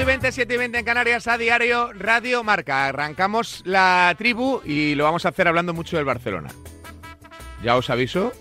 [0.00, 2.86] Y 20, 7 y 20 en Canarias a diario Radio Marca.
[2.86, 6.48] Arrancamos la tribu y lo vamos a hacer hablando mucho del Barcelona.
[7.62, 8.32] Ya os aviso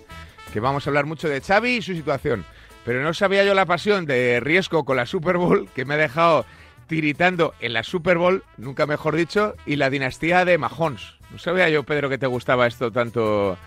[0.53, 2.45] que vamos a hablar mucho de Xavi y su situación.
[2.85, 5.97] Pero no sabía yo la pasión de Riesco con la Super Bowl que me ha
[5.97, 6.45] dejado
[6.87, 11.15] tiritando en la Super Bowl, nunca mejor dicho, y la dinastía de Mahomes.
[11.29, 13.57] No sabía yo, Pedro, que te gustaba esto tanto.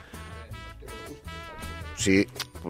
[1.97, 2.27] Sí,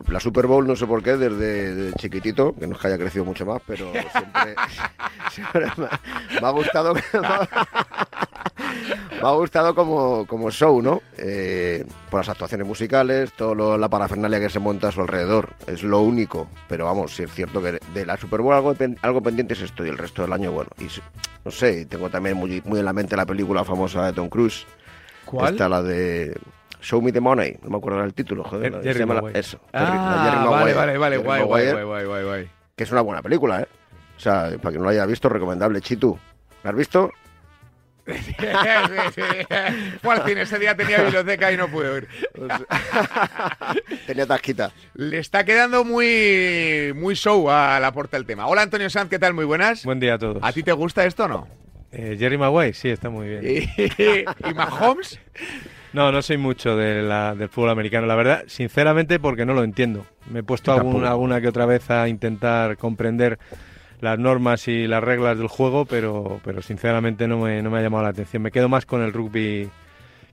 [0.08, 2.98] la Super Bowl no sé por qué, desde, desde chiquitito, que no es que haya
[2.98, 4.54] crecido mucho más, pero siempre,
[5.30, 5.88] siempre me,
[6.40, 6.94] me ha gustado.
[9.22, 11.00] me ha gustado como, como show, ¿no?
[11.16, 15.50] Eh, por las actuaciones musicales, toda la parafernalia que se monta a su alrededor.
[15.66, 16.48] Es lo único.
[16.68, 19.84] Pero vamos, sí es cierto que de la Super Bowl algo, algo pendiente es esto
[19.84, 20.70] y el resto del año, bueno.
[20.78, 20.88] Y
[21.44, 24.66] no sé, tengo también muy, muy en la mente la película famosa de Tom Cruise.
[25.24, 25.54] ¿Cuál?
[25.54, 26.36] Esta, la de
[26.82, 27.56] Show Me the Money.
[27.62, 28.72] No me acuerdo del título, joder.
[28.72, 29.40] Jer- se Jerry llama la- Maguire.
[29.40, 29.58] Eso.
[29.72, 29.78] Ah,
[30.24, 30.74] Jerry vale, Maguire.
[30.74, 32.50] vale, vale, Jerry guay, guay, Maguire, guay, guay, guay, guay.
[32.76, 33.66] Que es una buena película, ¿eh?
[34.16, 35.80] O sea, para que no la haya visto, recomendable.
[35.80, 36.18] Chitu,
[36.62, 37.10] ¿la has visto?
[40.02, 42.08] Fue al cine, ese día tenía biblioteca y no pude ir.
[44.06, 44.72] Tenía tasquita.
[44.94, 48.46] Le está quedando muy, muy show a la puerta el tema.
[48.48, 49.34] Hola Antonio Sanz, ¿qué tal?
[49.34, 49.84] Muy buenas.
[49.84, 50.38] Buen día a todos.
[50.42, 51.48] ¿A ti te gusta esto o no?
[51.92, 53.44] Eh, Jerry Maguire, sí, está muy bien.
[53.76, 55.20] ¿Y, y Mahomes?
[55.92, 59.62] No, no soy mucho de la- del fútbol americano, la verdad, sinceramente porque no lo
[59.62, 60.06] entiendo.
[60.30, 61.04] Me he puesto tampoco.
[61.06, 63.38] alguna que otra vez a intentar comprender
[64.00, 67.82] las normas y las reglas del juego, pero, pero sinceramente no me, no me ha
[67.82, 68.42] llamado la atención.
[68.42, 69.68] Me quedo más con el rugby,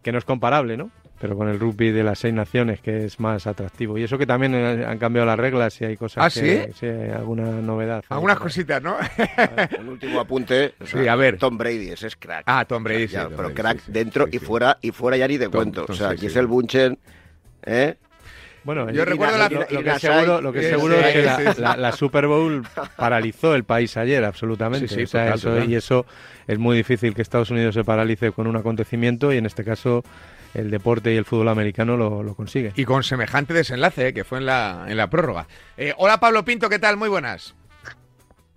[0.02, 0.90] que no es comparable, ¿no?
[1.19, 3.97] Pero con el rugby de las seis naciones, que es más atractivo.
[3.97, 6.72] Y eso que también eh, han cambiado las reglas y hay cosas ¿Ah, que...
[6.80, 6.85] sí?
[6.85, 8.03] hay alguna novedad.
[8.07, 8.96] Algunas cositas, ¿no?
[9.80, 10.75] Un último apunte.
[10.80, 11.38] o sea, Sí, a ver.
[11.38, 12.44] Tom Brady, ese es crack.
[12.46, 14.46] Ah, Tom Brady, sí, Ya, Tom pero Brady, crack sí, sí, dentro sí, y sí.
[14.46, 15.85] fuera y fuera ya ni te Tom- cuento.
[15.90, 16.52] O sea, sí, sí, Giselle sí.
[16.52, 16.97] Bunchen,
[17.66, 17.96] ¿eh?
[18.63, 21.22] Bueno, Yo recuerdo la- lo, lo que seguro, lo que Sí, seguro sí, es que
[21.24, 21.62] la, sí, sí.
[21.62, 22.66] la- la Super Bowl
[22.97, 24.88] paralizó el país ayer, absolutamente.
[24.88, 25.69] Sí, sí, O sea, total, eso- total.
[25.69, 26.06] Y eso
[26.47, 30.03] es muy difícil que Estados Unidos se paralice con un acontecimiento y en este caso
[30.54, 32.74] el deporte y el fútbol americano lo, lo consigue.
[32.76, 34.14] Y con semejante desenlace, ¿eh?
[34.14, 35.48] que fue en la, en la prórroga.
[35.78, 36.98] Eh, hola Pablo Pinto, ¿qué tal?
[36.98, 37.56] Muy buenas.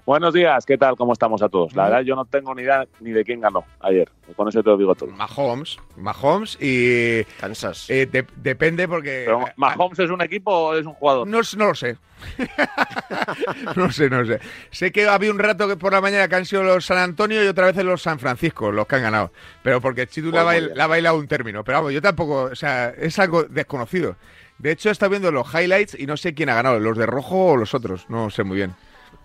[0.04, 0.96] Buenos días, ¿qué tal?
[0.96, 1.74] ¿Cómo estamos a todos?
[1.76, 4.10] La verdad yo no tengo ni idea ni de quién ganó ayer.
[4.34, 5.10] Con eso te lo digo todo.
[5.12, 7.88] Mahomes, Mahomes y Kansas.
[7.88, 9.22] eh, de- depende porque...
[9.26, 11.28] Pero ¿Mahomes es un equipo o es un jugador?
[11.28, 11.96] No, no lo sé.
[13.76, 14.41] no sé, no sé.
[14.72, 17.44] Sé que había un rato que por la mañana que han sido los San Antonio
[17.44, 19.30] y otra vez los San Francisco, los que han ganado.
[19.62, 20.78] Pero porque Chitu Pues la, muy bail- bien.
[20.78, 21.62] la ha bailado un término.
[21.62, 24.16] Pero vamos, yo tampoco, o sea, es algo desconocido.
[24.58, 27.06] De hecho, he estado viendo los highlights y no sé quién ha ganado, los de
[27.06, 28.06] rojo o los otros.
[28.08, 28.74] No sé muy bien.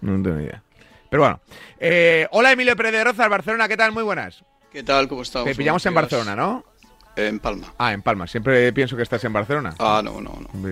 [0.02, 0.62] No tengo ni idea.
[1.10, 1.40] Pero bueno.
[1.80, 3.92] Eh, hola Emilio Pérez de Rozas, Barcelona, ¿qué tal?
[3.92, 4.44] Muy buenas.
[4.72, 5.08] ¿Qué tal?
[5.08, 5.48] ¿Cómo estamos?
[5.50, 5.94] Te pillamos en.
[5.94, 6.66] Barcelona, ¿no?
[7.16, 7.74] En Palma.
[7.78, 8.28] Ah, en Palma.
[8.28, 9.74] Siempre pienso que estás en Barcelona.
[9.80, 10.70] Ah, no, no, no.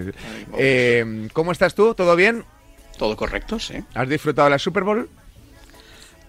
[0.58, 1.96] Eh, ¿Cómo estás tú?
[1.96, 2.44] ¿Todo bien?
[2.98, 3.76] Todo correcto, sí.
[3.94, 5.10] ¿Has disfrutado de la Super Bowl?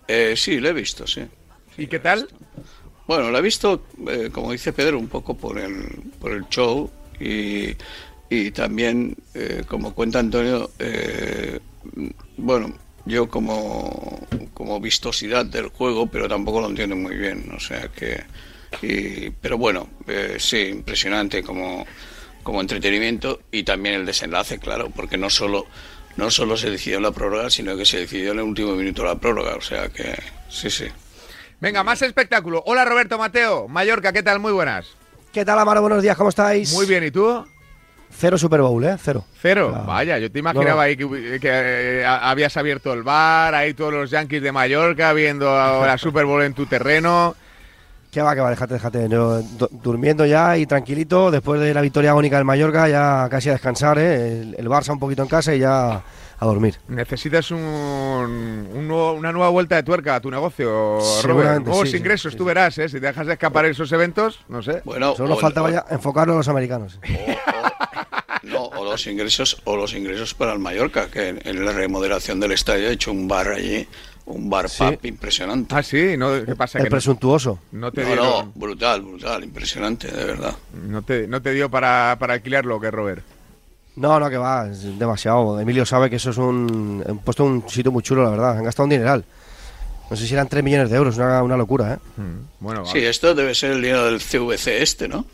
[0.09, 1.27] Eh, sí, lo he visto, sí.
[1.77, 2.29] ¿Y qué tal?
[3.07, 5.85] Bueno, lo he visto, eh, como dice Pedro, un poco por el,
[6.19, 6.91] por el show
[7.21, 7.77] y,
[8.31, 9.17] y también,
[9.69, 10.71] como cuenta Antonio,
[12.37, 12.73] bueno,
[13.07, 18.23] yo como, como vistosidad del juego, pero tampoco lo entiendo muy bien, o sea que...
[18.83, 21.87] y- pero bueno, eh, sí, impresionante como,
[22.43, 25.67] como entretenimiento y también el desenlace, claro, porque no solo,
[26.17, 29.03] no solo se decidió en la prórroga, sino que se decidió en el último minuto
[29.03, 30.15] de la prórroga, o sea que
[30.49, 30.87] sí, sí.
[31.61, 32.63] Venga, más espectáculo.
[32.67, 34.41] Hola Roberto Mateo, Mallorca, ¿qué tal?
[34.41, 34.87] Muy buenas.
[35.33, 35.81] ¿Qué tal, Amaro?
[35.81, 36.73] Buenos días, ¿cómo estáis?
[36.73, 37.47] Muy bien, ¿y tú?
[38.11, 38.97] Cero Super Bowl, ¿eh?
[39.03, 39.25] Cero.
[39.41, 39.85] Cero.
[39.87, 40.81] Vaya, yo te imaginaba No.
[40.81, 41.07] ahí que,
[41.41, 41.49] que,
[42.01, 46.43] eh, habías abierto el bar, ahí todos los Yankees de Mallorca viendo la Super Bowl
[46.43, 47.35] en tu terreno.
[48.11, 48.49] ¿Qué va, qué va?
[48.49, 49.09] Déjate, déjate.
[49.11, 49.43] Yo,
[49.83, 53.99] durmiendo ya y tranquilito, después de la victoria agónica del Mallorca, ya casi a descansar,
[53.99, 54.41] ¿eh?
[54.41, 56.01] El, el Barça un poquito en casa y ya
[56.39, 56.77] a dormir.
[56.89, 61.63] Necesitas un, un nuevo- una nueva vuelta de tuerca a tu negocio, Robert.
[61.65, 62.49] Nuevos sí, sí, ingresos, sí, tú sí.
[62.49, 62.89] verás, ¿eh?
[62.89, 64.81] Si te dejas de escapar esos eventos, no sé.
[64.87, 66.99] Bueno, Solo nos o- faltaba o- ya enfocarlo a los americanos.
[67.03, 67.76] O
[68.91, 72.89] los ingresos o los ingresos para el Mallorca, que en, en la remodelación del estadio
[72.89, 73.87] ha hecho un bar allí
[74.27, 74.83] un bar Sí.
[74.83, 75.73] pub impresionante.
[75.73, 76.79] Ah, sí, no, ¿qué pasa?
[76.79, 77.61] El Que no, presuntuoso.
[77.71, 80.57] no te No, dio, no, brutal, brutal, impresionante, de verdad.
[80.83, 83.23] no te, no te dio para, para alquilarlo, que Robert.
[83.95, 85.61] No, no, que va, es demasiado.
[85.61, 87.05] Emilio sabe que eso es un.
[87.09, 88.59] Han puesto un sitio muy chulo, la verdad.
[88.59, 89.25] Han gastado un dineral.
[90.11, 91.99] No sé si eran 3 millones de euros, una, una locura, ¿eh?
[92.61, 95.25] Bueno, Sí, esto debe ser el dinero del CVC este, ¿no?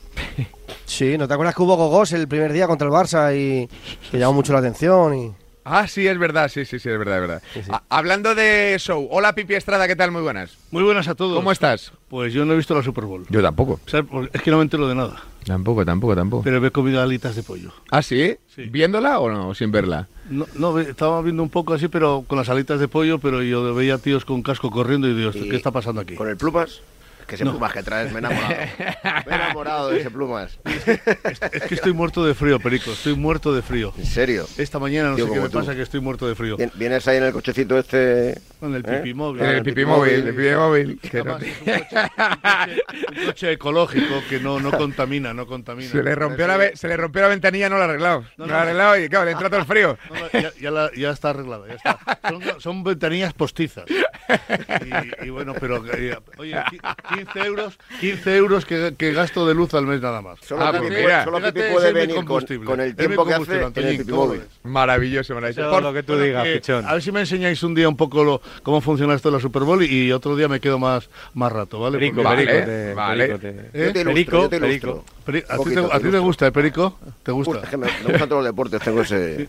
[0.86, 3.68] Sí, ¿no te acuerdas que hubo gogos el primer día contra el Barça y
[4.10, 5.14] que llamó mucho la atención?
[5.14, 5.32] y
[5.64, 7.42] Ah, sí, es verdad, sí, sí, sí, es verdad, es verdad.
[7.54, 7.70] Sí, sí.
[7.72, 10.10] Ah, hablando de show, hola Pipi Estrada, ¿qué tal?
[10.10, 10.56] Muy buenas.
[10.70, 11.36] Muy buenas a todos.
[11.36, 11.92] ¿Cómo estás?
[12.08, 13.24] Pues yo no he visto la Super Bowl.
[13.28, 13.78] Yo tampoco.
[14.10, 15.22] Porque Es que no me entero de nada.
[15.44, 16.42] Tampoco, tampoco, tampoco.
[16.42, 17.72] Pero he comido alitas de pollo.
[17.90, 18.36] ¿Ah, sí?
[18.54, 18.62] Sí.
[18.64, 19.54] ¿Viéndola o no?
[19.54, 20.08] Sin verla.
[20.30, 23.74] No, no, estaba viendo un poco así, pero con las alitas de pollo, pero yo
[23.74, 26.14] veía tíos con casco corriendo y digo, ¿qué está pasando aquí?
[26.14, 26.80] Con el plumas.
[27.26, 27.52] Que ese No.
[27.52, 28.54] plumas que traes, me he enamorado.
[29.26, 30.58] me he enamorado de ese plumas.
[31.52, 33.92] Es que estoy muerto de frío, Perico, estoy muerto de frío.
[33.96, 34.46] En serio.
[34.58, 35.58] Esta mañana no Tío, sé qué me tú.
[35.58, 36.56] pasa, que estoy muerto de frío.
[36.56, 38.38] Vien- Vienes ahí en el cochecito este.
[38.60, 38.98] Con el ¿Eh?
[38.98, 39.42] pipi móvil.
[39.42, 40.28] En el el Pipi Pipi móvil, móvil.
[40.28, 41.00] el Pipi móvil.
[41.00, 44.70] que no Además, te- es un coche, un coche- un coche ecológico que no, no
[44.72, 45.90] contamina, no contamina.
[45.90, 48.20] Se le, rompió la, ve- se le rompió la ventanilla, no la ha arreglado.
[48.36, 49.98] No, No, la ha arreglado y claro, le entra todo el frío.
[50.32, 51.98] Ya, ya la- ya está arreglada, ya está.
[52.28, 53.84] Son, son ventanillas postizas.
[53.90, 56.56] Y, y bueno, pero eh, oye,
[57.14, 60.38] 15 euros, 15 euros que, que gasto de luz al mes nada más.
[60.40, 61.24] Solo Ah, Pipi pues puede- mira.
[61.24, 62.66] solo ese puede venir con, combustible.
[62.66, 64.42] con el tiempo que hace Antoñín, Pipi ¿cómo móvil.
[64.64, 65.76] Maravilloso, maravilloso.
[65.76, 66.86] Es lo que tú digas, Eh, pichón.
[66.86, 69.40] a ver si me enseñáis un día un poco lo, cómo funciona esto de la
[69.42, 71.98] Super Bowl y, y otro día me quedo más, más rato, ¿vale?
[71.98, 73.26] Perico, Vale, perico, te- vale.
[73.26, 73.86] perico, te- ¿Eh?
[73.86, 75.04] Yo te ilustro, Perico, yo te perico.
[75.24, 76.22] Peri- ¿a, ti te, a ti te ilustro.
[76.22, 76.98] gusta, ¿eh, Perico?
[77.22, 77.62] ¿Te Uy, gusta?
[77.64, 79.48] es que me, me gustan todos los deportes, tengo ese.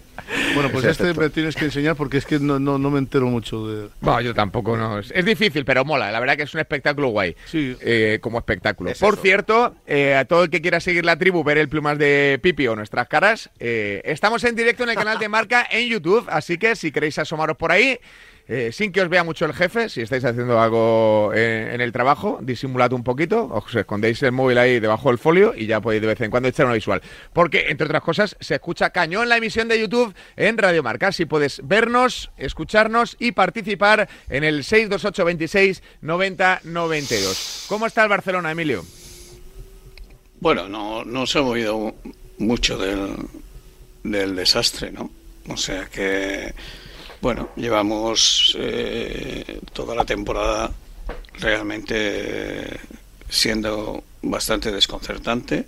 [0.54, 1.22] Bueno, pues ese este aspecto.
[1.22, 3.90] me tienes que enseñar porque es que no, no, no me entero mucho de...
[4.02, 5.00] No, yo tampoco, no.
[5.00, 6.12] Es es difícil, pero mola.
[6.12, 7.36] La verdad que es un espectáculo guay.
[7.46, 7.76] Sí.
[7.82, 8.92] Eh, como espectáculo.
[8.92, 9.22] Es Por eso.
[9.24, 12.68] cierto, eh, a todo el que quiera seguir la tribu, ver el plumas de Pipi
[12.68, 16.58] o nuestras caras, eh, estamos en directo en el canal de Marca en YouTube, así
[16.58, 18.00] que si queréis asomaros por ahí,
[18.48, 21.92] eh, sin que os vea mucho el jefe, si estáis haciendo algo eh, en el
[21.94, 26.02] trabajo, disimulad un poquito, os escondéis el móvil ahí debajo del folio y ya podéis
[26.02, 27.02] de vez en cuando echar una visual.
[27.32, 31.08] Porque, entre otras cosas, se escucha cañón la emisión de YouTube en Radio Marca.
[31.08, 37.66] Así puedes vernos, escucharnos y participar en el 628 26 90 92.
[37.70, 38.84] ¿Cómo está el Barcelona, Emilio?
[40.42, 41.96] Bueno, no, no se ha movido
[42.40, 43.16] mucho del,
[44.04, 45.10] del desastre, ¿no?
[45.48, 46.54] O sea que,
[47.24, 50.70] bueno, llevamos eh, toda la temporada
[51.40, 52.82] realmente
[53.30, 55.68] siendo bastante desconcertante,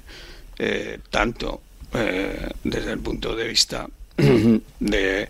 [0.59, 1.61] eh, tanto
[1.93, 3.87] eh, desde el punto de vista
[4.17, 5.29] de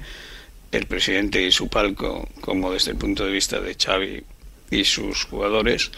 [0.72, 4.24] el presidente y su palco, como desde el punto de vista de Xavi
[4.72, 5.92] y sus jugadores,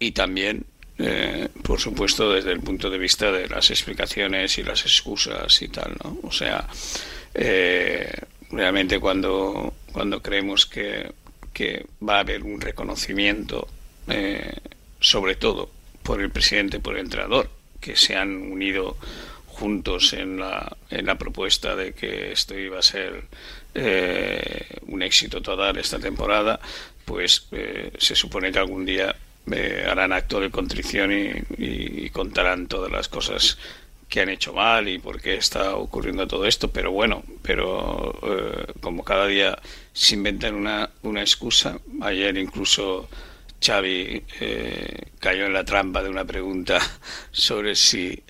[0.00, 0.66] y también,
[0.98, 5.68] eh, por supuesto, desde el punto de vista de las explicaciones y las excusas y
[5.68, 6.18] tal, ¿no?
[6.24, 6.66] O sea,
[7.32, 8.12] eh,
[8.52, 11.10] realmente cuando, cuando creemos que,
[11.52, 13.66] que va a haber un reconocimiento,
[14.08, 14.52] eh,
[15.00, 15.70] sobre todo
[16.02, 17.48] por el presidente, por el entrenador,
[17.80, 18.96] que se han unido
[19.46, 23.24] juntos en la, en la propuesta de que esto iba a ser
[23.74, 26.58] eh, un éxito total esta temporada,
[27.04, 29.14] pues eh, se supone que algún día
[29.88, 33.58] harán acto de contrición y- y contarán todas las cosas
[34.12, 38.66] que han hecho mal y por qué está ocurriendo todo esto, pero bueno, pero eh,
[38.82, 39.58] como cada día
[39.94, 43.08] se inventan una, una excusa, ayer incluso
[43.64, 46.78] Xavi eh, cayó en la trampa de una pregunta
[47.32, 48.22] sobre si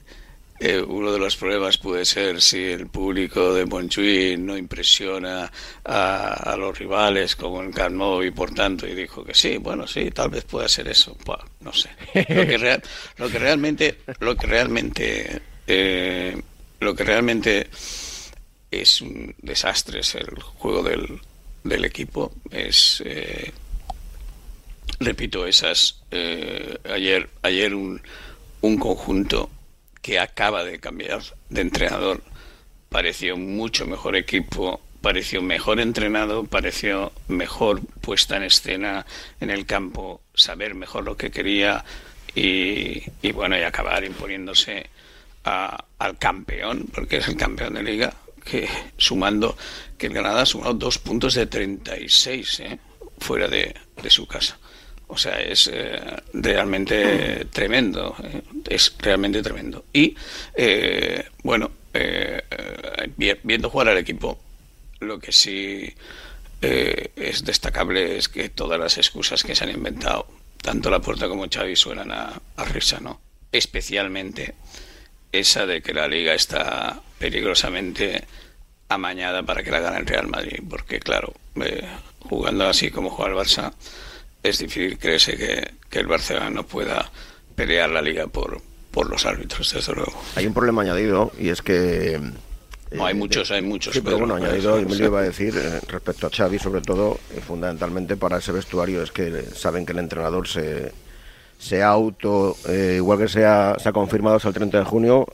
[0.60, 5.50] eh, uno de los problemas puede ser si el público de Montjuïc no impresiona
[5.84, 9.56] a, a los rivales como en Camp Nou y por tanto y dijo que sí,
[9.58, 11.16] bueno sí, tal vez pueda ser eso,
[11.60, 11.90] no sé.
[12.14, 12.82] Lo que, real-
[13.16, 16.40] lo que realmente, lo que realmente, eh,
[16.80, 17.68] lo que realmente
[18.70, 21.20] es un desastre es el juego del,
[21.62, 23.52] del equipo, es eh,
[24.98, 28.00] repito esas eh, ayer ayer un,
[28.62, 29.50] un conjunto
[30.00, 32.22] que acaba de cambiar de entrenador.
[32.88, 39.04] Pareció mucho mejor equipo pareció mejor entrenado pareció mejor puesta en escena
[39.40, 41.84] en el campo saber mejor lo que quería
[42.34, 44.86] y, y bueno y acabar imponiéndose
[45.44, 49.56] a- al campeón porque es el campeón de liga que sumando
[49.98, 52.78] que el Granada ha sumado dos puntos de 36 ¿eh?
[53.18, 54.58] fuera de, de su casa
[55.06, 56.00] o sea, es eh,
[56.32, 59.84] realmente tremendo, eh, es realmente tremendo.
[59.92, 60.16] Y,
[60.54, 62.40] eh, bueno, eh,
[63.18, 64.40] vi- viendo jugar al equipo,
[65.00, 65.92] lo que sí
[66.62, 70.26] es destacable es que todas las excusas que se han inventado,
[70.62, 72.40] tanto la puerta como Xavi, suenan a
[72.72, 73.20] risa, ¿no?
[73.50, 74.54] Especialmente
[75.32, 78.24] esa de que la liga está peligrosamente
[78.88, 81.86] amañada para que la gane el Real Madrid, porque claro, eh,
[82.20, 83.72] jugando así como juega el Barça,
[84.42, 87.10] es difícil creerse que, que el Barcelona no pueda
[87.54, 88.60] pelear la liga por,
[88.90, 90.12] por los árbitros, desde luego.
[90.36, 92.20] Hay un problema añadido y es que...
[92.90, 93.94] No, hay eh, muchos, hay muchos.
[93.94, 97.18] Sí, pero bueno, añadido, eso, Emilio iba a decir, eh, respecto a Xavi, sobre todo,
[97.34, 100.92] eh, fundamentalmente para ese vestuario, es que saben que el entrenador se,
[101.62, 105.26] se auto, eh, igual que sea, se ha confirmado hasta el 30 de junio,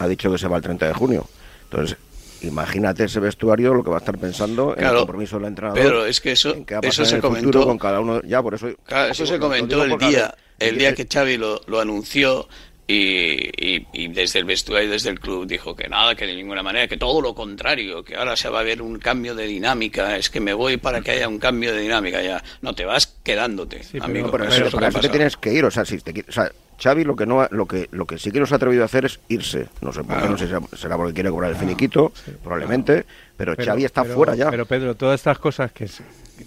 [0.00, 1.24] ha dicho que se va el 30 de junio.
[1.70, 1.96] Entonces,
[2.42, 5.80] imagínate ese vestuario, lo que va a estar pensando en el compromiso del entrenador.
[5.80, 7.64] Pedro, es que eso, eso se comentó.
[7.64, 8.20] con cada uno.
[8.22, 8.68] Ya, por eso.
[8.84, 12.48] Claro, eso se comentó el día, el día eh, que Xavi lo, lo anunció
[12.86, 16.34] y, y- y desde el vestuario y desde el club dijo que nada, que de
[16.34, 19.46] ninguna manera, que todo lo contrario, que ahora se va a ver un cambio de
[19.46, 22.42] dinámica, es que me voy para que haya un cambio de dinámica ya.
[22.62, 24.26] No te vas quedándote, pero- amigo.
[24.26, 25.84] No, pero, eso eso- es lo para que eso te tienes que ir, o sea,
[25.84, 28.38] si te o sea, Xavi lo que no ha- lo que lo que sí que
[28.40, 29.66] nos ha atrevido a hacer es irse.
[29.80, 30.30] No sé por qué, Claro.
[30.30, 33.04] no sé si será- porque quiere cobrar el finiquito, probablemente,
[33.36, 34.50] pero, Xavi está pero- fuera ya.
[34.50, 35.88] Pero Pedro, todas estas cosas que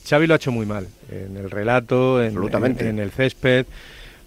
[0.08, 2.84] Xavi lo ha hecho muy mal en el relato, en, Absolutamente.
[2.84, 3.66] en- en el césped,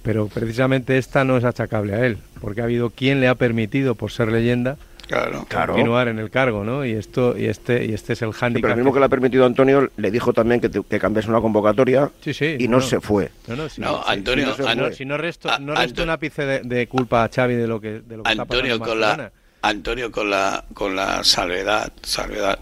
[0.03, 3.95] pero precisamente esta no es achacable a él, porque ha habido quien le ha permitido,
[3.95, 5.45] por ser leyenda, Claro.
[5.49, 5.73] Claro.
[5.75, 6.85] continuar en el cargo, ¿no?
[6.85, 8.63] Y esto y este y este es el Sí, hándicap.
[8.63, 10.99] pero el mismo que le ha permitido a Antonio le dijo también que, te- que
[10.99, 12.83] cambiase una convocatoria Sí, sí, y no, no.
[12.83, 13.31] se fue.
[13.47, 16.61] No, no, si No, Antonio, si no si resto, A- no resto un ápice de,
[16.63, 19.33] de culpa a Xavi de lo que de lo que está pasando Antonio con la.
[19.63, 22.59] Antonio con la con la salvedad salvedad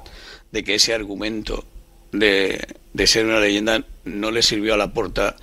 [0.50, 1.64] de que ese argumento
[2.12, 2.60] de,
[2.92, 5.34] de ser una leyenda no le sirvió a la porta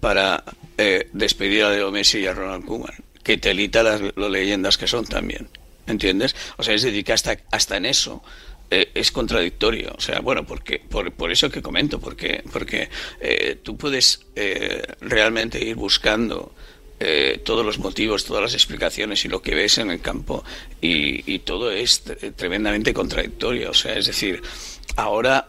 [0.00, 0.42] para
[0.78, 4.86] eh, despedir a Leo Messi y a Ronald Koeman que telita las, las leyendas que
[4.86, 5.48] son también
[5.86, 6.34] ¿entiendes?
[6.56, 8.22] o sea es decir que hasta hasta en eso
[8.70, 12.88] eh, es contradictorio, o sea, bueno, porque por, por eso que comento, porque porque
[13.20, 16.52] eh, tú puedes eh, realmente ir buscando
[17.44, 20.42] todos los motivos, todas las explicaciones y lo que ves en el campo
[20.80, 23.72] y, y todo es tre- tremendamente contradictorio.
[23.72, 24.40] O sea, es decir,
[24.96, 25.48] ahora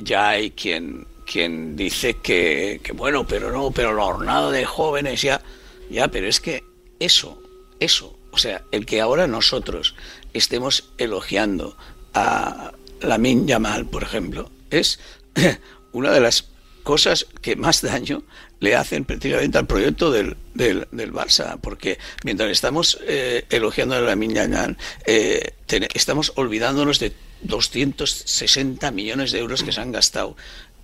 [0.00, 5.20] ya hay quien quien dice que, que bueno, pero no, pero la jornada de jóvenes
[5.20, 5.42] ya,
[5.90, 6.62] ya, pero es que
[7.00, 7.42] eso,
[7.80, 9.94] eso, o sea, el que ahora nosotros
[10.32, 11.76] estemos elogiando
[12.14, 14.98] a Lamin Yamal, por ejemplo, es
[15.92, 16.48] una de las
[16.82, 18.22] cosas que más daño
[18.60, 24.00] le hacen prácticamente al proyecto del, del, del Barça, porque mientras estamos eh, elogiando a
[24.00, 25.52] Lamin Yamal, eh,
[25.94, 30.36] estamos olvidándonos de 260 millones de euros que se han gastado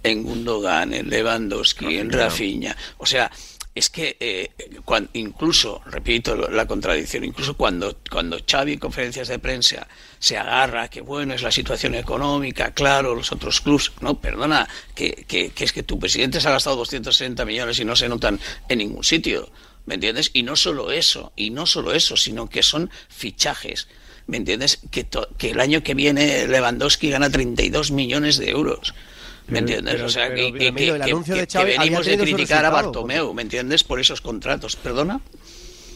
[0.03, 2.77] en Gundogan, en Lewandowski, en Rafinha.
[2.99, 3.31] O sea,
[3.75, 4.51] es que eh,
[4.85, 9.89] cuan- incluso, repito la contradicción, incluso cuando, cuando Xavi en conferencias de prensa
[10.19, 15.25] se agarra que bueno es la situación económica, claro, los otros clubs, no, perdona, que,
[15.27, 18.39] que, que es que tu presidente se ha gastado 260 millones y no se notan
[18.69, 19.51] en ningún sitio,
[19.87, 20.31] ¿me entiendes?
[20.35, 23.89] Y no solo eso, y no solo eso, sino que son fichajes.
[24.27, 24.79] ¿Me entiendes?
[24.91, 28.95] Que, to- que el año que viene Lewandowski gana 32 millones de euros.
[29.47, 29.95] ¿Me entiendes?
[29.95, 30.71] pero- o sea, pero, que,
[31.65, 33.85] venimos de criticar a Bartomeu, ¿me entiendes?
[33.85, 34.77] Por esos contratos.
[34.77, 35.21] ¿Perdona?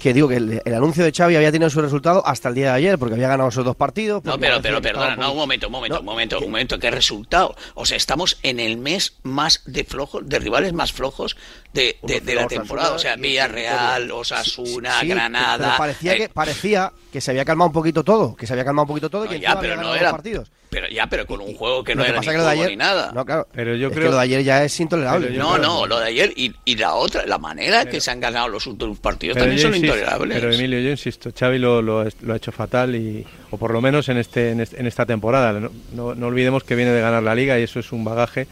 [0.02, 2.67] Que digo que el, el anuncio de Xavi había tenido su resultado hasta el día
[2.67, 4.23] de ayer, porque había ganado esos dos partidos.
[4.23, 6.78] No, pero, pero perdona, no, un momento, un momento, No, un momento, que- un momento,
[6.78, 7.57] ¿qué resultado?
[7.75, 11.37] O sea, estamos en el mes más de flojos, de rivales más flojos
[11.73, 12.93] de, de, de la Osasuna temporada.
[12.95, 15.64] O sea, Villarreal, Osasuna, Sí, Granada.
[15.67, 18.64] Pero parecía, eh, que, parecía que se había calmado un poquito todo, que se había
[18.64, 20.05] calmado un poquito todo y no, que ya, pero había no ganado era.
[20.05, 20.52] dos partidos.
[20.70, 22.50] Pero ya, pero con un juego que Lo no era pasa ni que lo de
[22.50, 23.10] ayer, ni nada.
[23.14, 23.48] No, claro.
[23.52, 25.30] Pero yo es creo- que lo de ayer ya es intolerable.
[25.30, 28.20] No, creo- no, lo de ayer y, y la otra, la manera que se han
[28.20, 30.40] ganado los últimos partidos Pero también son insisto- intolerables.
[30.40, 33.80] Pero Emilio, yo insisto, Xavi lo, lo, lo ha hecho fatal y o por lo
[33.80, 35.52] menos en este en, este- en esta temporada.
[35.54, 38.46] No, no- no olvidemos que viene de ganar la liga y eso es un bagaje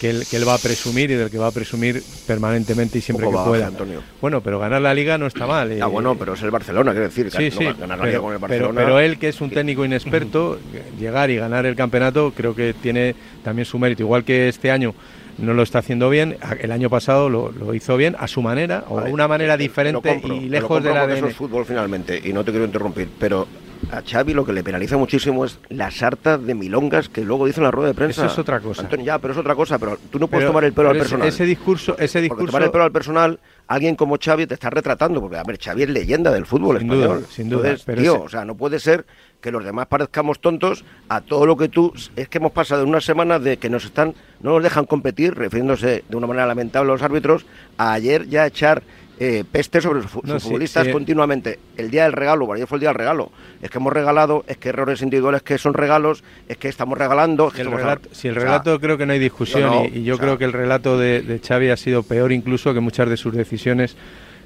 [0.00, 3.00] que él, que él va a presumir y del que va a presumir permanentemente y
[3.02, 3.66] siempre que bagaje, pueda.
[3.66, 4.02] Antonio.
[4.22, 5.70] Bueno, pero ganar la liga no está mal.
[5.72, 7.30] Ah, eh, bueno, pero es el Barcelona, quiero decir.
[7.30, 8.80] Sí, no sí, ganar la liga pero, con el pero, Barcelona.
[8.80, 10.58] pero él, que es un técnico inexperto,
[10.98, 13.14] llegar y ganar el campeonato, creo que tiene
[13.44, 14.02] también su mérito.
[14.02, 14.94] Igual que este año
[15.36, 18.40] no lo está haciendo bien, a- el año pasado lo, lo hizo bien a su
[18.40, 21.16] manera, o Vale, una manera te lo diferente compro, y lejos del porque ADN.
[21.18, 23.46] Eso es fútbol finalmente, y no te quiero interrumpir, pero
[23.90, 27.60] a Xavi lo que le penaliza muchísimo es la sarta de milongas que luego dice
[27.60, 28.22] en la rueda de prensa.
[28.26, 28.82] Eso es otra cosa.
[28.82, 30.98] Antonio, ya, pero es otra cosa, pero tú no puedes Pero- tomar el pelo al
[30.98, 31.26] personal.
[31.28, 34.70] Ese discurso, ese Porque discurso tomar el pelo al personal, alguien como Xavi te está
[34.70, 37.18] retratando, porque a ver, Xavi es leyenda del fútbol Sin español.
[37.20, 39.06] duda, sin duda, Entonces, pero tío, ese- o sea, no puede ser
[39.40, 41.94] que los demás parezcamos tontos a todo lo que tú...
[42.14, 44.14] Es que hemos pasado en una semana de que nos están...
[44.42, 47.46] No nos dejan competir, refiriéndose de una manera lamentable a los árbitros,
[47.78, 48.82] a ayer ya echar
[49.22, 50.92] eh, peste sobre No, sus sí, futbolistas sí.
[50.92, 51.58] continuamente.
[51.76, 53.30] El día del regalo, bueno, ayer fue el día del regalo.
[53.60, 57.48] Es que hemos regalado, es que errores individuales que son regalos, es que estamos regalando...
[57.48, 59.62] es que El estamos- relato- si el o sea, relato creo que no hay discusión
[59.70, 62.02] no, y, y yo o sea- creo que el relato de, de Xavi ha sido
[62.02, 63.94] peor incluso que muchas de sus decisiones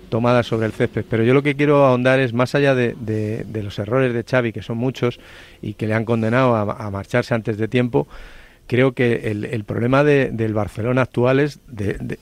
[0.08, 1.04] tomadas sobre el césped.
[1.08, 4.24] Pero yo lo que quiero ahondar es más allá de, de- de los errores de
[4.24, 5.20] Xavi, que son muchos
[5.62, 8.08] y que le han condenado a, a marcharse antes de tiempo,
[8.66, 12.18] creo que el, el problema de- del Barcelona actual es de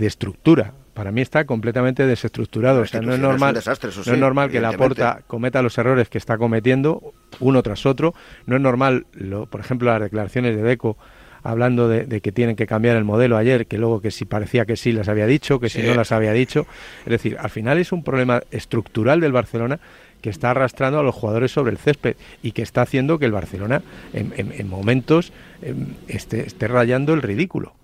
[0.00, 0.72] estructura.
[0.96, 2.80] Para mí está completamente desestructurado.
[2.80, 4.72] O sea, no es normal, desastre, no sí, es normal que la.
[4.72, 8.14] Porta cometa los errores que está cometiendo uno tras otro.
[8.46, 10.96] No es normal, lo, por ejemplo, las declaraciones de Deco
[11.42, 14.64] hablando de, de que tienen que cambiar el modelo ayer, que luego que si parecía
[14.64, 16.66] que sí las había dicho, que si no las había dicho.
[17.04, 19.78] Es decir, al final es un problema estructural del Barcelona
[20.22, 23.32] que está arrastrando a los jugadores sobre el césped y que está haciendo que el
[23.32, 23.82] Barcelona
[24.14, 25.30] en, en- en momentos
[25.62, 27.74] em, esté, esté rayando el ridículo,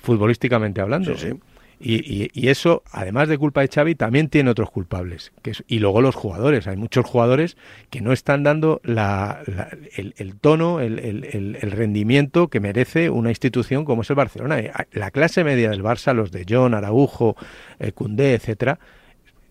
[0.00, 1.16] futbolísticamente hablando.
[1.16, 1.40] Sí, sí.
[1.84, 5.32] Y, y- y eso, además de culpa de Xavi, también tiene otros culpables.
[5.42, 6.66] Que es- y luego los jugadores.
[6.68, 7.56] Hay muchos jugadores
[7.90, 12.60] que no están dando la- la- el, el tono, el, el- el- el rendimiento que
[12.60, 14.60] merece una institución como es el Barcelona.
[14.60, 17.34] Eh, La clase media del Barça, los de John, Araujo,
[17.80, 18.78] eh, Koundé, etcétera,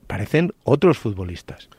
[0.08, 1.70] parecen otros futbolistas.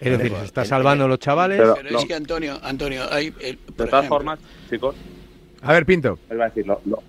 [0.00, 1.58] Es decir, se está salvando a los chavales.
[1.58, 1.98] Pero- Pero no.
[1.98, 4.38] es que Antonio, Antonio, hay, el- por De todas ejemplo, formas,
[4.70, 4.94] chicos,
[5.62, 6.18] A ver, Pinto.
[6.30, 7.02] iba a decir, lo, lo-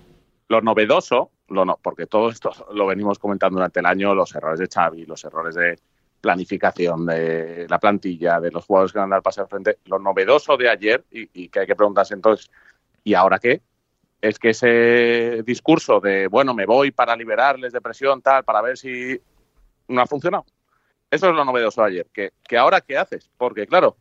[0.48, 4.60] lo novedoso, lo no, porque todo esto lo venimos comentando durante el año, los errores
[4.60, 5.78] de Xavi, los errores de
[6.20, 9.98] planificación de la plantilla, de los jugadores que van a dar pase al frente, lo
[9.98, 12.50] novedoso de ayer, y, que hay que preguntarse entonces,
[13.04, 13.62] ¿y ahora qué?
[14.20, 18.76] Es que ese discurso de, bueno, me voy para liberarles de presión, tal, para ver
[18.76, 19.20] si
[19.86, 20.44] no ha funcionado.
[21.10, 22.06] Eso es lo novedoso de ayer.
[22.12, 23.30] Que, que ahora, ¿qué haces?
[23.38, 23.96] Porque, claro,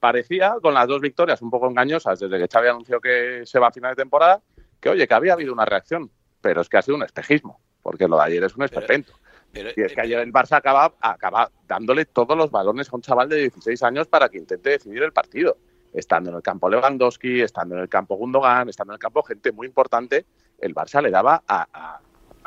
[0.00, 3.68] parecía con las dos victorias un poco engañosas desde que Xavi anunció que se va
[3.68, 4.40] a final de temporada,
[4.80, 6.10] que oye, que había habido una reacción,
[6.48, 9.12] pero es que ha sido un espejismo, porque lo de ayer es un esperpento.
[9.52, 13.02] pero- Y es que ayer el Barça acaba, acaba dándole todos los balones a un
[13.02, 15.58] chaval de 16 años para que intente decidir el partido.
[15.92, 19.52] Estando en el campo Lewandowski, estando en el campo Gundogan, estando en el campo gente
[19.52, 20.24] muy importante,
[20.58, 22.00] el Barça le daba a, a,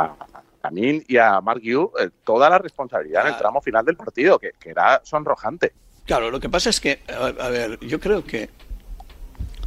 [0.03, 3.97] a Camín y a Marc Guiu eh, toda la responsabilidad en el tramo final del
[3.97, 5.73] partido, que, que era sonrojante.
[6.07, 8.49] Claro, lo que pasa es que, a, a ver, yo creo que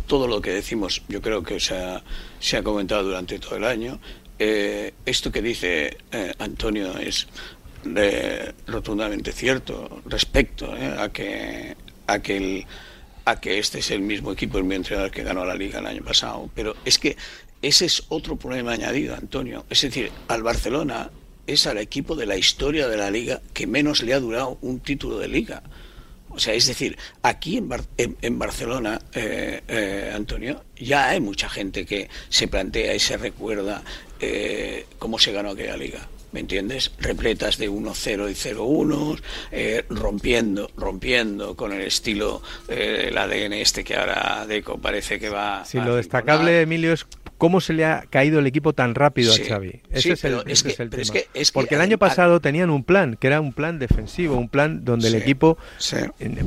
[0.08, 2.02] todo lo que decimos, yo creo que se ha,
[2.40, 3.98] se ha comentado durante todo el año.
[4.38, 7.26] Eh, esto que dice eh, Antonio es
[7.96, 12.66] eh, rotundamente cierto respecto eh, a que a que
[13.26, 15.86] a que este es el mismo equipo, el mismo entrenador que ganó la liga el
[15.86, 16.50] año pasado.
[16.54, 17.16] Pero es que
[17.62, 19.64] ese es otro problema añadido, Antonio.
[19.70, 21.10] Es decir, al Barcelona
[21.46, 24.80] es al equipo de la historia de la liga que menos le ha durado un
[24.80, 25.62] título de liga.
[26.28, 29.00] O sea, es decir, aquí en, Bar- en, en Barcelona,
[30.14, 33.82] Antonio, ya hay mucha gente que se plantea y se recuerda
[34.24, 36.08] eh, cómo se ganó aquella liga.
[36.32, 36.90] ¿Me entiendes?
[36.98, 39.20] Repletas de 1-0 y 0-1,
[39.52, 45.28] eh, rompiendo, rompiendo con el estilo, eh, el ADN este que ahora Deco parece que
[45.28, 47.06] va Sí, a lo destacable, Emilio, es
[47.38, 49.80] cómo se le ha caído el equipo tan rápido Sí, a Xavi.
[49.90, 51.20] Ese sí, es el, pero es ese que- es el pero es tema.
[51.32, 53.78] que- es que Porque el año al- pasado tenían un plan, que era un plan
[53.78, 55.58] defensivo, un plan donde el equipo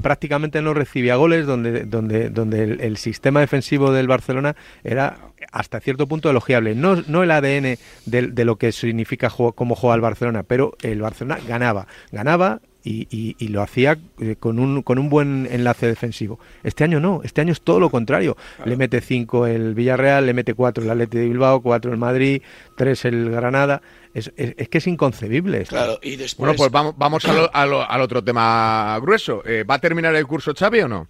[0.02, 5.17] prácticamente no recibía goles, donde, donde, donde el, el sistema defensivo del Barcelona era
[5.52, 6.76] hasta cierto punto elogiable.
[6.76, 10.76] No, no el ADN de, de lo que significa juego- cómo juega el Barcelona, pero
[10.82, 11.88] el Barcelona ganaba.
[12.12, 16.39] Ganaba y, y- y lo hacía eh, con un, con un buen enlace defensivo.
[16.63, 18.38] Este año no, este año es todo lo contrario.
[18.65, 22.41] Le mete 5 el Villarreal, le mete 4 el Atleti de Bilbao, 4 el Madrid,
[22.78, 23.82] 3 el Granada.
[24.13, 25.62] Es, es- es que es inconcebible.
[25.62, 25.76] esto.
[25.76, 26.38] Claro, y después...
[26.47, 29.43] Bueno, pues vamos, vamos a lo- a lo- al otro tema grueso.
[29.45, 31.08] Eh, ¿Va a terminar el curso Xavi o no?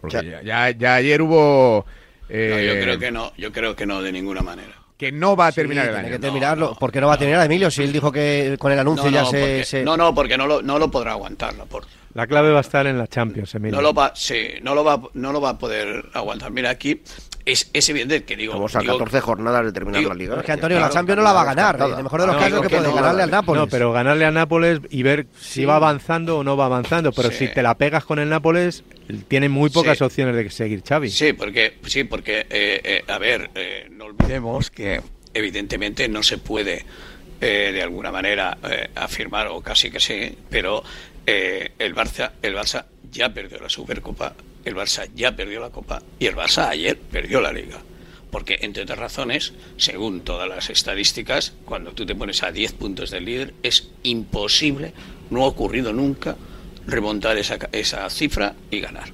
[0.00, 1.84] Porque ya, ya, ya ayer hubo...
[2.28, 4.74] No, eh, yo creo que no, yo creo que no de ninguna manera.
[4.96, 6.16] Que no va a terminar Sí, el tiene año.
[6.16, 6.74] que terminarlo.
[6.78, 7.70] ¿Por qué no va a terminar, Emilio?
[7.70, 10.14] Si él dijo que con el anuncio no, ya no, se, porque- se- no, no,
[10.14, 11.88] porque no lo, no lo podrá aguantar Laporta.
[12.14, 13.76] La clave va a estar en la Champions, Emilio.
[13.76, 16.50] No lo va, sí, no lo va, no lo va a poder aguantar.
[16.50, 17.02] Mira aquí
[17.46, 20.36] es, es evidente que digo, Estamos a digo- 14 jornadas de terminar digo- la liga.
[20.36, 21.66] Es que Antonio, la Champions no la va a ganar.
[21.76, 21.92] descartada.
[21.92, 23.60] En el mejor de los No, casos que que puede no, ganarle al Nápoles.
[23.62, 25.64] No, pero ganarle a Nápoles y ver si Sí.
[25.64, 27.12] va avanzando o no va avanzando.
[27.12, 27.46] Pero Sí.
[27.46, 28.84] si te la pegas con el Nápoles,
[29.28, 30.04] tiene muy pocas Sí.
[30.04, 31.08] opciones de seguir Xavi.
[31.10, 35.00] Sí, porque, sí, porque eh, eh, a ver, eh, no olvidemos que
[35.32, 36.84] evidentemente no se puede
[37.40, 40.82] eh, de alguna manera eh, afirmar, o casi que sí, pero
[41.26, 44.32] eh, el, Barça, el Barça ya perdió la Supercopa,
[44.66, 47.78] el Barça ya perdió la Copa y el Barça ayer perdió la Liga.
[48.32, 53.10] Porque, entre otras razones, según todas las estadísticas, cuando tú te pones a 10 puntos
[53.12, 54.92] del líder, es imposible,
[55.30, 56.36] no ha ocurrido nunca,
[56.84, 59.08] remontar esa, esa cifra y ganar.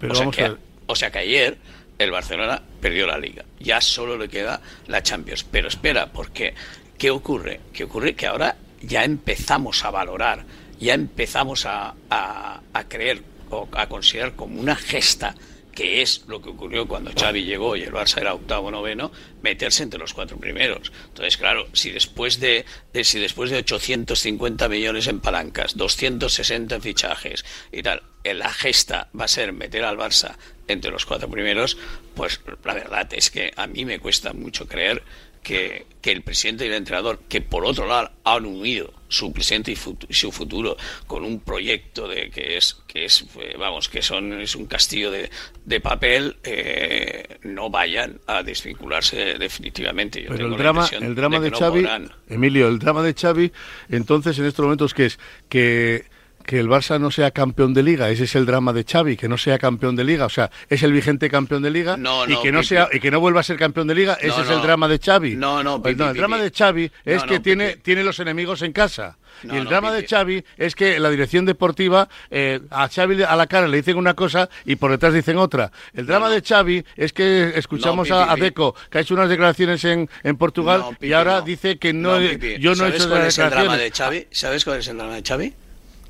[0.00, 1.58] Pero o, sea vamos que, a o sea que ayer
[1.98, 3.44] el Barcelona perdió la liga.
[3.60, 5.44] Ya solo le queda la Champions.
[5.44, 6.54] Pero espera, porque
[6.96, 7.60] ¿qué ocurre?
[7.74, 8.14] ¿Qué ocurre?
[8.14, 10.44] Que ahora ya empezamos a valorar,
[10.80, 13.33] ya empezamos a, a, a creer
[13.72, 15.34] a considerar como una gesta
[15.74, 19.10] que es lo que ocurrió cuando Xavi llegó y el Barça era octavo noveno,
[19.42, 20.92] meterse entre los cuatro primeros.
[21.08, 27.44] Entonces, claro, si después de, de si después de 850 millones en palancas, 260 fichajes
[27.72, 30.36] y tal, la gesta va a ser meter al Barça
[30.68, 31.76] entre los cuatro primeros,
[32.14, 35.02] pues la verdad es que a mí me cuesta mucho creer
[35.42, 39.72] que, que, el presidente y el entrenador, que por otro lado han unido su presente
[39.72, 44.40] y, su futuro con un proyecto de que es que es eh, vamos que son
[44.40, 45.30] es un castillo de,
[45.64, 50.22] de papel, eh, no vayan a desvincularse definitivamente.
[50.22, 51.86] Yo Pero el drama, el drama de, Xavi,
[52.28, 53.52] Emilio, el drama de Xavi,
[53.88, 56.04] entonces en estos momentos que es que
[56.44, 59.28] que el Barça no sea campeón de liga, ese es el drama de Xavi, que
[59.28, 62.52] no sea campeón de liga, o sea, es el vigente campeón de liga y que
[62.52, 64.88] no sea y que no vuelva a ser campeón de liga, ese es el drama
[64.88, 65.36] de Xavi.
[65.36, 69.16] No, no, pues el drama de Xavi es que tiene tiene los enemigos en casa.
[69.42, 73.46] y el drama de Xavi es que la dirección deportiva eh, a Xavi a la
[73.46, 75.72] cara le dicen una cosa y por detrás dicen otra.
[75.92, 80.08] El drama de Xavi es que escuchamos a, Deco que ha hecho unas declaraciones en,
[80.22, 83.76] en Portugal y ahora dice que no, yo no he hecho cuál es el drama
[83.76, 84.26] de Xavi?
[84.30, 85.54] ¿Sabes cuál es el drama de Xavi?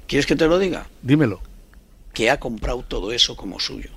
[0.06, 0.86] ¿Quieres que te lo diga?
[1.02, 1.40] Dímelo.
[2.12, 3.90] Que ha comprado todo eso como suyo.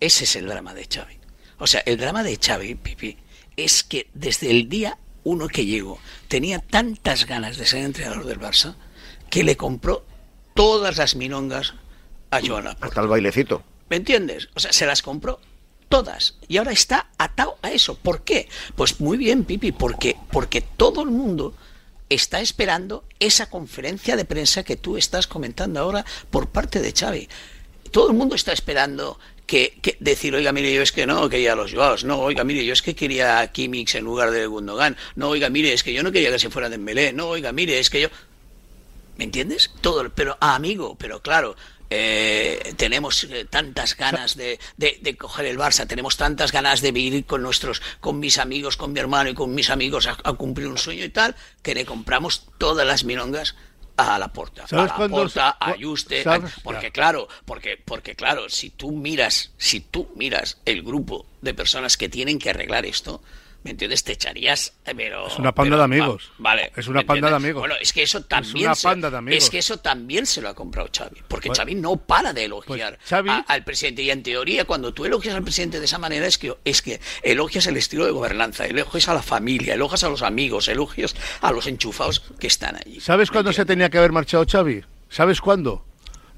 [0.00, 1.18] Ese es el drama de Xavi.
[1.58, 3.16] O sea, el drama de Xavi, Pipi,
[3.56, 5.98] es que desde el día uno que llegó
[6.28, 8.74] tenía tantas ganas de ser entrenador del Barça
[9.30, 10.04] que le compró
[10.54, 11.74] todas las minongas
[12.30, 13.62] a Joan Hasta el bailecito.
[13.88, 14.48] ¿Me entiendes?
[14.54, 15.40] O sea, se las compró
[15.88, 17.96] todas y ahora está atado a eso.
[17.96, 18.48] ¿Por qué?
[18.74, 21.54] Pues muy bien, Pipi, porque porque todo el mundo
[22.08, 27.28] está esperando esa conferencia de prensa que tú estás comentando ahora por parte de Xavi.
[27.90, 31.56] Todo el mundo está esperando que, decir, oiga, mire, yo es que no quería a
[31.56, 35.28] los Joaos, no, oiga, mire, yo es que quería a en lugar de Gundogan, no,
[35.28, 37.78] oiga, mire, es que yo no quería que se fuera de Melé, no, oiga, mire,
[37.78, 38.08] es que yo...
[39.16, 39.70] ¿Me entiendes?
[39.80, 41.54] Todo, pero amigo, pero claro,
[41.90, 47.24] eh, tenemos eh, tantas ganas de, de, coger el Barça, tenemos tantas ganas de vivir
[47.26, 50.78] con nuestros, con mis amigos, con mi hermano y con mis amigos a, cumplir un
[50.78, 53.54] sueño y tal, que le compramos todas las milongas
[53.96, 56.24] a la puerta, a la puerta, a Juste,
[56.64, 61.96] porque claro, porque, porque claro, si tú miras, si tú miras el grupo de personas
[61.96, 63.22] que tienen que arreglar esto,
[63.64, 64.04] ¿Me entiendes?
[64.04, 65.26] Te echarías, pero...
[65.26, 66.30] Es una panda de amigos.
[66.36, 66.70] vale.
[66.76, 67.60] Es una panda de amigos.
[67.60, 68.70] Bueno, es que eso también...
[68.70, 69.42] Es una panda de amigos.
[69.42, 71.22] Es que eso también se lo ha comprado Xavi.
[71.26, 74.02] Porque Xavi no para de elogiar pues al presidente.
[74.02, 77.00] Y en teoría, cuando tú elogias al presidente de esa manera, es que, es que
[77.22, 81.50] elogias el estilo de gobernanza, elogias a la familia, elogias a los amigos, elogias a
[81.50, 83.00] los enchufados que están allí.
[83.00, 84.84] ¿Sabes cuándo se tenía que haber marchado Xavi?
[85.08, 85.86] ¿Sabes cuándo?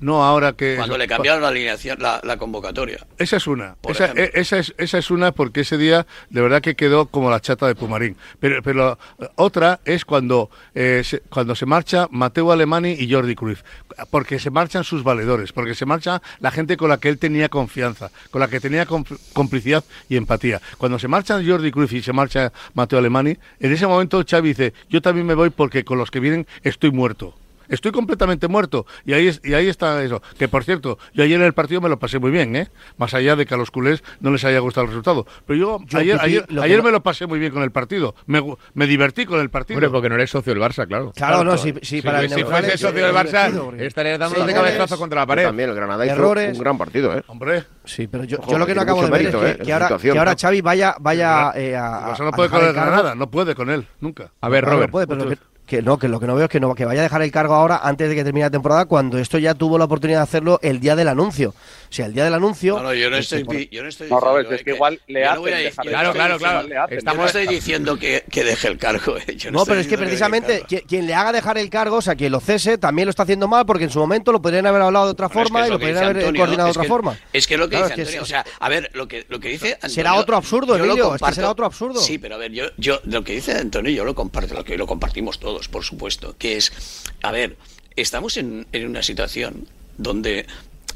[0.00, 0.76] No ahora que...
[0.76, 2.98] Cuando le cambiaron la alineación, la, convocatoria.
[3.18, 3.76] Esa es una.
[3.88, 7.30] Esa, e, esa, es, esa es una porque ese día de verdad que quedó como
[7.30, 8.16] la chata de Pumarín.
[8.40, 8.98] Pero, pero
[9.36, 13.64] otra es cuando, eh, se, cuando se marcha Mateo Alemani y Jordi Cruz.
[14.10, 17.48] Porque se marchan sus valedores, porque se marcha la gente con la que él tenía
[17.48, 18.86] confianza, con la que tenía
[19.32, 20.60] complicidad y empatía.
[20.76, 24.74] Cuando se marchan Jordi Cruz y se marcha Mateo Alemani, en ese momento Xavi dice,
[24.90, 27.34] yo también me voy porque con los que vienen estoy muerto.
[27.68, 28.86] Estoy completamente muerto.
[29.04, 30.22] Y ahí, y ahí está eso.
[30.38, 32.68] Que por cierto, yo ayer en el partido me lo pasé muy bien, ¿eh?
[32.96, 35.26] Más allá de que a los culés no les haya gustado el resultado.
[35.46, 38.14] Pero yo, ayer, ayer, me lo pasé muy bien con el partido.
[38.26, 38.42] Me,
[38.74, 39.78] me divertí con el partido.
[39.78, 41.12] Hombre, porque no eres socio del Barça, claro.
[41.14, 45.20] Claro, no, si, si, para si fuese socio del Barça, estarías dando de cabezazo contra
[45.20, 45.44] la pared.
[45.44, 46.56] también, el Granada Errores.
[46.56, 47.22] un gran partido, ¿eh?
[47.26, 47.64] Hombre.
[47.84, 49.96] Sí, pero yo, yo lo que no acabo de ver es que, eh, que, ahora,
[49.98, 52.14] que ahora Xavi vaya, vaya eh, a.
[52.18, 54.32] no puede con el Granada, no puede con él, nunca.
[54.40, 54.90] A ver, Robert.
[54.90, 55.24] puede, pero
[55.66, 57.30] que no, que lo que no veo es que no que vaya a dejar el
[57.30, 60.22] cargo ahora antes de que termine la temporada cuando esto ya tuvo la oportunidad de
[60.22, 61.50] hacerlo el día del anuncio.
[61.50, 62.76] O sea, el día del anuncio.
[62.76, 64.20] No, no, yo no estoy, yo no estoy diciendo.
[64.20, 65.72] Robert, es que, igual le hace.
[65.82, 66.68] claro, claro, claro.
[66.90, 67.20] Estamos...
[67.20, 69.16] no estoy diciendo que, que deje el cargo.
[69.18, 69.36] Eh.
[69.50, 72.40] no, pero es que precisamente quien le haga dejar el cargo, o sea, quien lo
[72.40, 75.12] cese, también lo está haciendo mal porque en su momento lo podrían haber hablado de
[75.12, 77.18] otra forma y lo podrían haber coordinado de otra forma.
[77.32, 79.74] Es que lo que dice Antonio, o sea, a ver, lo que, lo que dice
[79.74, 82.00] Antonio, Será otro absurdo, Emilio, es que será otro absurdo.
[82.00, 84.76] Sí, pero a ver, yo, yo lo que dice Antonio yo lo comparto, lo que
[84.76, 86.72] lo compartimos todos, por supuesto, que es,
[87.22, 87.56] a ver,
[87.96, 90.46] estamos en, en una situación donde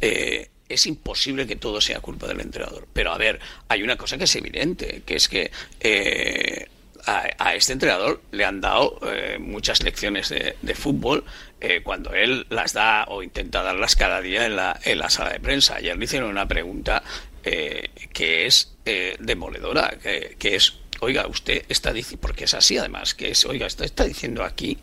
[0.00, 2.86] eh, es imposible que todo sea culpa del entrenador.
[2.94, 6.68] Pero a ver, hay una cosa que es evidente, que es que eh,
[7.04, 11.24] a, este entrenador le han dado eh, muchas lecciones de, fútbol
[11.60, 15.32] eh, cuando él las da o intenta darlas cada día en la, en la sala
[15.32, 15.76] de prensa.
[15.76, 17.02] Ayer le hicieron una pregunta
[17.42, 18.76] que es
[19.18, 19.96] demoledora,
[20.38, 24.04] que, es, oiga, usted está diciendo, porque es así además, que es, oiga, usted está
[24.04, 24.78] diciendo aquí,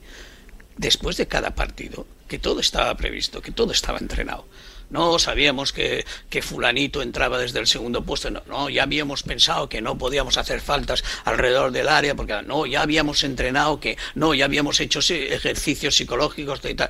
[0.76, 4.46] después de cada partido, que todo estaba previsto, que todo estaba entrenado
[4.90, 9.68] no sabíamos que, que, fulanito entraba desde el segundo puesto, no, no, ya habíamos pensado
[9.70, 14.34] que no podíamos hacer faltas alrededor del área, porque no, ya habíamos entrenado que, no,
[14.34, 16.90] ya habíamos hecho ejercicios psicológicos y tal.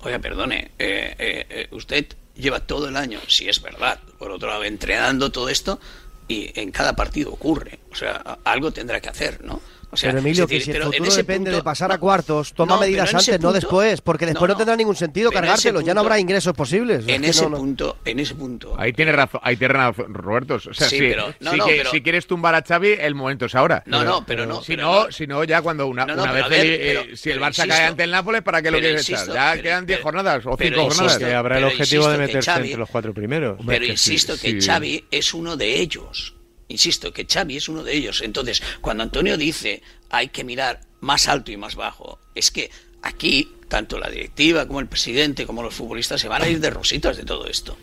[0.00, 4.48] Oiga, perdone, eh, eh, eh, usted lleva todo el año, si es verdad, por otro
[4.48, 5.80] lado, entrenando todo esto
[6.28, 7.80] y en cada partido ocurre.
[7.90, 9.60] O sea, algo tendrá que hacer, ¿no?
[9.94, 12.74] O sea, pero Emilio, que si el futuro depende punto- de pasar a cuartos, toma
[12.74, 15.94] no, medidas antes, no punto- después, porque después no, no, tendrá ningún sentido cargártelo, ya
[15.94, 17.04] no punto- habrá ingresos posibles.
[17.06, 18.74] Es En ese punto, en ese punto.
[18.78, 20.54] Ahí tiene razón, ahí tiene razón, Roberto.
[20.56, 22.96] O sea, Sí, si, pero- no, si no, que- pero- si quieres tumbar a Xavi,
[23.00, 23.82] el momento es ahora.
[23.86, 26.66] No, no, pero no, Si no, si no, ya cuando una, una vez, a ver,
[26.66, 29.08] el- pero- eh, si el Barça insisto- cae ante el Nápoles, ¿para qué lo quieres
[29.08, 29.28] echar?
[29.32, 31.18] Ya quedan 10 pero- jornadas o pero 5 insisto, jornadas.
[31.18, 33.58] Que habrá el Pero objetivo insisto de que meterse Xavi- entre los cuatro primeros.
[33.66, 34.60] Pero insisto que.
[34.60, 36.34] Xavi es uno de ellos.
[36.68, 38.22] Insisto que Xavi es uno de ellos.
[38.22, 42.70] Entonces, cuando Antonio dice hay que mirar más alto y más bajo, es que
[43.02, 46.70] aquí tanto la directiva como el presidente como los futbolistas se van a ir de
[46.70, 47.76] rositas de todo esto.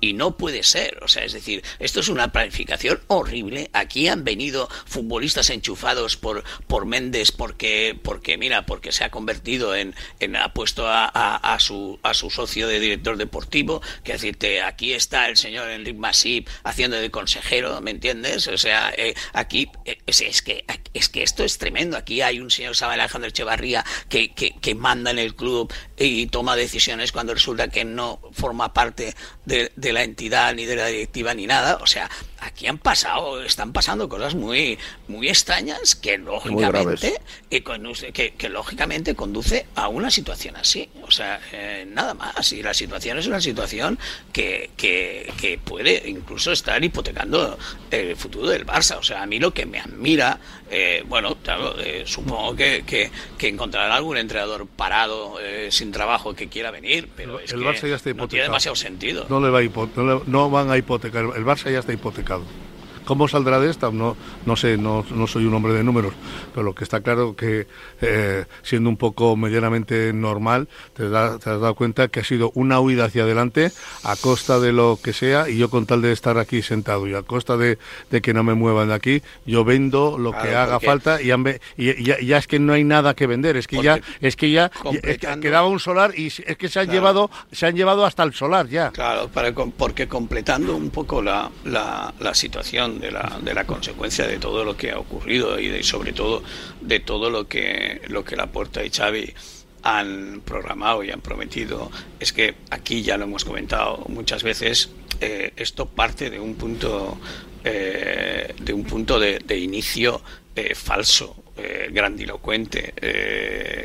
[0.00, 3.68] Y no puede ser, o sea, es decir, esto es una planificación horrible.
[3.72, 9.74] Aquí han venido futbolistas enchufados por, por Méndez porque, porque, mira, porque se ha convertido
[9.74, 14.62] en, en ha puesto a, a- su, a su socio de director deportivo, que decirte,
[14.62, 18.46] aquí está el señor Enrique Masip haciendo de consejero, ¿me entiendes?
[18.46, 21.96] O sea, eh, aquí, eh, es, es que, es que esto es tremendo.
[21.96, 26.26] Aquí hay un señor Samuel Alejandro Echevarría que, que, que manda en el club y
[26.26, 30.86] toma decisiones cuando resulta que no forma parte de, de la entidad ni de la
[30.86, 31.78] directiva ni nada.
[31.80, 32.08] O sea,
[32.40, 37.20] aquí han pasado, están pasando cosas muy, muy extrañas que lógicamente,
[37.50, 40.88] que, conduce- que, que lógicamente conduce a una situación así.
[41.02, 42.52] O sea, eh, nada más.
[42.52, 43.98] Y la situación es una situación
[44.32, 47.58] que, que, que puede incluso estar hipotecando
[47.90, 48.96] el futuro del Barça.
[48.98, 50.38] O sea, a mí lo que me admira,
[50.70, 56.34] eh, bueno, claro, eh, supongo que, que, que encontrará algún entrenador parado, eh, sin trabajo,
[56.34, 59.26] que quiera venir, pero es el que Barça ya está no tiene demasiado sentido.
[59.28, 61.24] No, le va a hipo- no, le- no van a hipotecar.
[61.24, 62.77] El Barça ya está hipotecado mercado.
[63.08, 63.90] ¿Cómo saldrá de esta?
[63.90, 66.12] No, no sé, no, no soy un hombre de números,
[66.52, 67.66] pero lo que está claro que
[68.02, 72.52] eh, siendo un poco medianamente normal, te, da- te has dado cuenta que ha sido
[72.54, 73.72] una huida hacia adelante
[74.04, 77.14] a costa de lo que sea y yo con tal de estar aquí sentado y
[77.14, 77.78] a costa de,
[78.10, 81.30] de que no me muevan de aquí, yo vendo lo que haga falta y,
[81.78, 84.50] y ya, ya es que no hay nada que vender, es que ya es que
[84.50, 86.92] ya es que completando- quedaba un solar y es que se han Claro.
[87.00, 88.90] llevado se han llevado hasta el solar ya.
[88.90, 94.26] Claro, para, porque completando un poco la, la, la situación de la, de la consecuencia
[94.26, 96.42] de todo lo que ha ocurrido y sobre todo
[96.80, 99.34] de todo lo que, lo que la Puerta y Xavi
[99.82, 105.52] han programado y han prometido, es que aquí ya lo hemos comentado muchas veces, eh,
[105.56, 107.18] esto parte de un punto
[107.64, 110.20] eh, de un punto de, inicio
[110.54, 111.44] eh, falso,
[111.90, 112.94] grandilocuente,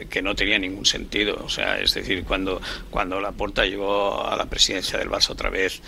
[0.07, 1.41] que no tenía ningún sentido.
[1.43, 5.81] O sea, es decir, cuando, cuando Laporta llegó a la presidencia del Barça otra vez,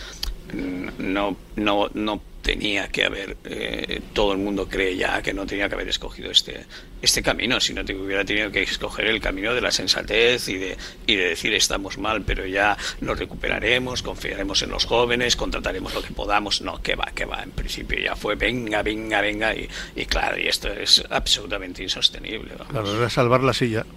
[0.98, 5.68] no, no, no tenía que haber, eh, todo el mundo cree ya que no tenía
[5.68, 6.68] que haber escogido este,
[7.02, 10.78] este camino, sino que hubiera tenido que escoger el camino de la sensatez y de,
[11.08, 16.04] y de decir estamos mal, pero ya lo recuperaremos, confiaremos en los jóvenes, contrataremos lo
[16.04, 16.62] que podamos.
[16.62, 20.38] No, que va, que va, en principio ya fue venga, venga, venga, y, y claro,
[20.38, 22.54] y esto es absolutamente insostenible.
[22.60, 22.72] vamos.
[22.72, 23.88] Claro, era salvar la silla.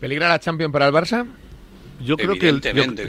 [0.00, 1.26] ¿Peligra la Champions para el Barça?
[2.04, 2.60] Yo creo que, el,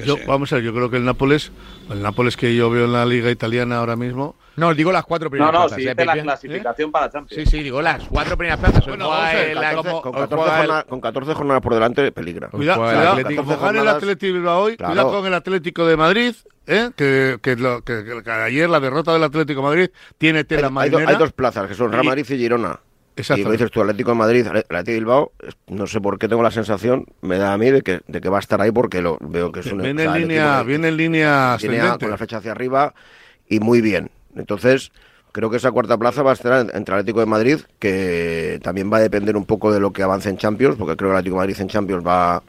[0.06, 1.52] yo- que vamos a ver, yo creo que el Nápoles,
[1.90, 5.28] el Nápoles que yo veo en la liga italiana ahora mismo, No, digo las cuatro
[5.28, 5.78] No, primeras no, plazas.
[5.78, 6.22] si ¿eh, la Pipi?
[6.24, 7.44] clasificación para Champions.
[7.44, 8.84] Sí, sí, digo las cuatro primeras plazas.
[8.86, 10.86] Hoy Bueno, juega vamos a ver, el- 14 como- Con hoy 14, juega el- jornadas,
[10.86, 12.50] con 14 jornadas por delante, peligra.
[12.50, 13.16] cuidado, cuidado,
[13.62, 13.88] gane el.
[13.88, 14.94] Atlético de Bilbao hoy, Claro.
[14.94, 16.36] cuidado con el Atlético de Madrid,
[16.68, 16.90] ¿eh?
[16.96, 20.44] que, que, lo- que- que- que ayer la derrota del Atlético de Madrid tiene Hay,
[20.46, 22.80] tela hay do- hay dos plazas, que son Real Madrid y Girona.
[23.38, 25.32] Y lo dices tú, Atlético de Madrid, Atlético de Bilbao,
[25.67, 28.30] no sé por qué tengo la sensación, me da a mí de que, de que
[28.30, 30.43] va a estar ahí porque lo veo que es un Viene o sea, en línea,
[30.56, 30.67] equipo
[31.62, 32.93] viene en línea con la flecha hacia arriba
[33.47, 34.10] y muy bien.
[34.36, 34.91] Entonces,
[35.32, 38.91] creo que esa cuarta plaza va a estar en- entre Atlético de Madrid, que también
[38.91, 41.36] va a depender un poco de lo que avance en Champions, porque creo que Atlético
[41.36, 42.41] de Madrid en Champions va,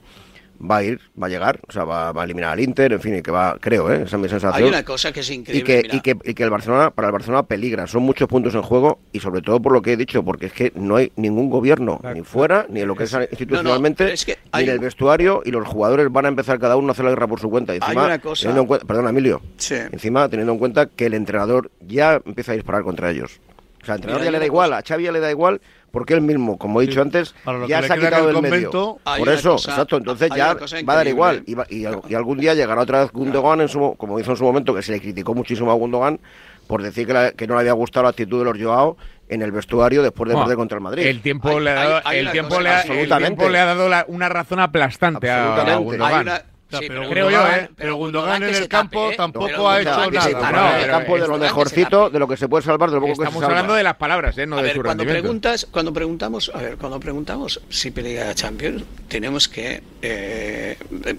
[0.69, 3.01] va a ir, va a llegar, o sea, va, va a eliminar al Inter, en
[3.01, 4.03] fin, y que va, creo, ¿eh?
[4.07, 4.63] esa es mi sensación.
[4.63, 5.65] Hay una cosa que es y increíble.
[5.65, 5.95] que, mira.
[5.97, 8.99] y, que, y que el Barcelona, para el Barcelona peligra, son muchos puntos en juego
[9.13, 11.99] y sobre todo por lo que he dicho, porque es que no hay ningún gobierno,
[11.99, 12.15] Claro.
[12.17, 15.43] ni fuera, ni en lo que es institucionalmente, es que ni hay en el vestuario
[15.45, 17.73] y los jugadores van a empezar cada uno a hacer la guerra por su cuenta.
[17.75, 19.75] Y Hay encima, una cosa- teniendo en cuenta- perdona, Emilio, Sí.
[19.93, 23.41] encima teniendo en cuenta que el entrenador ya empieza a disparar contra ellos.
[23.83, 25.31] O sea, al entrenador Mira, ya hay le da igual, a Xavi ya le da
[25.31, 25.61] igual,
[25.95, 28.71] porque él mismo, como he dicho antes, para lo ya se ha quitado del medio.
[28.71, 30.55] convento- Por eso, cosa- exacto, entonces ya
[30.87, 31.43] va a dar igual.
[31.47, 34.37] Y, va- y- y algún día llegará otra vez Gundogan, en su, como hizo en
[34.37, 36.21] su momento, que se le criticó muchísimo a Gundogan
[36.67, 38.97] por decir que, la- que no le había gustado la actitud de los Joao
[39.29, 41.07] en el vestuario después de Bueno, perder contra el Madrid.
[41.07, 43.37] El tiempo Hay- le ha dado, hay el una tiempo le ha, el Absolutamente.
[43.37, 45.85] tiempo le ha dado la- una razón aplastante a Absolutamente.
[45.85, 46.13] Gundogan.
[46.15, 46.43] Hay una-
[46.75, 47.71] sea, sí, pero creo yo, ¿eh?
[47.77, 49.17] Pero Gundogan en el campo tape, ¿eh?
[49.17, 50.11] tampoco ha hecho nada.
[50.11, 50.53] tape.
[50.53, 53.01] No, en el campo de lo mejorcito, de lo que se puede salvar, de lo
[53.01, 53.59] poco que se Estamos salva.
[53.59, 54.47] hablando de las palabras, ¿eh?
[54.47, 58.35] no a de ver, su cuando preguntas, cuando preguntamos, a ver, cuando preguntamos si pelea
[58.35, 61.17] Champions, tenemos que eh, eh,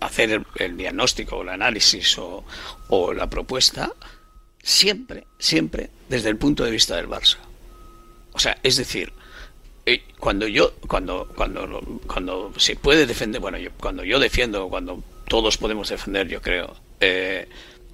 [0.00, 2.44] hacer el, el diagnóstico, el análisis o,
[2.88, 3.92] o la propuesta,
[4.62, 7.36] siempre, siempre desde el punto de vista del Barça.
[8.32, 9.14] O sea, es decir, eh,
[10.18, 15.58] cuando yo, cuando, cuando, cuando se puede defender, bueno, yo, cuando yo defiendo, cuando todos
[15.58, 17.48] podemos defender, yo creo, eh,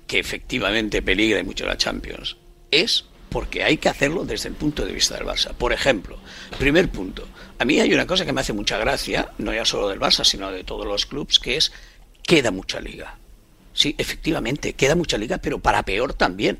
[0.06, 2.36] que efectivamente peligra mucho la Champions,
[2.70, 5.52] es porque hay que hacerlo desde el punto de vista del Barça.
[5.54, 6.18] Por ejemplo,
[6.58, 7.26] primer punto,
[7.58, 10.24] a mí hay una cosa que me hace mucha gracia, no ya solo del Barça,
[10.24, 11.72] sino de todos los clubes, que es
[12.22, 13.18] queda mucha liga.
[13.72, 16.58] Sí, efectivamente, queda mucha liga, pero para peor también.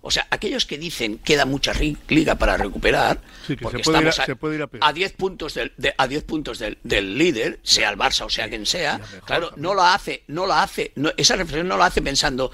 [0.00, 1.72] O sea, aquellos que dicen queda mucha
[2.08, 4.68] liga para recuperar, Sí, que porque se puede ir a- estamos se puede ir a
[4.88, 8.30] a 10 puntos del de- a 10 puntos del, del líder, sea el Barça o
[8.30, 11.86] sea quien sea, claro, no lo hace, no lo hace, no- esa reflexión no la
[11.86, 12.50] hace pensando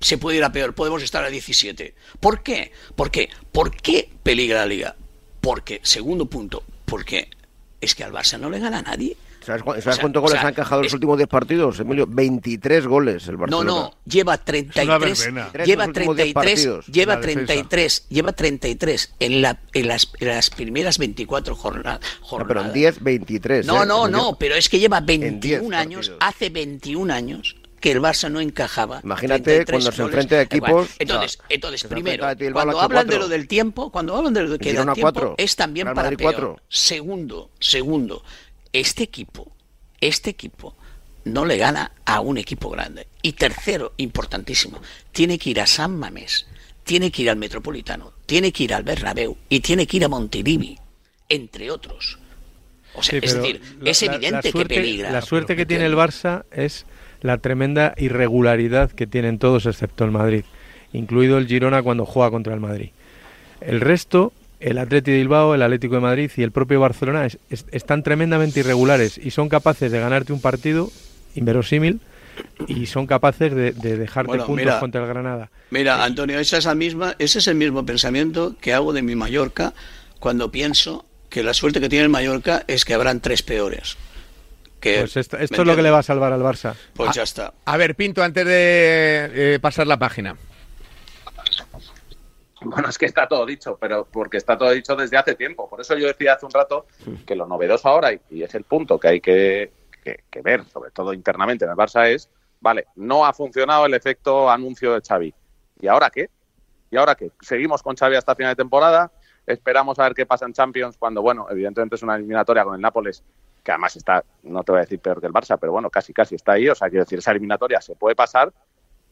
[0.00, 1.94] se puede ir a peor, podemos estar a 17.
[2.20, 2.72] ¿Por qué?
[2.96, 3.28] ¿Por qué?
[3.52, 4.96] ¿Por qué peligra la liga?
[5.42, 7.28] Porque, segundo punto, porque
[7.82, 9.16] es que al Barça no le gana a nadie.
[9.44, 11.28] ¿Sabes, cu- O sabes sea, cuántos o goles sea, han encajado en los últimos 10
[11.28, 12.06] partidos, Emilio?
[12.08, 13.70] 23 goles el No, Barcelona.
[13.70, 15.52] no, lleva Es una 33, verbena.
[15.64, 16.86] lleva Los últimos 10 33, partidos.
[16.86, 17.46] lleva La defensa.
[17.46, 22.48] 33, lleva 33 en, la, en, las, en las primeras 24 jorna- No, jornadas.
[22.48, 23.66] pero en 10, 23.
[23.66, 23.86] No, ¿eh?
[23.86, 24.36] no, no, 10.
[24.38, 28.40] pero es que lleva En 21 10 años, hace 21 años que el Barça no
[28.42, 29.00] encajaba.
[29.02, 30.12] Imagínate 33 cuando se goles.
[30.14, 33.18] enfrente a equipos, Entonces, o sea, entonces primero, enfrenta cuando hablan de cuatro.
[33.20, 36.06] lo del tiempo, cuando hablan de lo que da tiempo, cuatro, es también Real para
[36.08, 36.34] Madrid peor.
[36.34, 36.56] cuatro.
[36.68, 38.22] Segundo, segundo,
[38.72, 39.52] este equipo,
[40.00, 40.74] este equipo
[41.24, 43.06] no le gana a un equipo grande.
[43.22, 44.80] Y tercero, importantísimo,
[45.12, 46.46] tiene que ir a San Mamés,
[46.84, 50.08] tiene que ir al Metropolitano, tiene que ir al Bernabéu y tiene que ir a
[50.08, 50.78] Montilivi,
[51.28, 52.18] entre otros.
[52.94, 55.10] O sea, Sí, es decir, la- es la- evidente la suerte- que peligra.
[55.12, 56.86] La suerte que tiene el Barça es
[57.20, 60.44] la tremenda irregularidad que tienen todos excepto el Madrid,
[60.92, 62.90] incluido el Girona cuando juega contra el Madrid.
[63.60, 67.38] El resto, el Atleti de Bilbao, el Atlético de Madrid y el propio Barcelona es-
[67.50, 70.90] es- están tremendamente irregulares y son capaces de ganarte un partido
[71.34, 72.00] inverosímil
[72.68, 75.50] y son capaces de, de dejarte Bueno, puntos mira, contra el Granada.
[75.70, 79.14] Mira, Antonio, esa es la misma, ese es el mismo pensamiento que hago de mi
[79.16, 79.72] Mallorca
[80.18, 83.96] cuando pienso que la suerte que tiene el Mallorca es que habrán tres peores.
[84.80, 86.74] Que, Pues esto, ¿me esto es lo que le va a salvar al Barça.
[86.94, 87.52] Pues ya está.
[87.66, 90.36] A ver, Pinto, antes de eh, pasar la página.
[92.62, 95.68] Bueno, es que está todo dicho, pero porque está todo dicho desde hace tiempo.
[95.68, 96.86] Por eso yo decía hace un rato
[97.26, 99.72] que lo novedoso ahora, y, es el punto que hay que
[100.42, 102.28] ver, sobre todo internamente en el Barça, es,
[102.60, 105.34] vale, no ha funcionado el efecto anuncio de Xavi.
[105.80, 106.28] ¿Y ahora qué?
[106.90, 107.30] ¿Y ahora qué?
[107.40, 109.10] Seguimos con Xavi hasta final de temporada,
[109.46, 112.80] esperamos a ver qué pasa en Champions cuando, bueno, evidentemente es una eliminatoria con el
[112.80, 113.22] Nápoles,
[113.62, 116.12] que además está, no te voy a decir peor que el Barça, pero bueno, casi
[116.12, 118.52] casi está ahí, o sea, quiero decir, esa eliminatoria se puede pasar,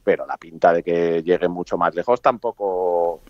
[0.05, 3.21] pero la pinta de que llegue mucho más lejos tampoco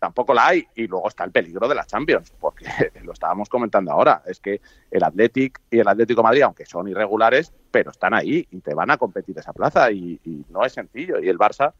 [0.00, 0.66] tampoco la hay.
[0.74, 2.64] Y luego está el peligro de la Champions porque
[3.04, 4.22] lo estábamos comentando ahora.
[4.26, 4.60] Es que
[4.90, 8.74] el Athletic y el Atlético de Madrid aunque son irregulares pero están ahí y te
[8.74, 9.92] van a competir esa plaza.
[9.92, 11.20] Y, y no es sencillo.
[11.20, 11.72] Y el Barça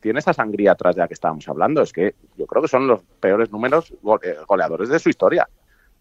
[0.00, 1.80] tiene esa sangría atrás de la que estábamos hablando.
[1.80, 5.48] Es que yo creo que son los peores números eh, goleadores de su historia.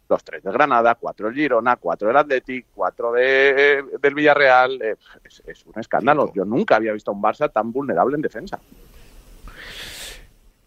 [0.10, 4.82] Los tres de Granada, cuatro del Girona, cuatro del Athletic, cuatro de, del Villarreal.
[4.82, 6.34] eh, es, es un escándalo.
[6.34, 8.60] Yo nunca había visto a un Barça tan vulnerable en defensa.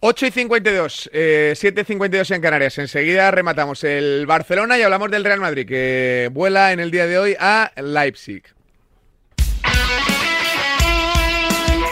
[0.05, 2.77] 8 y 52, eh, 7 y 52 en Canarias.
[2.79, 7.19] Enseguida rematamos el Barcelona y hablamos del Real Madrid, que vuela en el día de
[7.19, 8.43] hoy a Leipzig.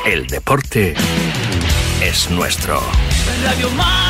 [0.05, 0.95] El deporte
[2.03, 2.83] es nuestro.
[3.45, 4.10] Radio Marca.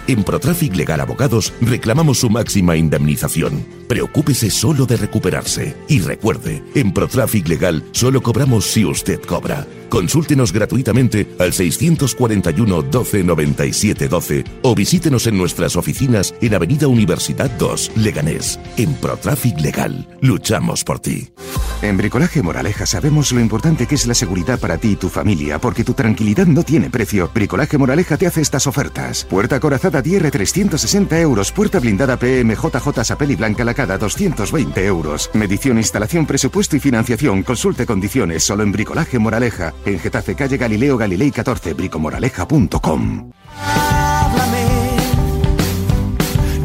[0.11, 3.65] En Protraffic Legal Abogados reclamamos su máxima indemnización.
[3.87, 5.73] Preocúpese solo de recuperarse.
[5.87, 9.65] Y recuerde, en Protraffic Legal solo cobramos si usted cobra.
[9.91, 17.51] Consúltenos gratuitamente al 641 12 97 12 o visítenos en nuestras oficinas en Avenida Universidad
[17.59, 18.57] 2, Leganés.
[18.77, 21.33] En Protraffic Legal, luchamos por ti.
[21.81, 25.59] En Bricolaje Moraleja sabemos lo importante que es la seguridad para ti y tu familia,
[25.59, 27.29] porque tu tranquilidad no tiene precio.
[27.33, 29.25] Bricolaje Moraleja te hace estas ofertas.
[29.25, 35.31] Puerta corazada DR 360 euros, puerta blindada PMJJ Sapel y Blanca Lacada 220 euros.
[35.33, 37.43] Medición, instalación, presupuesto y financiación.
[37.43, 39.73] Consulte condiciones solo en Bricolaje Moraleja.
[39.85, 43.31] En Getafe, calle Galileo Galilei 14, bricomoraleja.com.
[43.57, 44.65] Háblame.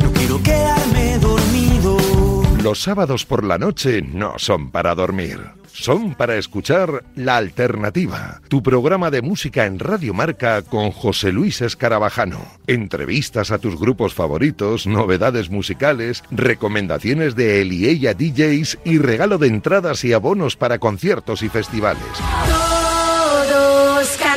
[0.03, 1.97] No quiero quedarme dormido.
[2.63, 5.39] Los sábados por la noche no son para dormir,
[5.73, 11.63] son para escuchar La Alternativa, tu programa de música en Radio Marca con José Luis
[11.63, 12.41] Escarabajano.
[12.67, 19.39] Entrevistas a tus grupos favoritos, novedades musicales, recomendaciones de él y ella DJs y regalo
[19.39, 22.03] de entradas y abonos para conciertos y festivales.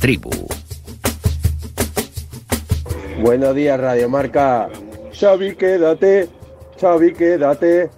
[0.00, 0.30] Tribu.
[3.20, 4.68] Buenos días, Radio Marca.
[5.12, 6.28] Xavi, quédate.
[6.80, 7.90] Xavi, quédate.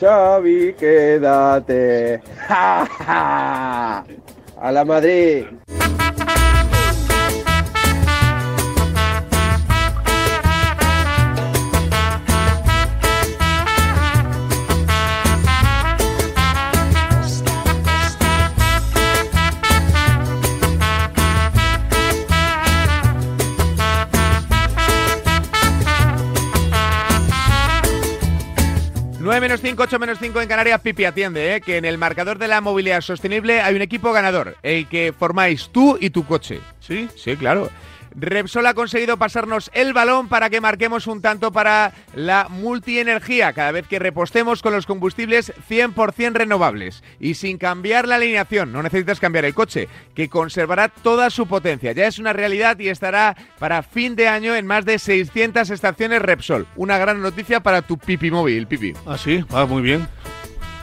[0.00, 2.20] Xavi, quédate.
[4.60, 5.46] A la Madrid.
[29.38, 31.60] Nueve menos 5, 8 menos 5 en Canarias, Pipi atiende, ¿eh?
[31.60, 35.68] que en el marcador de la movilidad sostenible hay un equipo ganador, el que formáis
[35.70, 36.58] tú y tu coche.
[36.80, 37.08] ¿Sí?
[37.14, 37.70] Sí, claro.
[38.20, 43.70] Repsol ha conseguido pasarnos el balón para que marquemos un tanto para la multienergía cada
[43.70, 48.72] vez que repostemos con los combustibles 100% renovables y sin cambiar la alineación.
[48.72, 51.92] No necesitas cambiar el coche, que conservará toda su potencia.
[51.92, 56.20] Ya es una realidad y estará para fin de año en más de 600 estaciones
[56.20, 56.66] Repsol.
[56.74, 58.94] Una gran noticia para tu pipi móvil, pipi.
[59.06, 60.08] Ah, sí, va muy bien.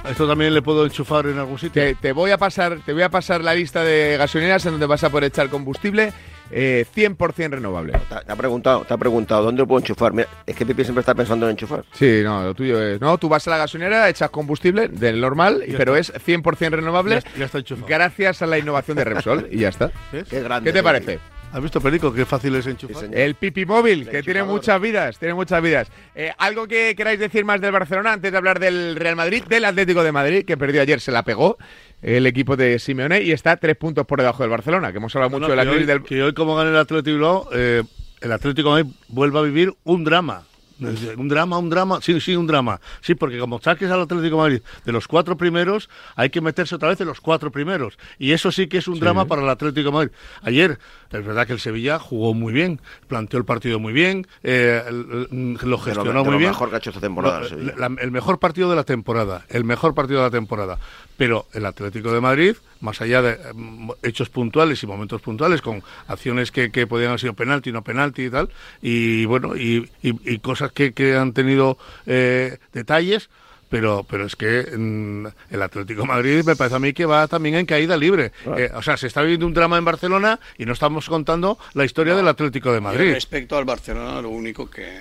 [0.09, 1.81] Esto también le puedo enchufar en algún sitio.
[1.81, 4.85] Te, te voy a pasar, te voy a pasar la lista de gasolineras en donde
[4.85, 6.13] vas a poder echar combustible
[6.51, 7.93] eh, 100% renovable.
[7.93, 10.13] Te, te ha preguntado, te ha preguntado, ¿dónde lo puedo enchufar?
[10.13, 11.83] Mira, es que Pipi siempre está pensando en enchufar.
[11.93, 12.99] Sí, no, lo tuyo es.
[13.01, 16.17] No, tú vas a la gasolinera, echas combustible del normal, Ya pero está.
[16.17, 17.21] es 100% renovable.
[17.21, 17.87] Ya, ya está enchufado.
[17.87, 19.91] Gracias a la innovación de Repsol y ya está.
[20.11, 20.27] ¿Ves?
[20.29, 20.69] Qué grande.
[20.69, 21.19] ¿Qué te parece?
[21.53, 22.13] ¿Has visto, Perico?
[22.13, 23.05] Qué fácil es enchufar.
[23.13, 25.87] El Pipi Móvil, El que tiene muchas vidas, tiene muchas vidas.
[26.13, 29.63] Eh, ¿Algo que queráis decir más del Barcelona antes de hablar del Real Madrid, del
[29.63, 31.57] Atlético de Madrid, que perdió ayer, se la pegó
[32.01, 35.31] el equipo de Simeone y está tres puntos por debajo del Barcelona, que hemos hablado
[35.31, 36.03] No, mucho no, de la que, crisis hoy, del...
[36.03, 37.83] que hoy, como gana el Atlético Bilbao, eh,
[38.21, 40.43] el Atlético de Madrid vuelve a vivir un drama.
[40.77, 42.81] Un drama, un drama, sí, sí, un drama.
[42.99, 46.75] Sí, porque como saques al Atlético de Madrid de los cuatro primeros, hay que meterse
[46.75, 47.97] otra vez en los cuatro primeros.
[48.19, 50.11] Y eso sí que es un drama para el Atlético de Madrid.
[50.41, 50.77] Ayer,
[51.13, 55.27] es verdad que el Sevilla jugó muy bien, planteó el partido muy bien, eh, lo
[55.29, 56.49] De lo, gestionó de lo muy bien.
[56.49, 57.39] mejor que ha hecho esta temporada.
[57.39, 57.73] Lo- el Sevilla.
[57.77, 60.77] la- el mejor partido de la temporada, el mejor partido de la temporada.
[61.17, 65.81] Pero el Atlético de Madrid, más allá de mm, hechos puntuales y momentos puntuales, con
[66.07, 68.49] acciones que, que podían haber sido penalti, no penalti y tal,
[68.81, 73.29] y bueno, y, y- y cosas que, que han tenido eh, detalles.
[73.67, 77.27] Pero, pero es que mm, el Atlético de Madrid me parece a mí que va
[77.27, 78.31] también en caída libre.
[78.57, 81.83] Eh, o sea, se está viviendo un drama en Barcelona y no estamos contando la
[81.83, 83.11] historia del Atlético de Madrid.
[83.13, 84.99] respecto al Barcelona, lo único que,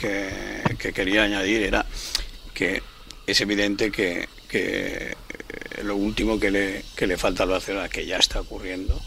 [0.00, 1.84] que- que quería añadir era
[2.54, 2.80] que
[3.26, 5.16] es evidente que, que,
[5.78, 9.00] eh, lo último que le, que le falta al Barcelona, que ya está ocurriendo,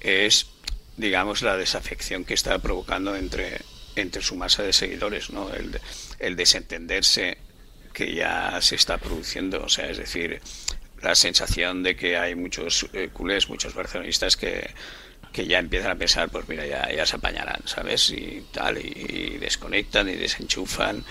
[0.00, 0.46] es,
[0.96, 3.60] digamos, la desafección que está provocando entre,
[3.96, 5.52] entre su masa de seguidores, ¿no?
[5.52, 5.80] El,
[6.18, 7.38] el desentenderse
[7.92, 10.40] que ya se está produciendo, o sea, es decir,
[11.02, 14.70] la sensación de que hay muchos eh, culés, muchos barcelonistas que,
[15.32, 18.10] que ya empiezan a pensar, pues mira, ya, ya se apañarán, ¿sabes?
[18.10, 21.04] Y tal, y, y desconectan y desenchufan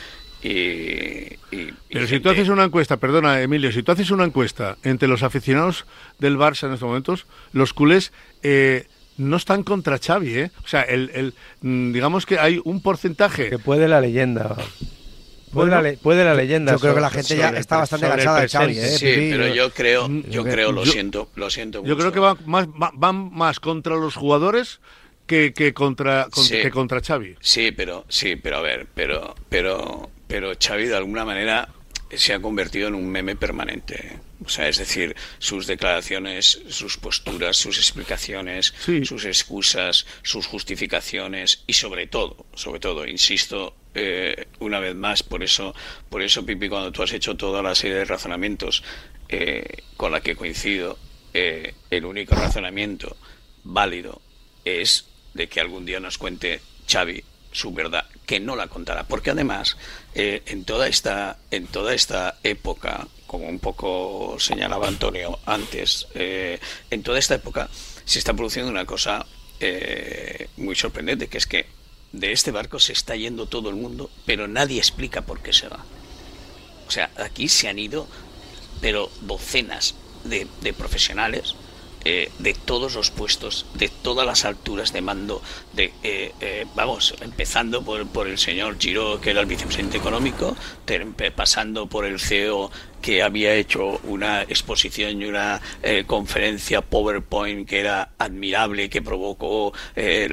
[0.43, 0.49] y...
[0.49, 4.77] y- y Pero si tú haces una encuesta, perdona Emilio, si tú haces una encuesta
[4.83, 5.85] entre los aficionados
[6.19, 8.11] del Barça en estos momentos, los culés
[8.43, 8.85] eh,
[9.17, 10.51] no están contra Xavi, ¿eh?
[10.63, 13.49] O sea, el, el, mm, digamos que hay un porcentaje...
[13.49, 14.55] Que puede la leyenda.
[14.55, 16.73] Puede, Bueno, la, le- puede la leyenda.
[16.73, 18.77] Yo creo que la sobre- gente ya está bastante sobre cansada de Xavi.
[18.79, 18.87] ¿eh?
[18.97, 22.11] Sí, pero yo creo, Mm, yo creo, lo yo- siento, lo siento Yo creo mucho.
[22.11, 24.81] que van más, va- van más contra los jugadores
[25.25, 26.61] que, que contra, con- Sí.
[26.61, 27.35] que contra Xavi.
[27.39, 31.69] Sí, pero sí, pero a ver, pero pero pero Xavi de alguna manera
[32.15, 34.19] se ha convertido en un meme permanente.
[34.45, 38.73] O sea, es decir, sus declaraciones, sus posturas, sus explicaciones,
[39.03, 45.43] sus excusas, sus justificaciones y sobre todo, sobre todo, insisto eh, una vez más, por
[45.43, 45.73] eso,
[46.09, 48.83] por eso Pipi, cuando tú has hecho toda la serie de razonamientos
[49.27, 49.65] eh,
[49.97, 50.97] con la que coincido,
[51.33, 53.17] eh, el único razonamiento
[53.63, 54.21] válido
[54.63, 57.23] es de que algún día nos cuente Xavi
[57.57, 59.77] su verdad, que no la contará, porque además
[60.13, 66.59] eh, en toda esta en toda esta época, como un poco señalaba Antonio antes, eh,
[66.91, 67.69] en toda esta época
[68.05, 69.25] se está produciendo una cosa
[69.59, 71.65] eh, muy sorprendente, que es que
[72.11, 75.67] de este barco se está yendo todo el mundo, pero nadie explica por qué se
[75.67, 75.83] va.
[76.87, 78.07] O sea, aquí se han ido,
[78.81, 81.55] pero docenas de, de profesionales
[82.09, 85.41] eh, de todos los puestos, de todas las alturas de mando,
[85.73, 90.55] de eh, eh, vamos, empezando por, por el señor Giro, que era el vicepresidente económico,
[91.35, 97.79] pasando por el CEO que había hecho una exposición y una eh, conferencia PowerPoint que
[97.81, 100.29] era admirable, que provocó, eh,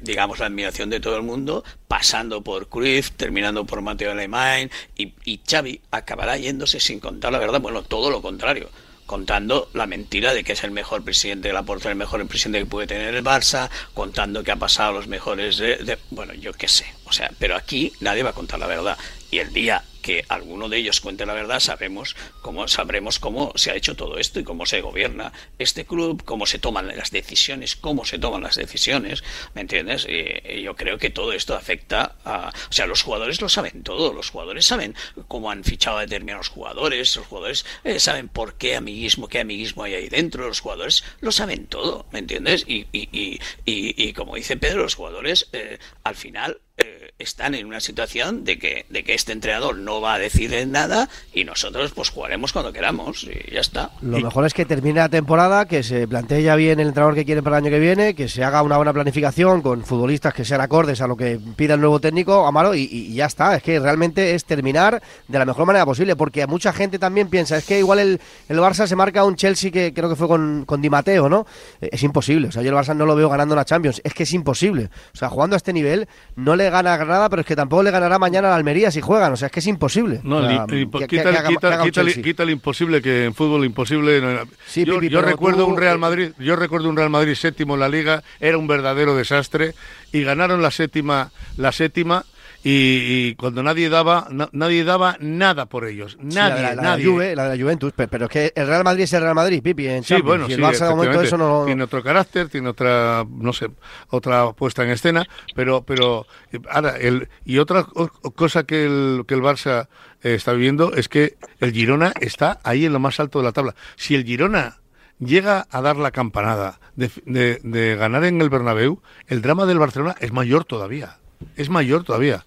[0.00, 5.12] digamos, la admiración de todo el mundo, pasando por Cruyff, terminando por Mateo Alemán, y,
[5.24, 8.70] y Xavi acabará yéndose sin contar la verdad, bueno, todo lo contrario
[9.10, 12.60] contando la mentira de que es el mejor presidente de la Porta, el mejor presidente
[12.60, 16.52] que puede tener el Barça, contando que ha pasado los mejores de, de- bueno, yo
[16.52, 18.96] qué sé, o sea, pero aquí nadie va a contar la verdad.
[19.32, 23.70] Y el día que alguno de ellos cuente la verdad sabemos cómo sabremos cómo se
[23.70, 27.76] ha hecho todo esto y cómo se gobierna este club, cómo se toman las decisiones,
[27.76, 29.22] cómo se toman las decisiones,
[29.54, 30.06] ¿me entiendes?
[30.08, 34.12] Y, yo creo que todo esto afecta a, o sea, los jugadores lo saben todo,
[34.12, 34.94] los jugadores saben
[35.28, 39.84] cómo han fichado a determinados jugadores, los jugadores eh, saben por qué amiguismo, qué amiguismo
[39.84, 42.64] hay ahí dentro, los jugadores lo saben todo, ¿me entiendes?
[42.66, 47.54] Y, y, y, y, y como dice Pedro, los jugadores eh, al final eh, están
[47.54, 51.44] en una situación de que, de que este entrenador no va a decirles nada y
[51.44, 53.90] nosotros pues jugaremos cuando queramos y ya está.
[54.00, 57.24] Lo mejor es que termine la temporada, que se plantee ya bien el entrenador que
[57.24, 60.44] quieren para el año que viene, que se haga una buena planificación con futbolistas que
[60.44, 63.54] sean acordes a lo que pida el nuevo técnico, Amaro, y, y ya está.
[63.54, 67.58] Es que realmente es terminar de la mejor manera posible, porque mucha gente también piensa,
[67.58, 70.64] es que igual el, el Barça se marca un Chelsea que creo que fue con,
[70.64, 71.46] con Di Matteo, ¿no?
[71.82, 72.48] Eh, Es imposible.
[72.48, 74.00] O sea, yo el Barça no lo veo ganando una Champions.
[74.04, 74.88] Es que es imposible.
[75.12, 77.82] O sea, jugando a este nivel, no le gana a Granada, pero es que tampoco
[77.82, 79.32] le ganará mañana a la Almería si juegan.
[79.32, 80.20] O sea, es que es imposible.
[80.22, 82.00] No, O sea, li- li- que- que- quita, que haga- quita- que haga un quita-
[82.02, 82.22] Chelsea.
[82.22, 84.20] quita el imposible, que en fútbol imposible.
[84.20, 86.96] no- Sí, yo Pipi, yo pero recuerdo tú, un Real eh, Madrid, yo recuerdo un
[86.96, 89.74] Real Madrid séptimo en la liga, era un verdadero desastre
[90.12, 92.24] y ganaron la séptima, la séptima.
[92.62, 96.18] Y, y cuando nadie daba na- nadie daba nada por ellos.
[96.20, 97.04] Sí, la nadie de la, de nadie.
[97.06, 99.22] La Juve, la de la Juventus, pe- pero, es que el Real Madrid es el
[99.22, 101.64] Real Madrid, Pipi, en Sí, bueno, y el sí, Barça de momento eso no...
[101.64, 103.70] Tiene otro carácter, tiene otra, no sé,
[104.08, 106.26] otra puesta en escena, pero, pero,
[106.68, 107.86] ahora, el, y otra
[108.34, 109.88] cosa que el, que el Barça
[110.22, 113.52] eh, está viviendo es que el Girona está ahí en lo más alto de la
[113.52, 113.74] tabla.
[113.96, 114.80] Si el Girona
[115.18, 119.78] llega a dar la campanada de, de- de ganar en el Bernabéu, el drama del
[119.78, 121.19] Barcelona es mayor todavía,
[121.56, 122.44] es mayor todavía.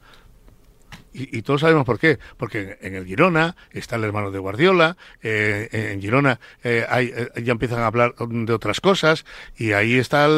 [1.15, 2.17] Y, y todos sabemos por qué.
[2.37, 7.29] Porque en el Girona está el hermano de Guardiola, eh, en Girona eh, hay, eh,
[7.43, 9.23] ya empiezan a hablar de otras cosas,
[9.55, 10.31] y ahí están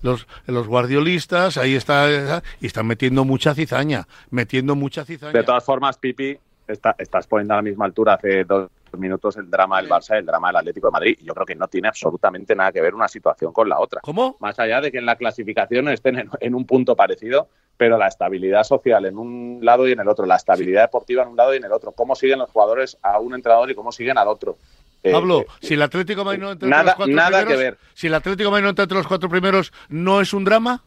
[0.00, 5.32] los, los guardiolistas, ahí está, y están metiendo mucha cizaña, metiendo mucha cizaña.
[5.32, 6.38] De todas formas, Pipi,
[6.68, 10.18] está- estás poniendo a la misma altura hace dos minutos el drama del Barça y
[10.18, 11.16] el drama del Atlético de Madrid.
[11.20, 14.00] Y Yo creo que no tiene absolutamente nada que ver una situación con la otra.
[14.02, 14.36] ¿Cómo?
[14.40, 18.06] Más allá de que en la clasificación estén en, en un punto parecido, pero la
[18.08, 21.54] estabilidad social en un lado y en el otro, la estabilidad deportiva en un lado
[21.54, 24.28] y en el otro, cómo siguen los jugadores a un entrenador y cómo siguen al
[24.28, 24.56] otro.
[25.02, 27.28] Eh, Pablo, eh, si el Atlético de Madrid no entra entre nada- los cuatro nada
[27.38, 27.78] primeros, que ver.
[27.94, 30.82] si el Atlético de Madrid no entra entre los cuatro primeros, ¿no es un drama?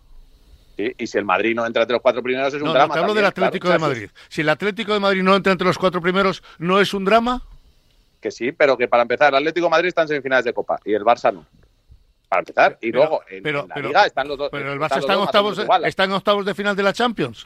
[0.77, 2.73] sí, y si el Madrid no entra entre los cuatro primeros es un No, no,
[2.73, 2.93] drama.
[2.93, 3.81] te hablo también, del Atlético claro.
[3.83, 4.09] de Madrid.
[4.29, 7.43] Si el Atlético de Madrid no entra entre los cuatro primeros, ¿no es un drama?
[8.21, 10.79] Que sí, pero que para empezar, el Atlético de Madrid está en semifinales de Copa
[10.85, 11.45] y el Barça no.
[12.29, 12.77] Para empezar.
[12.81, 14.49] Y Pero- luego, en, pero- en la pero- Liga están los dos.
[14.51, 15.85] Pero el Barça está en octavos, menos de, igual.
[15.85, 17.43] está en octavos de final de la Champions.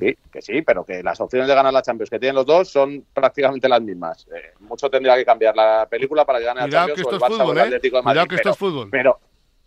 [0.00, 2.68] Sí, que sí, pero que las opciones de ganar la Champions que tienen los dos
[2.68, 4.26] son prácticamente las mismas.
[4.34, 7.16] Eh, mucho tendría que cambiar la película para que gane la Champions que o el
[7.16, 7.66] es Barça o fútbol, el ¿eh?
[7.66, 8.14] Atlético de Madrid.
[8.20, 8.88] Cuidado que esto pero, es fútbol.
[8.90, 9.20] pero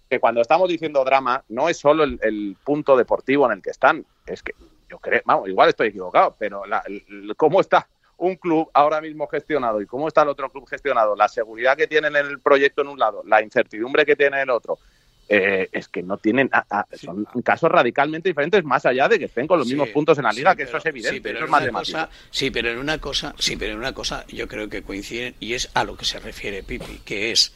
[0.10, 3.70] que cuando estamos diciendo drama, no es solo el, el punto deportivo en el que
[3.70, 4.06] están.
[4.26, 4.54] Es que
[4.90, 7.88] yo creo, vamos, igual estoy equivocado, pero la- el- el- cómo está
[8.18, 11.88] un club ahora mismo gestionado y cómo está el otro club gestionado, la seguridad que
[11.88, 14.80] tienen en el proyecto en un lado, la incertidumbre que tiene en el otro,
[15.28, 19.26] eh, es que no tienen, a- a- son casos radicalmente diferentes, más allá de que
[19.26, 21.16] estén con los Sí, mismos puntos en la liga, sí, que pero- eso es evidente,
[21.18, 21.98] sí, pero eso es matemático.
[21.98, 25.36] cosa, sí, pero en una cosa, sí, pero en una cosa yo creo que coinciden
[25.40, 27.54] y es a lo que se refiere Pipi, que es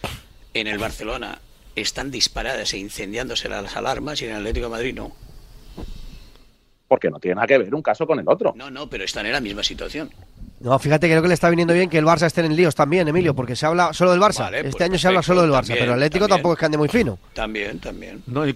[0.56, 1.40] en el Barcelona
[1.76, 5.16] están disparadas e incendiándose las alarmas y en el Atlético de Madrid no.
[6.88, 8.54] Porque no tiene nada que ver un caso con el otro.
[8.58, 10.10] No, no, pero están en la misma situación.
[10.62, 12.76] No, fíjate que creo que le está viniendo bien que el Barça esté en líos
[12.76, 14.40] también, Emilio, porque se habla solo del Barça.
[14.40, 16.38] Vale, este pues año se habla solo del Barça, también, pero el Atlético también.
[16.38, 17.18] tampoco es que ande muy fino.
[17.34, 18.22] También, también.
[18.28, 18.54] No, y, y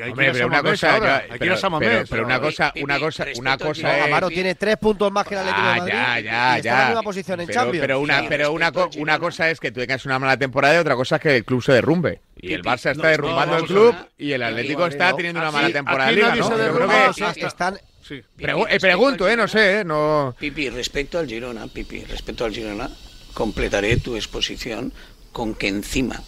[0.00, 3.58] hay Hombre, pero una cosa, ahora, hay pero- pero- pero una cosa, una cosa, una
[3.58, 5.92] cosa es- Amaro tiene tres puntos más que el Atlético de Ah, Madrid.
[5.92, 6.72] ya, y ya, está ya.
[6.72, 7.80] en la misma posición en pero, Champions.
[7.82, 10.74] pero una, Sí, pero una, co- una cosa es que tú tengas una mala temporada
[10.76, 12.20] y otra cosa es que el club se derrumbe.
[12.40, 16.10] Y el Barça está derrumbando el club y el Atlético está teniendo una mala temporada
[16.10, 17.78] de Yo creo que están...
[18.06, 18.20] Sí.
[18.36, 20.34] Pregu- eh, pregunto, eh, no sé, eh, no.
[20.38, 22.90] Pipi, respecto al Girona, Pipi, respecto al Girona,
[23.32, 24.92] completaré tu exposición
[25.32, 26.22] con que encima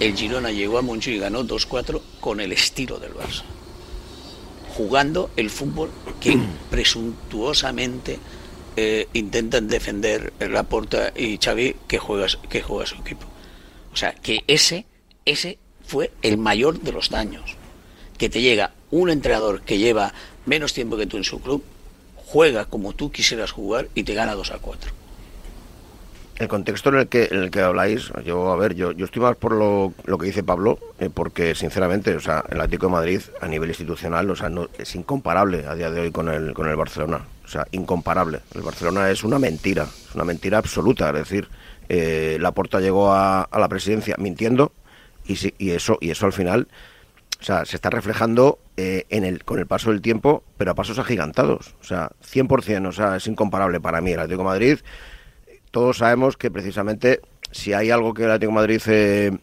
[0.00, 3.42] el Girona llegó a Montjuic y ganó 2-4 con el estilo del Barça.
[4.76, 5.90] Jugando el fútbol
[6.20, 6.38] que
[6.70, 8.18] presuntuosamente
[8.76, 13.26] eh, intentan defender Laporta y Xavi que juega, que juega su equipo.
[13.92, 14.86] O sea, que ese,
[15.24, 17.56] ese fue el mayor de los daños.
[18.16, 20.14] Que te llega un entrenador que lleva
[20.46, 21.62] menos tiempo que tú en su club,
[22.16, 24.90] juega como tú quisieras jugar y te gana 2 a 4.
[26.38, 29.22] El contexto en el que en el que habláis, yo a ver, yo, yo estoy
[29.22, 32.92] más por lo, lo que dice Pablo, eh, porque sinceramente, o sea, el Atlético de
[32.92, 36.52] Madrid a nivel institucional, o sea, no, es incomparable a día de hoy con el
[36.54, 38.40] con el Barcelona, o sea, incomparable.
[38.54, 41.48] El Barcelona es una mentira, es una mentira absoluta, es decir,
[41.88, 44.72] eh, la Porta llegó a, a la presidencia mintiendo
[45.26, 46.66] y si- y eso y eso al final
[47.42, 50.74] o sea, se está reflejando eh, en el, con el paso del tiempo, pero a
[50.76, 51.74] pasos agigantados.
[51.80, 54.78] O sea, 100%, o sea, es incomparable para mí el Atlético Madrid.
[55.72, 57.20] Todos sabemos que precisamente
[57.50, 59.36] si hay algo que el Atlético Madrid eh,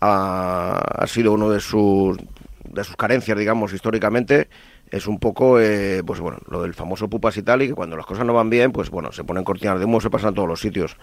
[0.00, 2.16] ha, ha sido uno de sus,
[2.64, 4.48] de sus carencias, digamos, históricamente,
[4.90, 7.94] es un poco, eh, pues bueno, lo del famoso Pupas y tal, y que cuando
[7.94, 10.48] las cosas no van bien, pues bueno, se ponen cortinas de humo, se pasan todos
[10.48, 10.96] los sitios.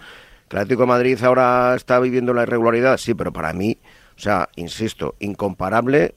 [0.48, 2.96] ¿Que el Atlético de Madrid ahora está viviendo la irregularidad?
[2.96, 3.78] Sí, pero para mí,
[4.16, 6.16] o sea, insisto, incomparable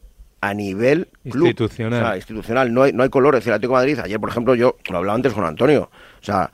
[0.50, 1.48] a nivel club.
[1.48, 2.04] Institucional.
[2.04, 2.74] O sea, institucional.
[2.74, 3.36] No hay, no hay color.
[3.36, 5.90] Es decir, el Atlético de Madrid, ayer, por ejemplo, yo lo hablaba antes con Antonio.
[6.22, 6.52] O sea,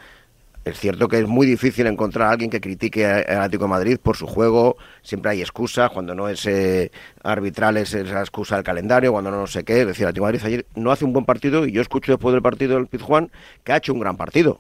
[0.64, 3.98] es cierto que es muy difícil encontrar a alguien que critique al Atlético de Madrid
[4.02, 4.78] por su juego.
[5.02, 5.90] Siempre hay excusas.
[5.90, 6.92] Cuando no es eh,
[7.24, 9.82] arbitral es esa excusa del calendario, cuando no no sé qué.
[9.82, 12.12] Es decir, el Atlético de Madrid ayer no hace un buen partido y yo escucho
[12.12, 13.32] después del partido del Pizjuán
[13.64, 14.60] que ha hecho un gran partido.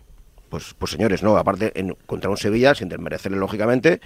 [0.50, 4.02] Pues, pues señores, no, aparte en- contra un Sevilla, sin desmerecerle lógicamente,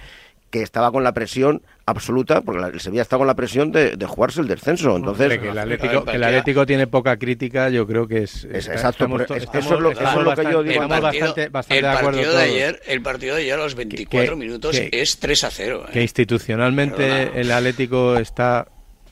[0.50, 3.96] que estaba con la presión absoluta, porque la- el Sevilla está con la presión de,
[3.96, 4.96] de jugarse el descenso.
[4.96, 8.44] Entonces, Hombre, que el Atlético, que el Atlético tiene poca crítica, yo creo que es.
[8.44, 10.52] Es- exacto, estamos pero to- es- estamos- eso es lo- estamos eso es lo que
[10.52, 10.72] yo digo.
[10.82, 12.48] estamos El partido, bastante, bastante el de acuerdo partido de todos.
[12.54, 15.84] ayer, el partido de ayer a los 24 que- minutos que- es 3 a 0.
[15.88, 15.92] ¿eh?
[15.92, 17.40] que institucionalmente Perdona.
[17.40, 18.68] el Atlético está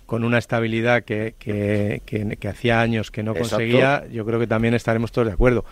[0.07, 3.57] con una estabilidad que, que, que- que hacía años que no Exacto.
[3.57, 5.65] conseguía, yo creo que también estaremos todos de acuerdo.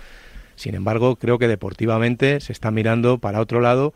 [0.57, 3.95] Sin embargo, creo que deportivamente se está mirando para otro lado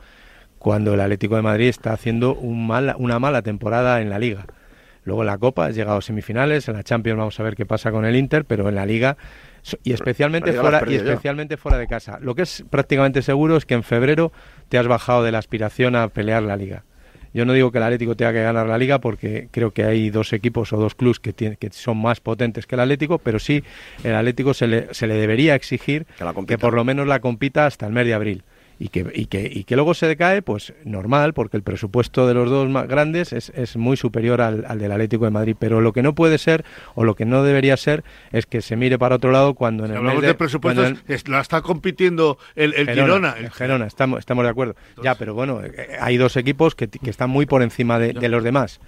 [0.67, 4.47] cuando el Atlético de Madrid está haciendo un una mala temporada en la Liga.
[5.05, 7.65] Luego en la Copa has llegado a semifinales, en la Champions vamos a ver qué
[7.65, 9.17] pasa con el Inter, pero en la Liga
[9.85, 10.97] y especialmente Liga fuera y ya.
[10.97, 12.19] especialmente fuera de casa.
[12.21, 14.33] Lo que es prácticamente seguro es que en febrero
[14.69, 16.83] te has bajado de la aspiración a pelear la Liga.
[17.33, 20.11] Yo no digo que el Atlético tenga que ganar la Liga porque creo que hay
[20.11, 23.63] dos equipos o dos clubes que, que son más potentes que el Atlético, pero sí
[24.03, 26.09] el Atlético se le, se le debería exigir
[26.49, 28.43] Que por lo menos la compita hasta el mes de abril.
[28.79, 32.35] Y que, y, que, y que luego se decae, pues normal, porque el presupuesto de
[32.35, 35.57] los dos más grandes es, es muy superior al, al del Atlético de Madrid.
[35.59, 36.63] Pero lo que no puede ser,
[36.95, 39.93] o lo que no debería ser, es que se mire para otro lado cuando en
[39.93, 40.35] el Hablamos de, de,
[41.09, 43.35] es- la está compitiendo el, el Girona.
[43.39, 44.77] el Girona, estamos, estamos de acuerdo.
[45.03, 48.29] Ya, pero bueno, eh, hay dos equipos que, que están muy por encima de, de
[48.29, 48.81] los demás.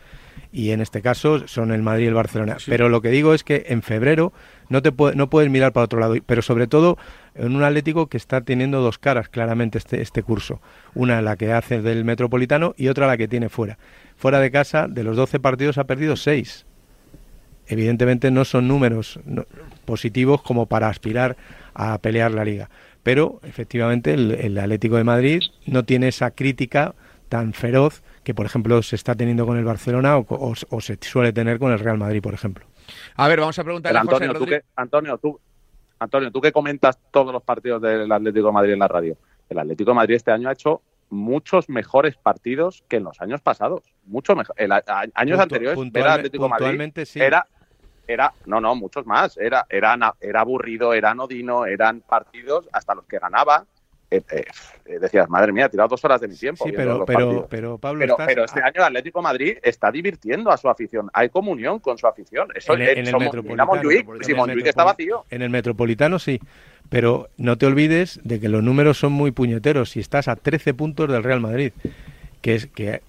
[0.53, 2.57] Y en este caso son el Madrid y el Barcelona.
[2.67, 4.33] Pero lo que digo es que en febrero
[4.69, 6.15] no, te no puedes mirar para otro lado.
[6.25, 6.99] Pero sobre todo
[7.35, 10.61] en un Atlético que está teniendo dos caras claramente este, este curso.
[10.95, 13.79] Una la que hace del Metropolitano y otra la que tiene fuera.
[14.17, 16.67] Fuera de casa, de los 12 partidos ha perdido 6
[17.69, 19.21] evidentemente no son números
[19.85, 21.37] positivos como para aspirar
[21.75, 22.71] a pelear la liga.
[23.03, 26.95] Pero efectivamente el, Atlético de Madrid no tiene esa crítica
[27.29, 31.59] tan feroz que, por ejemplo, se está teniendo con el Barcelona o se suele tener
[31.59, 32.68] con el Real Madrid, por ejemplo.
[33.17, 35.41] A ver, vamos a preguntarle Pero a José Antonio, tú que, Antonio, tú,
[35.99, 39.17] Antonio, tú que comentas todos los partidos del Atlético de Madrid en la radio.
[39.49, 43.41] El Atlético de Madrid este año ha hecho muchos mejores partidos que en los años
[43.41, 43.83] pasados.
[44.05, 44.55] Mucho mejor.
[44.59, 44.83] El, a-
[45.15, 46.65] años Puntu- anteriores puntualme- era Atlético de Madrid.
[46.67, 47.21] puntualmente sí.
[47.21, 47.47] Era,
[48.07, 49.37] era, no, no, muchos más.
[49.39, 53.65] Era, era, na- era aburrido, era anodino, eran partidos hasta los que ganaba.
[54.11, 54.45] Eh, eh,
[54.87, 56.65] eh, decías, madre mía, he tirado dos horas de mi tiempo.
[56.65, 57.47] Sí, pero, pero, partidos".
[57.51, 60.69] pero Pablo, Pero, estás- pero este año el Atlético de Madrid está divirtiendo a su
[60.69, 61.11] afición.
[61.13, 62.49] Hay comunión con su afición.
[62.55, 63.67] Eso en, el- en el somos- Metropolitano.
[63.73, 65.25] Montjuic, En si el Montjuic está vacío.
[65.29, 66.41] En el Metropolitano sí,
[66.89, 69.91] pero no te olvides de que los números son muy puñeteros.
[69.91, 71.73] Si estás a 13 puntos del Real Madrid,
[72.41, 73.03] que es que,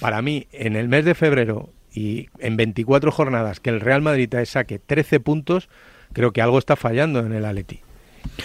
[0.00, 4.28] para mí en el mes de febrero y en 24 jornadas que el Real Madrid
[4.30, 5.68] te saque 13 puntos,
[6.14, 7.80] creo que algo está fallando en el Atleti.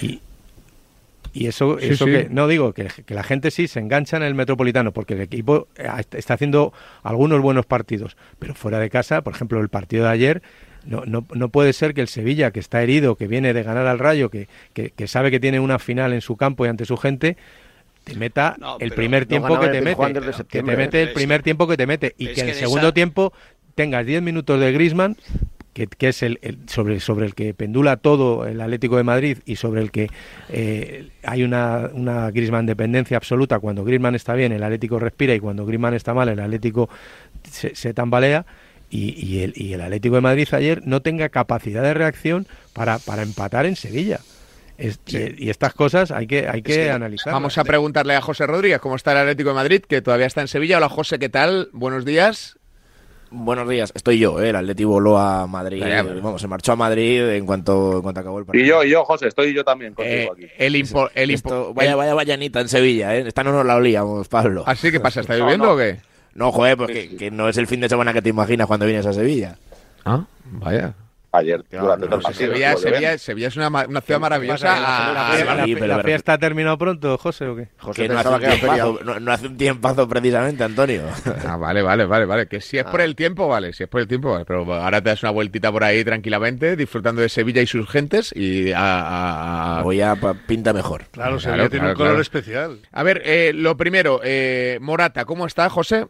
[0.01, 0.19] Y,
[1.35, 2.11] y eso, Sí, eso sí.
[2.11, 5.21] que no digo que, que la gente sí se engancha en el Metropolitano porque el
[5.21, 5.67] equipo
[6.11, 6.73] está haciendo
[7.03, 10.41] algunos buenos partidos, pero fuera de casa, por ejemplo, el partido de ayer
[10.85, 13.87] no, no, no puede ser que el Sevilla, que está herido, que viene de ganar
[13.87, 16.85] al Rayo, que, que, que sabe que tiene una final en su campo y ante
[16.85, 17.37] su gente,
[18.03, 20.13] te meta No, el primer no tiempo que te mete.
[20.47, 22.13] Que te mete el primer tiempo que te mete.
[22.19, 23.33] Y es que en el segundo esa- tiempo
[23.73, 25.17] tengas 10 minutos de Grisman,
[25.75, 29.39] que, que es el, el- sobre, sobre el que pendula todo el Atlético de Madrid
[29.45, 30.09] y sobre el que
[30.49, 33.59] eh, hay una, una Griezmann dependencia absoluta.
[33.59, 36.89] Cuando Griezmann está bien, el Atlético respira y cuando Griezmann está mal, el Atlético
[37.51, 38.45] se, se tambalea.
[38.89, 42.99] Y, y el, y el Atlético de Madrid ayer no tenga capacidad de reacción para,
[42.99, 44.21] para empatar en Sevilla.
[44.77, 47.33] Es- y, y estas cosas hay que, hay que, analizar.
[47.33, 50.39] Vamos a preguntarle a José Rodríguez cómo está el Atlético de Madrid, que todavía está
[50.41, 50.77] en Sevilla.
[50.77, 51.67] Hola José, ¿qué tal?
[51.73, 52.57] Buenos días.
[53.31, 54.49] Buenos días, estoy yo, ¿eh?
[54.49, 58.01] el Atleti voló a Madrid, Ya, pero- vamos, se marchó a Madrid en cuanto, en
[58.01, 58.63] cuanto acabó el partido.
[58.63, 60.53] Y yo, y yo, José, estoy yo también Eh, contigo aquí.
[60.57, 63.25] el impo- el impo- Esto- vaya, el- vaya, vayanita en Sevilla, ¿eh?
[63.27, 64.63] Esta no nos la olíamos, Pablo.
[64.65, 65.21] ¿Así que pasa?
[65.21, 65.73] ¿Está No, lloviendo no.
[65.73, 65.97] o qué?
[66.35, 68.85] No, joder, pues que, que no es el fin de semana que te imaginas cuando
[68.85, 69.57] vienes a Sevilla.
[70.05, 70.93] Ah, vaya.
[71.35, 72.47] Ayer, durante todo el partido.
[72.51, 72.77] Sevilla.
[72.77, 74.67] Sevilla, Sevilla es una, una ciudad maravillosa.
[74.79, 77.45] ¿La, a- la a- fiesta- a- la- sí, pero- la fiesta ha terminado pronto, José,
[77.47, 77.67] o qué?
[77.77, 81.03] José Que no hace, que tiempazo, no, no hace un tiempazo precisamente, Antonio.
[81.47, 82.47] Ah, vale, vale, vale, vale.
[82.47, 83.73] Que si es por el tiempo, vale.
[83.73, 84.45] Si es por el tiempo, vale.
[84.45, 88.31] Pero ahora te das una vueltita por ahí tranquilamente, disfrutando de Sevilla y sus gentes.
[88.35, 91.05] Y a, a- a- Hoy ya pa- pinta mejor.
[91.11, 92.21] Claro, Claro, Sevilla tiene claro, un color claro.
[92.21, 92.79] especial.
[92.91, 96.07] A ver, eh, lo primero, eh, Morata, ¿cómo está, José?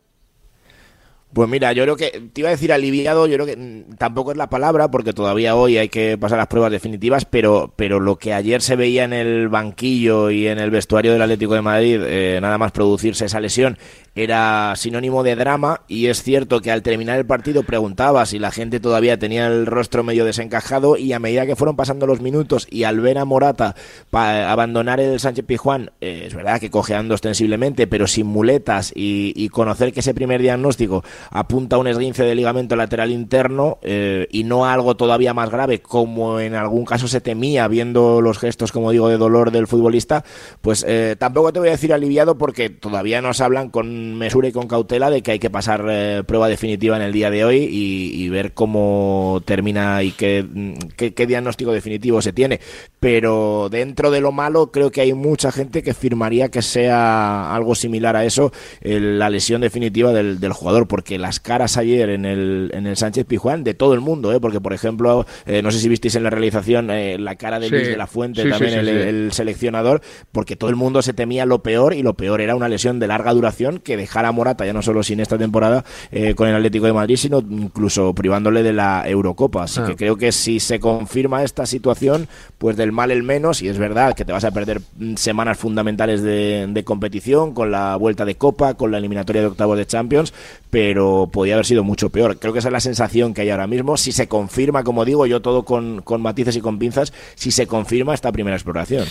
[1.36, 4.32] Pues mira, yo creo que te iba a decir aliviado, yo creo que mm, tampoco
[4.32, 8.16] es la palabra porque todavía hoy hay que pasar las pruebas definitivas, pero, pero lo
[8.16, 12.02] que ayer se veía en el banquillo y en el vestuario del Atlético de Madrid,
[12.06, 13.78] eh, nada más producirse esa lesión,
[14.16, 18.52] era sinónimo de drama y es cierto que al terminar el partido preguntaba si la
[18.52, 22.66] gente todavía tenía el rostro medio desencajado y a medida que fueron pasando los minutos
[22.72, 23.76] y al ver a Morata
[24.12, 29.50] abandonar el Sánchez Pizjuán, eh, es verdad que cojeando ostensiblemente, pero sin muletas y, y
[29.50, 34.46] conocer que ese primer diagnóstico apunta a un esguince de ligamento lateral interno eh, y
[34.46, 38.72] no a algo todavía más grave como en algún caso se temía viendo los gestos,
[38.72, 40.24] como digo, de dolor del futbolista,
[40.62, 44.52] pues eh, tampoco te voy a decir aliviado porque todavía nos hablan con mesura y
[44.52, 47.58] con cautela de que hay que pasar eh, prueba definitiva en el día de hoy
[47.58, 52.60] y, y ver cómo termina y qué, mm, qué, qué diagnóstico definitivo se tiene.
[53.00, 57.76] Pero dentro de lo malo creo que hay mucha gente que firmaría que sea algo
[57.76, 58.52] similar a eso
[58.82, 62.96] el- la lesión definitiva del, del jugador, porque las caras ayer en el, en el
[62.98, 64.40] Sánchez Pijuán de todo el mundo, ¿eh?
[64.40, 67.66] porque por ejemplo, eh, no sé si visteis en la realización eh, la cara de
[67.70, 67.72] Sí.
[67.76, 68.92] Luis de la Fuente, Sí, también sí, el, sí.
[68.92, 70.02] el seleccionador,
[70.32, 73.08] porque todo el mundo se temía lo peor y lo peor era una lesión de
[73.08, 76.56] larga duración que dejara a Morata ya no solo sin esta temporada eh, con el
[76.56, 79.64] Atlético de Madrid, sino incluso privándole de la Eurocopa.
[79.64, 79.86] Así Ah.
[79.88, 82.28] que creo que si se confirma esta situación,
[82.58, 85.58] pues del mal el menos, y es verdad que te vas a perder mm, semanas
[85.58, 89.86] fundamentales de, de competición, con la vuelta de Copa, con la eliminatoria de octavos de
[89.86, 90.34] Champions,
[90.70, 92.38] pero podía haber sido mucho peor.
[92.38, 93.98] Creo que esa es la sensación que hay ahora mismo.
[93.98, 97.68] Si se confirma, como digo, yo todo con, con matices y con pinzas, si se
[97.68, 99.06] confirma esta primera exploración.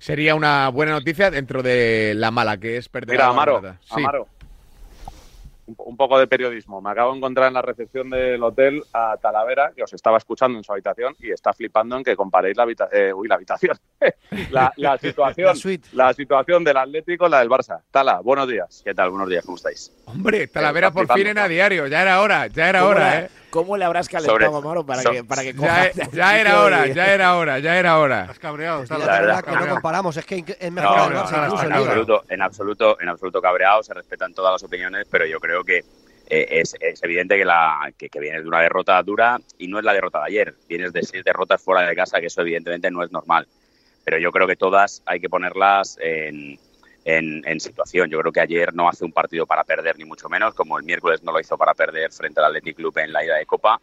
[0.00, 3.60] Sería una buena noticia dentro de la mala, que es perder Mira, a Amaro.
[3.84, 4.00] Sí.
[4.00, 4.26] Amaro.
[5.76, 6.80] Un, poco de periodismo.
[6.80, 10.58] Me acabo de encontrar en la recepción del hotel a Talavera, que os estaba escuchando
[10.58, 13.76] en su habitación y está flipando en que comparéis la, habita- eh, uy, la habitación.
[14.50, 15.54] la, la situación,
[15.92, 17.82] La situación del Atlético y la del Barça.
[17.90, 18.80] Tala, buenos días.
[18.84, 19.10] ¿Qué tal?
[19.10, 19.92] Buenos días, ¿cómo estáis?
[20.06, 21.86] Hombre, Talavera Está por fin en a diario.
[21.86, 23.30] Ya era hora, ya era ¿Cómo hora, ¿eh?
[23.50, 26.62] ¿Cómo le habrás calentado, Sobre- Amaro, para so- que, para que Ya, coja- ya era
[26.62, 28.20] hora, ya era hora, ya era hora.
[28.22, 28.78] Estás cabreado.
[28.78, 31.16] Sí, estás la La verdad verdad, que no comparamos, es que es mejor no, no,
[31.16, 35.26] incluso no, en absoluto, en absoluto, en absoluto cabreado, se respetan todas las opiniones, pero
[35.26, 35.78] yo creo que
[36.32, 39.78] eh, es, es evidente que, la, que, que vienes de una derrota dura y no
[39.78, 42.90] es la derrota de ayer, vienes de seis derrotas fuera de casa, que eso evidentemente
[42.90, 43.48] no es normal.
[44.04, 46.58] Pero yo creo que todas hay que ponerlas en,
[47.04, 48.10] en, situación.
[48.10, 50.84] Yo creo que ayer no hace un partido para perder, ni mucho menos, como el
[50.84, 53.80] miércoles no lo hizo para perder frente al Athletic Club en la ida de Copa.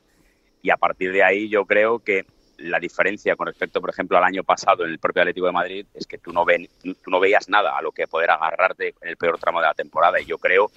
[0.61, 2.25] Y a partir de ahí yo creo que
[2.57, 5.85] la diferencia con respecto, por ejemplo, al año pasado en el propio Atlético de Madrid
[5.93, 9.09] es que tú no, ven, tú no veías nada a lo que poder agarrarte en
[9.09, 10.19] el peor tramo de la temporada.
[10.19, 10.71] Y yo creo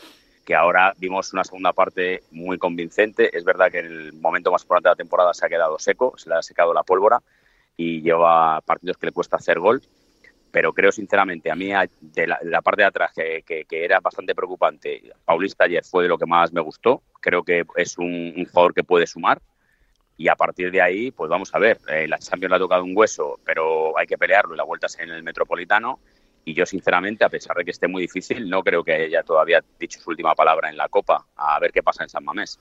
[0.44, 3.36] que ahora vimos una segunda parte muy convincente.
[3.36, 6.14] Es verdad que en el momento más importante de la temporada se ha quedado seco,
[6.16, 7.20] se le ha secado la pólvora
[7.76, 9.82] y lleva partidos que le cuesta hacer gol.
[10.52, 11.70] Pero creo sinceramente, a mí
[12.00, 16.26] de la, parte de atrás, que, era bastante preocupante, Paulista ayer fue de lo que
[16.26, 17.02] más me gustó.
[17.20, 19.40] Creo que es un, un jugador que puede sumar.
[20.16, 21.78] Y a partir de ahí, pues vamos a ver.
[21.88, 24.86] eh, la Champions le ha tocado un hueso, pero hay que pelearlo y la vuelta
[24.86, 25.98] es en el Metropolitano.
[26.44, 29.64] Y yo, sinceramente, a pesar de que esté muy difícil, no creo que haya todavía
[29.78, 31.26] dicho su última palabra en la Copa.
[31.36, 32.58] A ver qué pasa en San Mamés.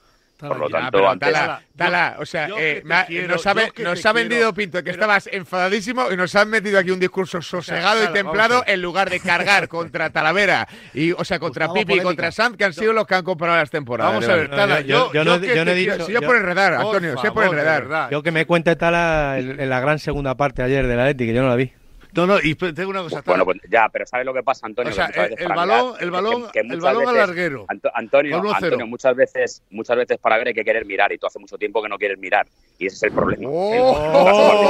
[0.48, 1.34] Por lo tanto, antes...
[1.34, 4.14] Tala, Tala, o sea, yo eh, que te me ha- quiero, nos ha, nos ha
[4.14, 8.08] vendido Pinto que pero- estabas enfadadísimo y nos han metido aquí un discurso sosegado y
[8.14, 12.56] templado en lugar de cargar contra Talavera y, o sea, contra Pipi y contra Sam,
[12.56, 14.14] que han sido los que han comprado las temporadas.
[14.14, 16.22] Vamos a ver, de Tala, yo- yo, yo no- yo no he dicho- Si yo
[16.22, 18.10] por enredar, Antonio, si por de enredar.
[18.12, 21.34] Yo que me cuente Tala el- en la gran segunda parte ayer del Atleti, que
[21.34, 21.74] yo no la vi.
[22.14, 23.22] No, no, y tengo una cosa.
[23.26, 24.92] Bueno, pues ya, pero ¿sabes lo que pasa, Antonio?
[24.92, 27.66] O sea, el- balón- mirar- el balón- que- que el balón al veces- larguero.
[27.68, 28.66] Anto- Antonio, Al 1-0.
[28.66, 31.58] Antonio, muchas veces, muchas veces para ver hay que querer mirar y tú hace mucho
[31.58, 32.48] tiempo que no quieres mirar
[32.80, 33.44] y ese es el problema.
[33.48, 34.70] Oh,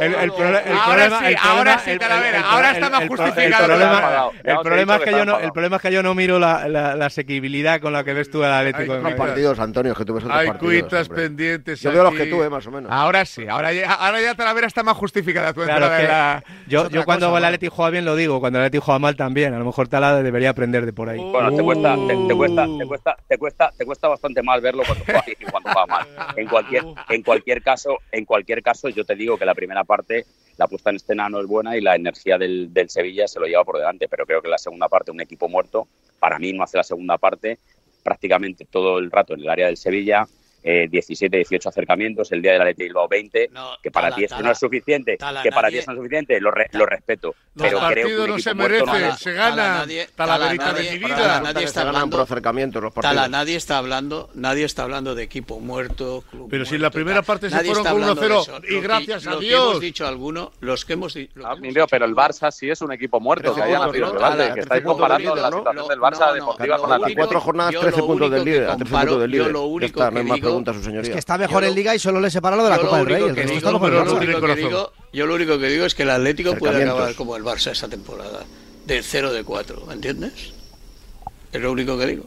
[0.00, 4.30] Ahora problema, sí, Talavera, ahora está más justificado.
[4.44, 6.68] El dicho problema es que yo no, el problema es que yo no miro la,
[6.68, 9.16] la, la asequibilidad con la que ves tú al Atlético de Madrid.
[9.16, 10.82] partidos, Antonio, que tú ves otros Hay partidos.
[10.82, 11.22] cuitas hombre.
[11.24, 11.80] pendientes.
[11.80, 12.90] Yo veo los que tú, eh, más o menos.
[12.92, 16.88] Ahora sí, ahora ya, ahora ya Talavera está más justificada tu Claro, que la- yo,
[16.90, 17.44] yo cuando cosa, el.
[17.44, 19.54] Atleti juega bien lo digo, cuando el Atleti juega mal también.
[19.54, 21.18] A lo mejor Tala debería aprender de por ahí.
[21.32, 24.82] Bueno, te cuesta, te, te cuesta, te cuesta, te cuesta, te cuesta bastante mal verlo
[24.86, 26.06] cuando juega bien y cuando juega mal.
[26.36, 30.26] En cualquier, en cualquier caso, en cualquier caso, yo te digo que la primera parte,
[30.58, 33.46] la puesta en escena no es buena y la energía del, del Sevilla se lo
[33.46, 34.08] lleva por delante.
[34.08, 35.88] Pero creo que la segunda parte, un equipo muerto,
[36.18, 37.58] para mí no hace la segunda parte
[38.02, 40.26] prácticamente todo el rato en el área del Sevilla.
[40.68, 43.50] Eh, 17, 18 acercamientos, el día del Atleti Bilbao 20,
[43.80, 45.90] que para Tala, ti esto Tala, no es suficiente, Tala, que para nadie- ti eso
[45.92, 48.64] no es suficiente, lo, re- lo respeto, Los pero creo que un no se no
[49.12, 49.78] hace- se gana.
[49.86, 50.58] nadie- nadie-
[51.42, 53.14] nadie está hablando- por acercamientos los partidos.
[53.16, 56.90] Tala, nadie está hablando, nadie está hablando de equipo muerto, club Pero si en la
[56.90, 58.58] primera parte se fueron con hablando de 1-0 eso.
[58.58, 59.62] y que- gracias a Dios.
[59.70, 61.30] hemos dicho algunos, los que hemos dicho
[61.88, 64.36] pero el Barça sí es un equipo muerto, que haya No, nacido no, el debate,
[64.38, 65.56] Tala, que estáis 13 puntos comparando del la ¿no?
[65.58, 67.20] situación del Barça no, no, deportiva lo con la único- Liga.
[67.20, 69.52] Cuatro jornadas, yo 13 lo puntos del líder, a 13 comparo- puntos del yo líder.
[69.52, 71.08] lo Ya único está, no hay que más digo- preguntas, su señoría.
[71.10, 72.98] Es que está mejor Yo en Liga y solo le separa lo de la Copa
[72.98, 73.14] del Rey.
[73.16, 75.66] único El que resto digo- está mejor lo único que digo- Yo lo único que
[75.68, 78.44] digo es que el Atlético puede acabar como el Barça esta temporada,
[78.86, 80.52] de 0 de 4, ¿me entiendes?
[81.52, 82.24] Es lo único que digo.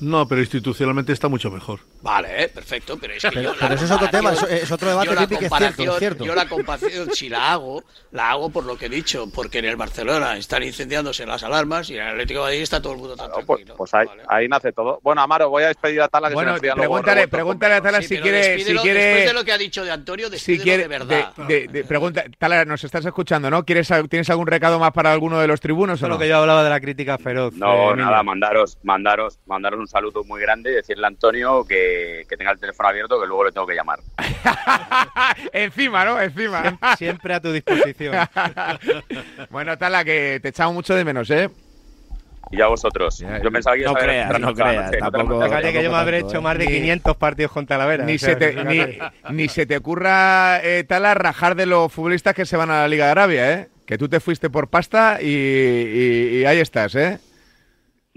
[0.00, 1.80] No, pero institucionalmente está mucho mejor.
[2.02, 4.88] Vale, eh, perfecto, pero es que Pero- yo pero eso es otro tema, es otro
[4.88, 6.24] debate, yo que es cierto, es comparación- cierto.
[6.24, 9.66] Yo la comparación, si la hago, la hago por lo que he dicho, porque en
[9.66, 12.98] el Barcelona están incendiándose las alarmas y en el Atlético de Madrid está todo el
[13.00, 13.74] mundo tan Pues, tranquilo.
[13.76, 14.98] pues ahí, ahí nace todo.
[15.02, 17.74] Bueno, Amaro, voy a despedir a Tala que Bueno, se me enfría luego pregúntale, pregúntale
[17.74, 20.30] a Tala Sí, si quiere, si quiere, Después de lo que ha dicho de Antonio,
[20.30, 21.34] si quiere, de verdad.
[21.36, 23.64] de- de- de- pregunta, Tala, nos estás escuchando, ¿no?
[23.66, 26.14] ¿Quieres, ¿Tienes algún recado más para alguno de los tribunos Eso o es no?
[26.14, 27.52] lo que yo hablaba de la crítica feroz.
[27.54, 32.24] No, eh, nada, mandaros, mandaros, mandaros un saludo muy grande y decirle a Antonio que,
[32.28, 33.98] que tenga el teléfono abierto que luego le tengo que llamar.
[35.52, 36.20] Encima, ¿no?
[36.20, 36.62] Encima.
[36.62, 38.14] Siempre, siempre a tu disposición.
[39.50, 41.50] bueno, Tala, que te echamos mucho de menos, ¿eh?
[42.52, 43.18] Y a vosotros.
[43.42, 45.42] Yo pensaba que No creas, no creas, tampoco-.
[45.44, 46.42] Fíjate que yo me habré tanto, hecho ¿eh?
[46.42, 48.04] más de Ni- 500 partidos con Talavera.
[48.04, 48.98] Ni, o sea, se te, ni,
[49.30, 52.88] ni se te ocurra, eh, Tala, rajar de los futbolistas que se van a la
[52.88, 53.68] Liga de Arabia, ¿eh?
[53.86, 57.18] Que tú te fuiste por pasta y, y- y ahí estás, ¿eh?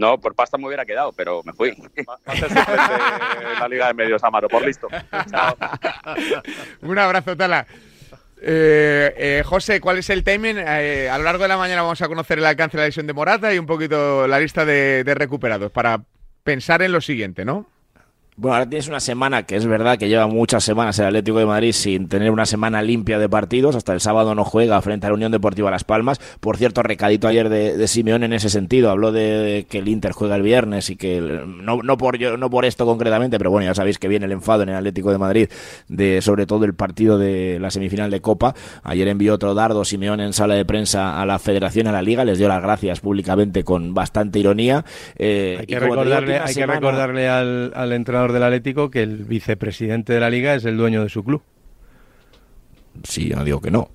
[0.03, 1.73] No, por pasta me hubiera quedado, pero me fui.
[3.57, 4.89] La Liga de Medios, Amaro, por listo.
[5.31, 5.55] Chao.
[6.81, 7.65] Un abrazo, Tala.
[8.41, 10.57] Eh, eh, José, ¿cuál es el timing?
[10.57, 13.07] Eh, a lo largo de la mañana vamos a conocer el alcance de la lesión
[13.07, 16.01] de Morata y un poquito la lista de, de recuperados para
[16.43, 17.65] pensar en lo siguiente, ¿no?
[18.35, 21.45] Bueno, ahora tienes una semana que es verdad que lleva muchas semanas el Atlético de
[21.45, 23.75] Madrid sin tener una semana limpia de partidos.
[23.75, 26.19] Hasta el sábado no juega frente a la Unión Deportiva Las Palmas.
[26.39, 28.89] Por cierto, recadito ayer de, de Simeón en ese sentido.
[28.89, 32.35] Habló de que el Inter juega el viernes y que el- no, no, por, yo-
[32.37, 35.11] no por esto concretamente, pero bueno, ya sabéis que viene el enfado en el Atlético
[35.11, 35.49] de Madrid
[35.87, 38.55] de sobre todo el partido de la semifinal de Copa.
[38.81, 42.25] Ayer envió otro dardo Simeón en sala de prensa a la Federación, a la Liga.
[42.25, 44.83] Les dio las gracias públicamente con bastante ironía.
[45.17, 49.17] Eh, Hay que digo, recordarle, hay que recordarle al, al entrenador del Atlético que el
[49.25, 51.41] vicepresidente de la liga es el dueño de su club.
[53.03, 53.89] Sí, yo no digo que no.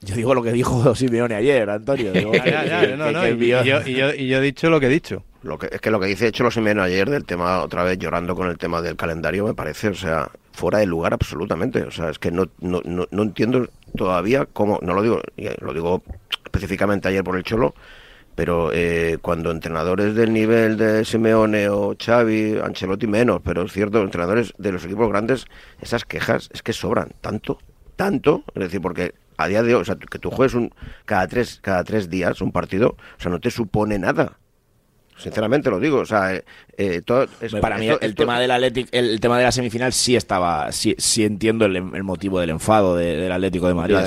[0.00, 2.12] Yo digo lo que dijo Simeone ayer, Antonio.
[2.12, 4.26] Digo Ya, que- ya, ya, que- no, que- no, que y, yo, y, yo, y
[4.28, 5.24] yo he dicho lo que he dicho.
[5.42, 8.36] Lo que, es que lo que dice Cholo Simeone ayer del tema, otra vez llorando
[8.36, 11.82] con el tema del calendario, me parece, o sea, fuera de lugar absolutamente.
[11.82, 15.20] O sea, es que no, no, no, no entiendo todavía cómo, no lo digo,
[15.60, 16.02] lo digo
[16.44, 17.74] específicamente ayer por el Cholo,
[18.42, 24.02] pero eh, cuando entrenadores del nivel de Simeone o Xavi, Ancelotti menos, pero es cierto,
[24.02, 25.44] entrenadores de los equipos grandes,
[25.80, 27.58] esas quejas es que sobran tanto,
[27.94, 30.74] tanto, es decir, porque a día de hoy, o sea, que tú juegues un,
[31.04, 34.40] cada, tres, cada tres días un partido, o sea, no te supone nada.
[35.16, 36.42] Sinceramente lo digo, o sea,
[36.76, 39.44] eh, todo, es- Para mí esto- el esto- tema del Atlético, el, el tema de
[39.44, 43.68] la semifinal sí estaba, sí, sí entiendo el, el motivo del enfado de- del Atlético
[43.68, 43.96] de Madrid.
[43.96, 44.04] Ah,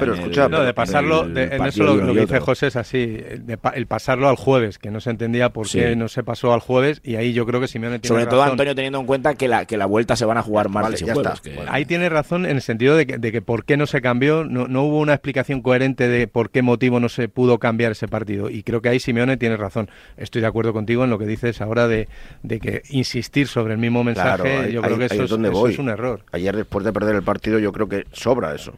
[0.00, 2.40] pero escucha, No, de pasarlo, en de- eso lo, que dice.
[2.40, 5.78] José es así, de el pasarlo al jueves, que no se entendía por Sí.
[5.78, 8.42] qué no se pasó al jueves, y ahí yo creo que Simeone tiene Sobre todo.
[8.42, 11.04] Antonio teniendo en cuenta que la, que la vuelta se van a jugar martes Vale,
[11.04, 11.32] y ya jueves.
[11.34, 11.42] está.
[11.42, 11.70] que- Bueno.
[11.72, 14.44] Ahí tiene razón en el sentido de que, de que por qué no se cambió,
[14.44, 18.08] no, no hubo una explicación coherente de por qué motivo no se pudo cambiar ese
[18.08, 18.50] partido.
[18.50, 19.90] Y creo que ahí Simeone tiene razón.
[20.16, 22.08] Estoy de acuerdo contigo en lo que dices ahora de,
[22.42, 25.30] de que insistir sobre el mismo mensaje, Claro, ahí- yo creo que eso, es es,
[25.30, 25.72] donde eso voy.
[25.72, 26.24] es un error.
[26.32, 28.74] Ayer después de perder el partido yo creo que sobra eso.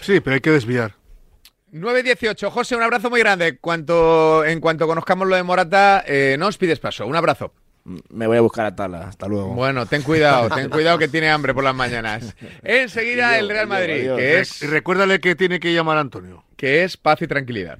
[0.00, 0.94] Sí, pero hay que desviar.
[1.72, 2.50] 9-18.
[2.50, 3.58] José, un abrazo muy grande.
[3.58, 7.06] Cuanto, en cuanto conozcamos lo de Morata, eh, no os pides paso.
[7.06, 7.52] Un abrazo.
[8.10, 9.08] Me voy a buscar a Tala.
[9.08, 9.54] Hasta luego.
[9.54, 12.34] Bueno, ten cuidado, ten cuidado que tiene hambre por las mañanas.
[12.62, 16.44] Enseguida el Real Madrid, que es, Y recuérdale que tiene que llamar a Antonio.
[16.56, 17.78] que es paz y tranquilidad.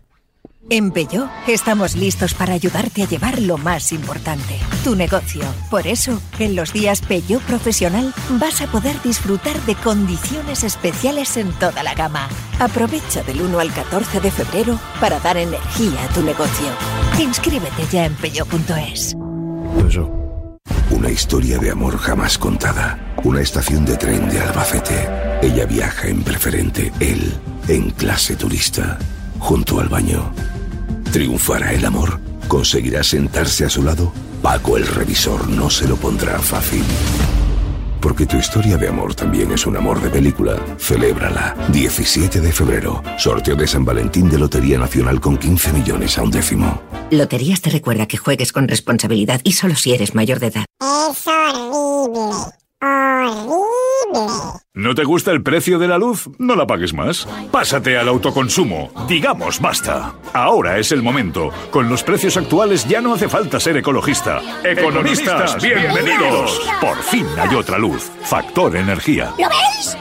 [0.71, 5.43] En Peugeot estamos listos para ayudarte a llevar lo más importante, tu negocio.
[5.71, 11.53] Por eso, en los días Peugeot Profesional vas a poder disfrutar de condiciones especiales en
[11.53, 12.29] toda la gama.
[12.59, 16.69] Aprovecha del 1 al 14 de febrero para dar energía a tu negocio.
[17.19, 19.17] Inscríbete ya en peugeot.es.
[20.91, 23.15] Una historia de amor jamás contada.
[23.25, 25.09] Una estación de tren de Albacete.
[25.41, 27.33] Ella viaja en preferente, él
[27.69, 28.99] en clase turista.
[29.39, 30.33] Junto al baño.
[31.13, 32.21] ¿Triunfará el amor?
[32.49, 34.13] ¿Conseguirá sentarse a su lado?
[34.43, 36.85] Paco el revisor no se lo pondrá fácil.
[38.01, 40.57] Porque tu historia de amor también es un amor de película.
[40.79, 41.57] Celébrala.
[41.73, 43.03] 17 de febrero.
[43.19, 46.81] Sorteo de San Valentín de Lotería Nacional con 15 millones a un décimo.
[47.11, 50.65] Loterías te recuerda que juegues con responsabilidad y solo si eres mayor de edad.
[50.81, 52.53] Es horrible.
[52.81, 53.89] Horrible.
[54.75, 56.31] ¿No te gusta el precio de la luz?
[56.39, 57.27] No la pagues más.
[57.51, 58.91] Pásate al autoconsumo.
[59.09, 60.15] Digamos basta.
[60.33, 61.51] Ahora es el momento.
[61.71, 64.41] Con los precios actuales ya no hace falta ser ecologista.
[64.65, 66.61] Economistas, bienvenidos.
[66.81, 68.11] Por fin hay otra luz.
[68.23, 69.35] Factor energía.
[69.39, 69.97] ¿Lo veis?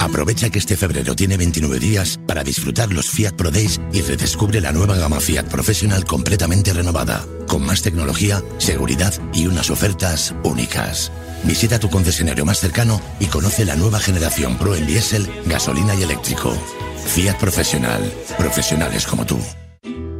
[0.00, 4.60] Aprovecha que este febrero tiene 29 días para disfrutar los Fiat Pro Days y redescubre
[4.60, 11.12] la nueva gama Fiat Professional completamente renovada, con más tecnología, seguridad y unas ofertas únicas.
[11.44, 16.02] Visita tu concesionario más cercano y conoce la nueva generación Pro en diésel, gasolina y
[16.02, 16.56] eléctrico.
[17.06, 18.02] Fiat Professional.
[18.36, 19.38] Profesionales como tú.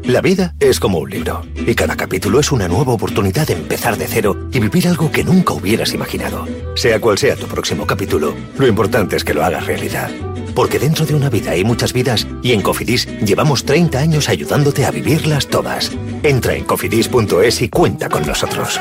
[0.06, 3.98] La vida es como un libro, y cada capítulo es una nueva oportunidad de empezar
[3.98, 6.46] de cero y vivir algo que nunca hubieras imaginado.
[6.76, 10.08] Sea cual sea tu próximo capítulo, lo importante es que lo hagas realidad.
[10.54, 14.86] Porque dentro de una vida hay muchas vidas y en Cofidis llevamos 30 años ayudándote
[14.86, 15.90] a vivirlas todas.
[16.22, 18.80] Entra en cofidis.es y cuenta con nosotros.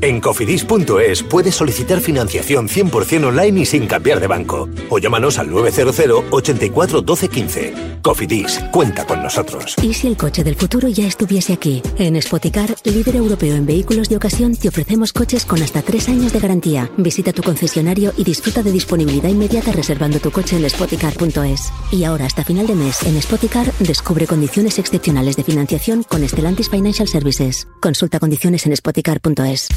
[0.00, 4.68] En cofidis.es puedes solicitar financiación 100% online y sin cambiar de banco.
[4.90, 7.74] O llámanos al 900 84 12 15.
[8.02, 9.76] Cofidis, cuenta con nosotros.
[9.82, 11.82] ¿Y si el coche del futuro ya estuviese aquí?
[11.96, 16.34] En Spoticar, líder europeo en vehículos de ocasión, te ofrecemos coches con hasta tres años
[16.34, 16.90] de garantía.
[16.98, 21.72] Visita tu concesionario y disfruta de disponibilidad inmediata reservando tu coche en spoticar.es.
[21.92, 26.68] Y ahora, hasta final de mes, en Spoticar, descubre condiciones excepcionales de financiación con Stellantis
[26.68, 27.68] Financial Services.
[27.80, 29.68] Consulta condiciones en spoticar.es.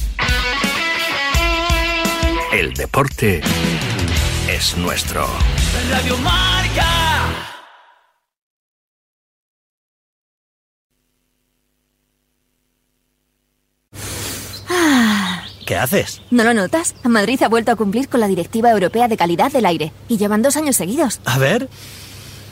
[2.53, 3.41] El deporte
[4.49, 5.27] es nuestro.
[5.91, 6.85] Radio Marca.
[14.69, 16.21] Ah, ¿Qué haces?
[16.31, 16.95] ¿No lo notas?
[17.03, 20.41] Madrid ha vuelto a cumplir con la Directiva Europea de Calidad del Aire y llevan
[20.41, 21.19] dos años seguidos.
[21.25, 21.69] A ver.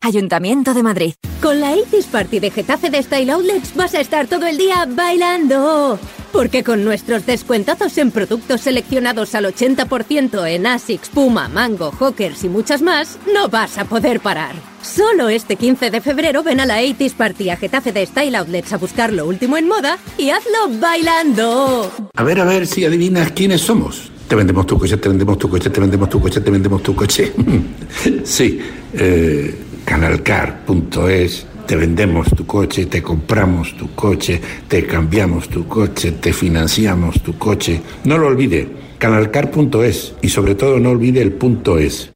[0.00, 1.14] Ayuntamiento de Madrid.
[1.42, 4.86] Con la 80 Party de Getafe de Style Outlets vas a estar todo el día
[4.88, 5.98] bailando.
[6.32, 12.48] Porque con nuestros descuentazos en productos seleccionados al 80% en Asics, Puma, Mango, Hawkers y
[12.48, 14.54] muchas más, no vas a poder parar.
[14.82, 18.72] Solo este 15 de febrero ven a la 80 Party a Getafe de Style Outlets
[18.72, 21.90] a buscar lo último en moda y hazlo bailando.
[22.14, 24.12] A ver, a ver si adivinas quiénes somos.
[24.28, 26.94] Te vendemos tu coche, te vendemos tu coche, te vendemos tu coche, te vendemos tu
[26.94, 27.32] coche.
[28.24, 28.60] sí,
[28.92, 36.34] eh, canalcar.es, te vendemos tu coche, te compramos tu coche, te cambiamos tu coche, te
[36.34, 37.80] financiamos tu coche.
[38.04, 38.68] No lo olvide,
[38.98, 42.12] canalcar.es y sobre todo no olvide el punto es.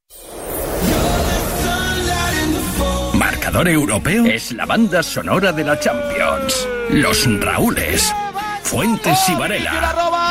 [3.15, 6.69] Marcador europeo es la banda sonora de la Champions.
[6.91, 8.13] Los Raúles,
[8.65, 10.22] Fuentes y Varela.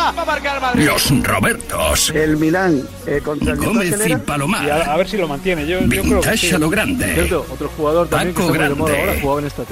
[0.76, 2.10] Los Robertos.
[2.12, 4.66] El Milán eh, contra el Gómez y Palomar.
[4.66, 5.66] Y a, a ver si lo mantiene.
[5.68, 6.54] Yo, yo creo que Vintage sí.
[6.56, 7.14] a lo grande.
[7.14, 8.82] Cierto, otro jugador también Paco que Grande.
[8.82, 9.64] ahora jugaba en este.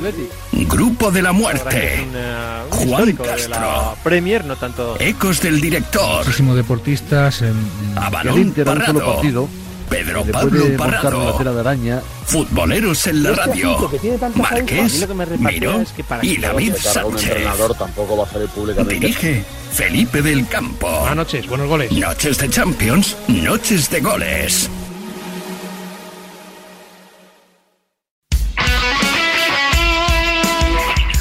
[0.51, 1.99] Grupo de la muerte.
[2.07, 3.49] un, eh, un Juan de Castro.
[3.49, 4.95] la Premier, no tanto.
[4.99, 6.25] Ecos del director.
[6.25, 7.55] Muchísimos deportistas en,
[8.23, 9.13] el Inter a un solo parado.
[9.13, 9.49] partido.
[9.89, 11.33] Pedro le Pablo Parrado.
[11.37, 12.01] tela de araña.
[12.25, 13.89] Futboleros en la Este radio.
[14.35, 15.07] Marqués,
[15.39, 17.27] Miró es que para y David un Sánchez.
[17.29, 18.93] entrenador tampoco va a salir públicamente.
[18.93, 20.87] Dirige Felipe del Campo.
[20.89, 21.91] Buenas noches, buenos goles.
[21.91, 24.69] Noches de Champions, noches de goles.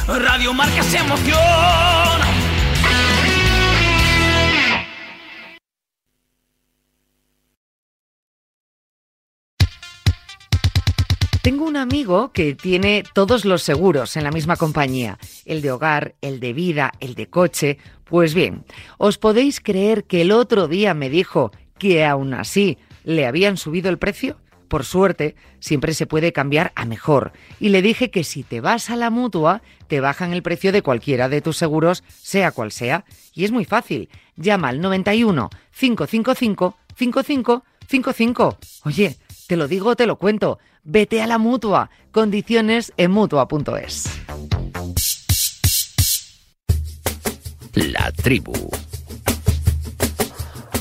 [0.06, 2.17] Radio Marca se emociona.
[11.42, 16.14] Tengo un amigo que tiene todos los seguros en la misma compañía, el de hogar,
[16.20, 17.78] el de vida, el de coche.
[18.04, 18.64] Pues bien,
[18.98, 23.88] ¿os podéis creer que el otro día me dijo que aún así le habían subido
[23.88, 24.36] el precio?
[24.66, 27.32] Por suerte, siempre se puede cambiar a mejor.
[27.58, 30.82] Y le dije que si te vas a la mutua, te bajan el precio de
[30.82, 33.04] cualquiera de tus seguros, sea cual sea.
[33.32, 34.10] Y es muy fácil.
[34.36, 38.58] Llama al 91 555 5555.
[38.84, 39.16] Oye,
[39.46, 40.58] te lo digo, te lo cuento.
[40.84, 41.90] Vete a la mutua.
[42.12, 44.10] Condiciones en mutua.es.
[47.74, 48.52] La tribu.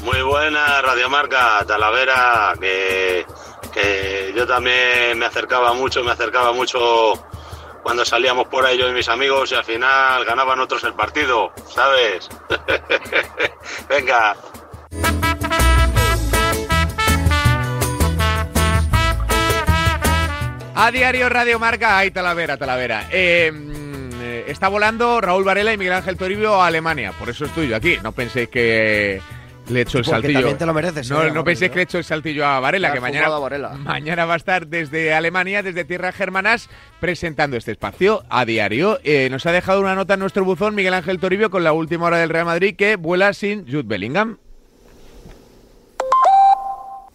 [0.03, 3.25] Muy buena Radiomarca, Talavera, que,
[3.73, 7.13] que yo también me acercaba mucho, me acercaba mucho
[7.83, 11.53] cuando salíamos por ahí yo y mis amigos y al final ganaban otros el partido,
[11.69, 12.27] ¿sabes?
[13.89, 14.35] Venga.
[20.79, 23.07] A diario Radio Marca, ahí Talavera, Talavera.
[23.11, 27.45] Eh, mm, eh, está volando Raúl Varela y Miguel Ángel Toribio a Alemania, por eso
[27.45, 27.97] estoy yo aquí.
[28.03, 29.19] No penséis que
[29.69, 30.55] le he hecho el Porque saltillo.
[30.55, 32.93] te lo mereces, No, eh, no penséis que le he hecho el saltillo a Varela,
[32.93, 33.69] que mañana, fumado a Varela.
[33.73, 36.69] mañana va a estar desde Alemania, desde tierras germanas,
[36.99, 38.99] presentando este espacio a diario.
[39.03, 42.05] Eh, nos ha dejado una nota en nuestro buzón Miguel Ángel Toribio con la última
[42.05, 44.37] hora del Real Madrid que vuela sin Jude Bellingham.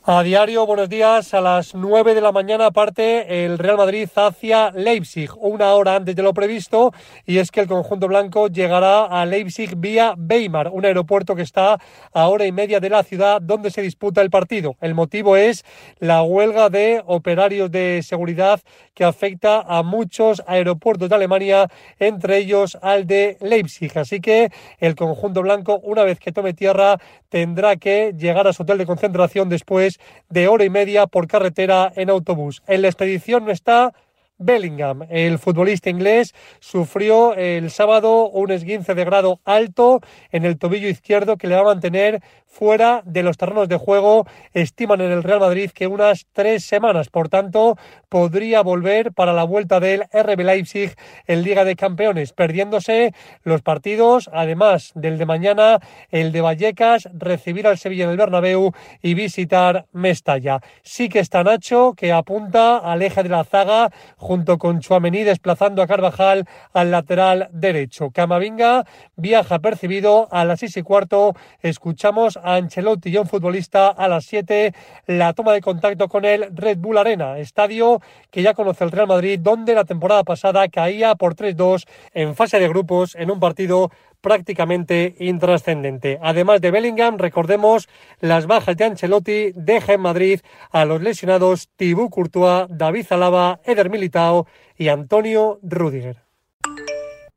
[0.05, 1.33] A diario, buenos días.
[1.33, 6.17] A las 9 de la mañana parte el Real Madrid hacia Leipzig, una hora antes
[6.17, 6.93] de lo previsto,
[7.25, 11.79] y es que el conjunto blanco llegará a Leipzig vía Weimar, un aeropuerto que está
[12.13, 14.75] a hora y media de la ciudad donde se disputa el partido.
[14.81, 15.65] El motivo es
[16.01, 18.61] la huelga de operarios de seguridad
[18.95, 21.69] que afecta a muchos aeropuertos de Alemania,
[22.01, 23.97] entre ellos al de Leipzig.
[23.97, 24.51] Así que
[24.81, 26.99] el conjunto blanco, una vez que tome tierra,
[27.29, 29.92] tendrá que llegar a su hotel de concentración después
[30.29, 32.63] de hora y media por carretera en autobús.
[32.67, 33.93] En la expedición no está
[34.39, 40.89] Bellingham, el futbolista inglés, sufrió el sábado un esguince de grado alto en el tobillo
[40.89, 42.23] izquierdo que le va a mantener
[42.53, 44.27] fuera de los terrenos de juego.
[44.53, 47.79] Estiman en el Real Madrid que unas tres semanas, por tanto,
[48.09, 50.95] podría volver para la vuelta del RB Leipzig
[51.27, 55.81] en Liga de Campeones, perdiéndose los partidos, además del de mañana,
[56.11, 60.61] el de Vallecas, recibir al Sevilla en el Bernabéu y visitar Mestalla.
[60.83, 65.81] Sí que está Nacho, que apunta al eje de la zaga junto con Chuamení desplazando
[65.81, 68.11] a Carvajal al lateral derecho.
[68.11, 68.85] Camavinga
[69.17, 71.35] viaja percibido a las seis y cuarto.
[71.61, 74.75] Escuchamos Ancelotti y un futbolista a las siete.
[75.07, 79.07] La toma de contacto con el Red Bull Arena, estadio que ya conoce el Real
[79.07, 83.91] Madrid, donde la temporada pasada caía por 3-2 en fase de grupos en un partido
[84.23, 86.19] prácticamente intrascendente.
[86.23, 87.89] Además de Bellingham, recordemos
[88.21, 90.41] las bajas de Ancelotti, deja en Madrid
[90.71, 94.47] a los lesionados Thibaut Courtois, David Zalaba, Eder Militao
[94.79, 96.32] y Antonio Rudiger.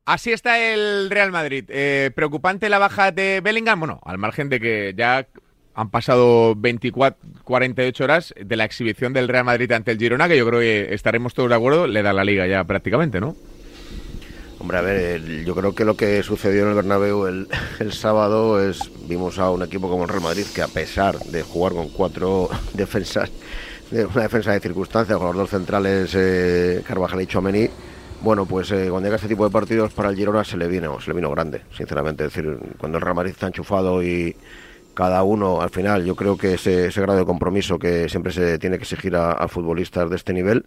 [0.06, 1.64] Así está el Real Madrid.
[1.68, 5.26] Eh, preocupante la baja de Bellingham, bueno, al margen de que ya
[5.74, 10.38] han pasado 24, 48 horas de la exhibición del Real Madrid ante el Girona, que
[10.38, 13.34] yo creo que estaremos todos de acuerdo, le da la liga ya prácticamente, ¿no?
[14.60, 17.26] Hombre, a ver, yo creo que lo que sucedió en el Bernabéu
[17.80, 21.42] el, sábado es, vimos a un equipo como el Real Madrid que a pesar de
[21.42, 23.28] jugar con cuatro defensas,
[23.90, 27.70] de una defensa de circunstancias, con los dos centrales eh, Carvajal y Chouameni,
[28.22, 31.00] bueno, pues eh, cuando llega este tipo de partidos para el Girona se le vino,
[31.00, 32.24] se le vino grande, sinceramente.
[32.24, 34.36] Es decir, cuando el Real Madrid está enchufado y
[34.94, 38.78] cada uno, al final, yo creo que ese, grado de compromiso que siempre se tiene
[38.78, 40.64] que exigir a, a futbolistas de este nivel,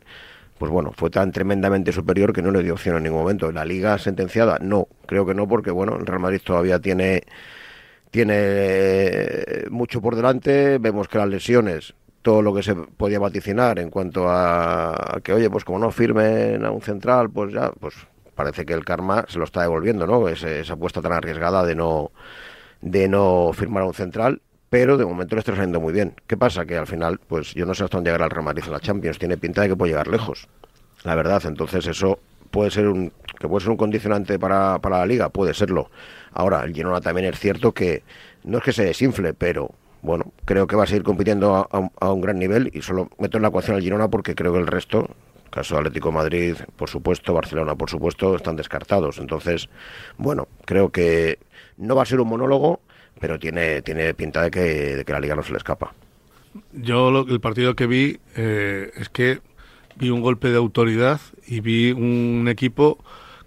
[0.60, 3.52] pues bueno, fue tan tremendamente superior que no le dio opción en ningún momento.
[3.52, 4.60] ¿La liga sentenciada?
[4.60, 7.24] No, creo que no, porque bueno, el Real Madrid todavía tiene,
[8.12, 10.78] tiene eh, mucho por delante.
[10.78, 15.50] Vemos que las lesiones, todo lo que se podía vaticinar en cuanto a, que, oye,
[15.50, 17.96] pues como no firmen a un central, pues ya, pues
[18.36, 20.28] parece que el karma se lo está devolviendo, ¿no?
[20.28, 22.12] Ese- esa apuesta tan arriesgada de no,
[22.82, 24.42] de no firmar a un central.
[24.70, 26.14] Pero de momento le está saliendo muy bien.
[26.28, 26.66] ¿Qué pasa?
[26.66, 28.80] Que al final, pues yo no sé hasta dónde llegará el Real Madrid en la
[28.80, 29.18] Champions.
[29.18, 30.48] Tiene pinta de que puede llegar lejos
[31.04, 31.42] la verdad.
[31.46, 32.20] Entonces eso
[32.52, 35.90] puede ser un que puede ser un condicionante para, para la liga, puede serlo.
[36.34, 38.04] Ahora, el Girona también es cierto que
[38.44, 42.22] no es que se desinfle, pero bueno, creo que va a seguir compitiendo a, un-
[42.22, 45.10] gran nivel y solo meto en la ecuación al Girona porque creo que el resto,
[45.50, 49.18] caso Atlético Madrid, por supuesto, Barcelona, por supuesto, están descartados.
[49.20, 49.70] Entonces,
[50.18, 51.40] bueno, creo que
[51.78, 52.82] no va a ser un monólogo,
[53.20, 55.94] pero tiene, tiene pinta de que, la liga no se le escapa.
[56.74, 59.42] Yo lo- el partido que vi eh, es que
[59.98, 62.98] vi un golpe de autoridad y vi un equipo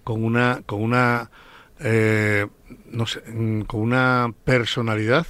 [0.04, 1.30] con una, con una,
[1.80, 2.46] eh,
[2.90, 3.22] no sé,
[3.66, 5.26] con una personalidad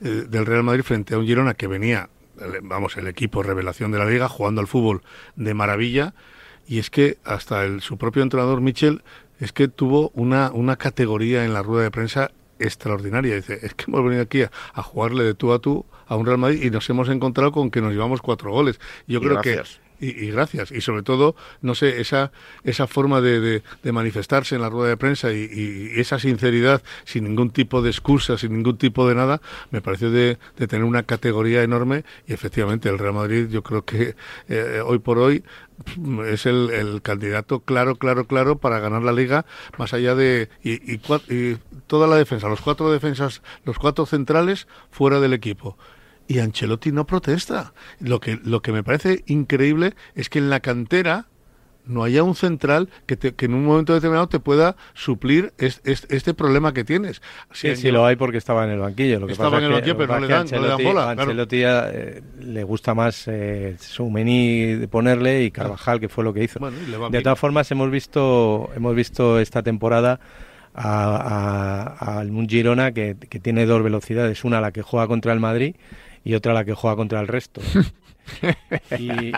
[0.00, 2.08] eh, del Real Madrid frente a un Girona que venía,
[2.62, 5.02] vamos, el equipo revelación de la liga, jugando al fútbol
[5.36, 6.14] de maravilla,
[6.66, 9.02] y es que hasta el, su propio entrenador Michel
[9.40, 13.34] es que tuvo una, una categoría en la rueda de prensa extraordinaria.
[13.36, 16.26] Dice, es que hemos venido aquí a, a jugarle de tú a tú a un
[16.26, 18.78] Real Madrid y nos hemos encontrado con que nos llevamos cuatro goles.
[19.06, 19.80] Yo Y creo gracias.
[19.82, 20.70] que y, y gracias.
[20.72, 22.32] Y sobre todo, no sé, esa,
[22.64, 26.82] esa forma de, de- de manifestarse en la rueda de prensa y, y- esa sinceridad,
[27.04, 29.40] sin ningún tipo de excusa, sin ningún tipo de nada,
[29.70, 32.04] me pareció de, de tener una categoría enorme.
[32.26, 34.14] Y efectivamente, el Real Madrid, yo creo que
[34.48, 35.44] eh, hoy por hoy
[35.96, 39.44] mm, es el, candidato claro, claro, claro para ganar la liga,
[39.78, 40.48] más allá de.
[40.62, 41.56] Y, y y
[41.86, 45.76] toda la defensa, los cuatro defensas, los cuatro centrales fuera del equipo
[46.30, 47.72] y Ancelotti no protesta.
[47.98, 51.26] Lo que, lo que me parece increíble es que en la cantera
[51.86, 55.80] no haya un central que, te- que en un momento determinado te pueda suplir es-
[55.84, 57.20] es- este problema que tienes.
[57.52, 59.18] Sí, sí, lo hay porque estaba en el banquillo.
[59.18, 60.84] Lo que Estaba pasa en el que- banquillo, pero no le dan- no le dan
[60.84, 61.30] bola, a claro.
[61.30, 66.44] Ancelotti eh, le gusta más eh, Soumeni de ponerle y Carvajal, que fue lo que
[66.44, 66.60] hizo.
[66.60, 66.76] Bueno,
[67.10, 70.20] de todas formas, hemos visto, hemos visto esta temporada
[70.74, 75.32] a, a- al un Girona que, que tiene dos velocidades, una la que juega contra
[75.32, 75.74] el Madrid
[76.24, 77.60] y otra la que juega contra el resto.
[78.98, 79.32] y,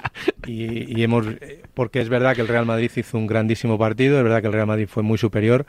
[0.47, 1.27] y- y hemos
[1.75, 4.53] porque es verdad que el Real Madrid hizo un grandísimo partido, es verdad que el
[4.53, 5.67] Real Madrid fue muy superior,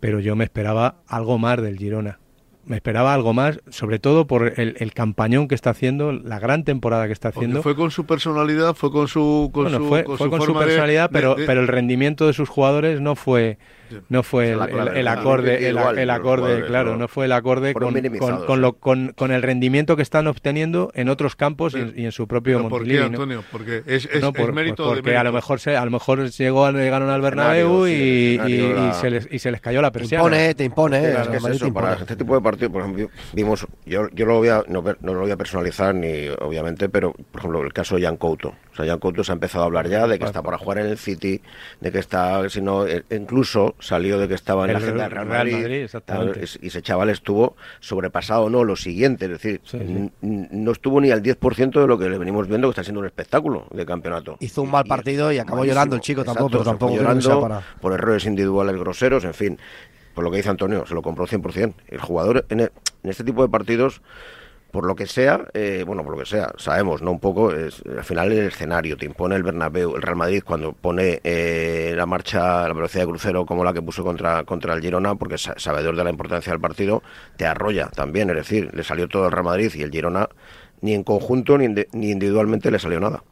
[0.00, 2.18] pero yo me esperaba algo más del Girona.
[2.66, 6.64] Me esperaba algo más, sobre todo por el, el campañón que está haciendo, la gran
[6.64, 7.62] temporada que está Porque haciendo.
[7.62, 10.58] fue con su personalidad, fue con su con Bueno, su, fue, con fue su con
[10.64, 13.58] personalidad, de- pero, de- pero el rendimiento de sus jugadores no fue
[14.08, 14.60] no fue el,
[14.96, 16.96] es acorde el, Igual, el los acorde claro ¿no?
[16.98, 20.90] no fue el acorde con, con, con lo- con- con el rendimiento que están obteniendo
[20.94, 23.22] en otros campos y en- Pero- y, en su propio pero ¿por qué, Montilivi, ¿no?
[23.22, 23.44] Antonio?
[23.52, 25.84] Porque es- es- No, es por- mérito pues de porque a lo mejor se, a
[25.84, 29.80] lo mejor llegó llegaron al Bernabéu y, y- y se les, y se les cayó
[29.82, 32.02] la persiana impone, te impone, Es eh, que el es eso, te para impone.
[32.02, 35.30] este tipo de partidos, por ejemplo, vimos, yo, yo lo voy a, no lo voy
[35.30, 38.54] a personalizar ni obviamente, pero por ejemplo el caso de Jan Couto.
[38.74, 40.78] O sea, Jan Couto se ha empezado a hablar ya de que está para jugar
[40.78, 41.40] en el City,
[41.80, 45.02] de que está, si no, eh, incluso salió de que estaba en la El agenda
[45.04, 45.58] del Real Real Madrid.
[45.62, 46.40] Madrid, exactamente.
[46.40, 49.60] Tal, y ese chaval estuvo sobrepasado, no, lo siguiente, es decir,
[50.20, 53.06] no estuvo ni al 10% de lo que le venimos viendo que está siendo un
[53.06, 54.36] espectáculo de campeonato.
[54.40, 55.74] Hizo un mal partido y acabó Malísimo.
[55.74, 57.60] llorando el chico Exacto, tampoco, pero tampoco llorando para...
[57.80, 59.58] por errores individuales groseros, en fin.
[60.14, 61.74] Por lo que dice Antonio, se lo compró 100%.
[61.88, 62.70] El jugador en, e-
[63.04, 64.00] en este tipo de partidos,
[64.74, 67.12] por lo que sea, eh, bueno, por lo que sea, sabemos, ¿no?
[67.12, 67.70] Un poco, al
[68.02, 72.66] final el escenario te impone el Bernabéu, el Real Madrid cuando pone eh, la marcha,
[72.66, 75.94] la velocidad de crucero como la que puso contra, contra el Girona, porque sa- sabedor
[75.94, 77.04] de la importancia del partido,
[77.36, 80.28] te arrolla también, es decir, le salió todo el Real Madrid y el Girona
[80.80, 83.22] ni en conjunto ni, ni individualmente le salió nada.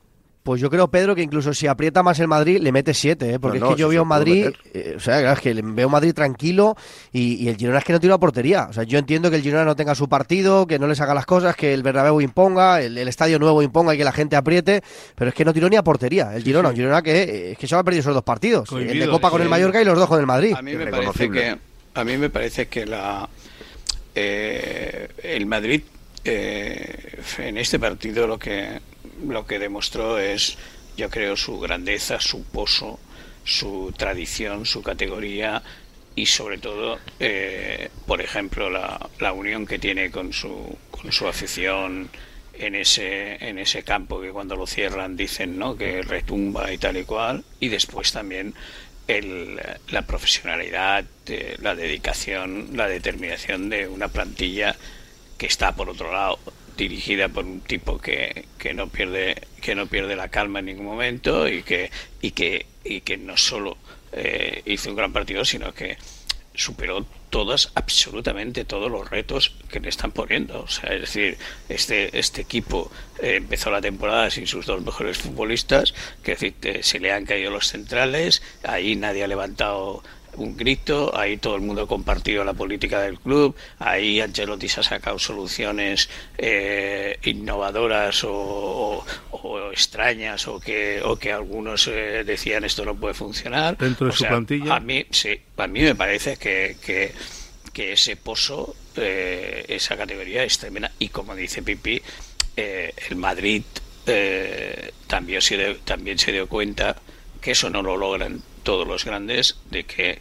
[0.42, 3.38] Pues yo creo, Pedro, que incluso si aprieta más el Madrid, le mete siete, ¿eh?
[3.38, 5.54] porque No, es que yo sí, veo sí, Madrid, eh, o sea, claro, es que
[5.54, 6.76] veo Madrid tranquilo
[7.12, 8.66] y, y el Girona es que no tira a portería.
[8.68, 11.14] O sea, yo entiendo que el Girona no tenga su partido, que no le saca
[11.14, 14.34] las cosas, que el Bernabéu imponga, el, el estadio nuevo imponga y que la gente
[14.34, 14.82] apriete,
[15.14, 16.34] pero es que no tiró ni a portería.
[16.34, 18.98] El Girona, un Girona que eh, es que se ha perdido esos dos partidos, el
[18.98, 19.44] de Copa con sí.
[19.44, 20.54] el Mallorca y los dos con el Madrid.
[20.56, 21.56] A mí me parece que
[21.94, 23.28] a mí me parece que la
[24.14, 25.82] eh, el Madrid
[26.24, 28.80] eh, en este partido lo que
[29.26, 30.56] lo que demostró es
[30.96, 32.98] yo creo su grandeza, su pozo,
[33.44, 35.62] su tradición, su categoría
[36.14, 41.26] y sobre todo, eh, por ejemplo, la, la unión que tiene con su con su
[41.26, 42.10] afición
[42.54, 46.98] en ese en ese campo que cuando lo cierran dicen no que retumba y tal
[46.98, 47.44] y cual.
[47.60, 48.54] Y después también
[49.08, 54.76] el, la profesionalidad, eh, la dedicación, la determinación de una plantilla
[55.38, 56.38] que está por otro lado
[56.76, 60.86] dirigida por un tipo que, que no pierde que no pierde la calma en ningún
[60.86, 61.90] momento y que
[62.20, 63.76] y que y que no solo
[64.12, 65.96] eh, hizo un gran partido sino que
[66.54, 70.62] superó todas absolutamente todos los retos que le están poniendo.
[70.62, 71.38] O sea es decir
[71.68, 72.90] este este equipo
[73.22, 77.50] eh, empezó la temporada sin sus dos mejores futbolistas que decir, se le han caído
[77.50, 80.02] los centrales ahí nadie ha levantado
[80.36, 84.80] un grito, ahí todo el mundo ha compartido la política del club, ahí Ancelotti se
[84.80, 89.04] ha sacado soluciones eh, innovadoras o, o-
[89.42, 93.76] o extrañas o que, o que algunos eh, decían esto no puede funcionar.
[93.76, 94.76] Dentro de O su sea, plantilla.
[94.76, 97.12] A mí, sí, a mí me parece que, que,
[97.72, 102.00] que ese pozo, eh, esa categoría es tremenda y como dice Pipi,
[102.56, 103.62] eh, el Madrid
[104.06, 106.96] eh, también, se también se dio cuenta
[107.42, 110.18] que eso no lo logran todos los grandes, de que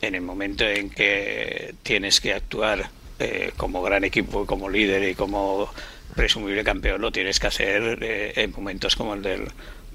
[0.00, 2.90] en el momento en que tienes que actuar
[3.20, 5.70] eh, como gran equipo, como líder y como
[6.16, 9.48] presumible campeón, lo tienes que hacer eh, en momentos como el del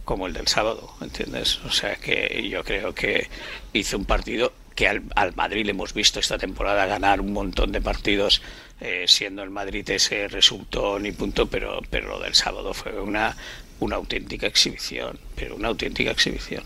[0.06, 1.60] como el del sábado, ¿entiendes?
[1.66, 3.28] O sea que yo creo que
[3.74, 7.74] hizo un partido que al, al Madrid le hemos visto esta temporada ganar un montón
[7.74, 8.42] de partidos
[8.80, 13.36] eh, siendo el Madrid ese resultó ni punto, pero, pero lo del sábado fue una,
[13.80, 16.64] una auténtica exhibición, pero una auténtica exhibición.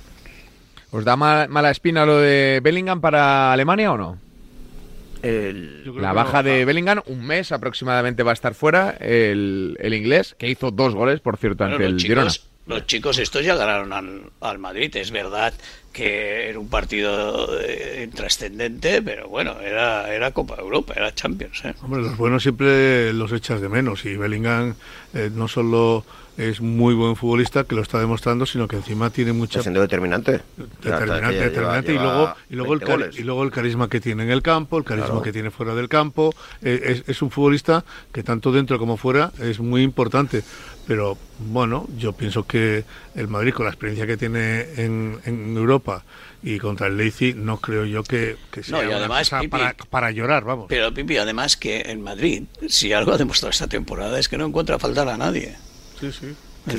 [0.91, 4.17] ¿Os da mal- mala espina lo de Bellingham para Alemania o no?
[5.23, 10.49] La baja de Bellingham, un mes aproximadamente va a estar fuera, el, el inglés, que
[10.49, 12.31] hizo dos goles, por cierto, Bueno, ante el Girona.
[12.65, 15.53] los chicos estos ya ganaron al, al Madrid, es verdad
[15.93, 21.65] que era un partido eh, trascendente, pero bueno, era, era Copa Europa, era Champions.
[21.65, 21.75] ¿eh?
[21.83, 24.73] Hombre, los buenos siempre los echas de menos y Bellingham
[25.13, 26.03] eh, no solo
[26.37, 29.59] es muy buen futbolista, que lo está demostrando, sino que encima tiene mucha...
[29.59, 30.41] Está siendo determinante.
[30.81, 33.19] Determinante, Lleva- determinante, lleva y luego y luego el 20 cari- goles.
[33.19, 35.21] y luego el carisma que tiene en el campo, el carisma Claro.
[35.21, 37.83] que tiene fuera del campo, eh, es, es un futbolista
[38.13, 40.43] que tanto dentro como fuera es muy importante.
[40.87, 42.83] Pero bueno, yo pienso que
[43.15, 46.03] el Madrid con la experiencia que tiene en, en Europa
[46.43, 49.41] y contra el Leipzig no creo yo que, que sea No, y una además, cosa
[49.43, 50.65] Pipi- para, para llorar, vamos.
[50.69, 54.45] Pero Pipi, además que en Madrid, si algo ha demostrado esta temporada es que no
[54.47, 55.55] encuentra faltar a nadie.
[56.01, 56.35] Sí, sí.
[56.65, 56.77] Se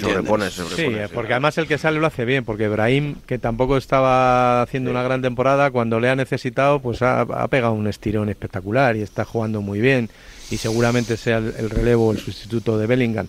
[0.50, 1.04] se Sí, sobrepone.
[1.04, 4.90] eh, porque además el que sale lo hace bien, porque Brahim, que tampoco estaba haciendo
[4.92, 9.02] una gran temporada, cuando le ha necesitado, pues ha, ha pegado un estirón espectacular y
[9.02, 10.08] está jugando muy bien
[10.50, 13.26] y seguramente sea el, el relevo, el sustituto de Bellingham,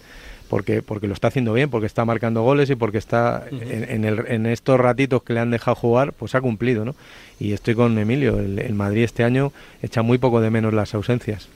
[0.47, 4.05] porque, porque lo está haciendo bien, porque está marcando goles y porque está en, en
[4.05, 6.93] el- en estos ratitos que le han dejado jugar, pues ha cumplido, ¿no?
[7.39, 9.51] Y estoy con Emilio, el, el Madrid este año
[9.81, 11.47] echa muy poco de menos las ausencias.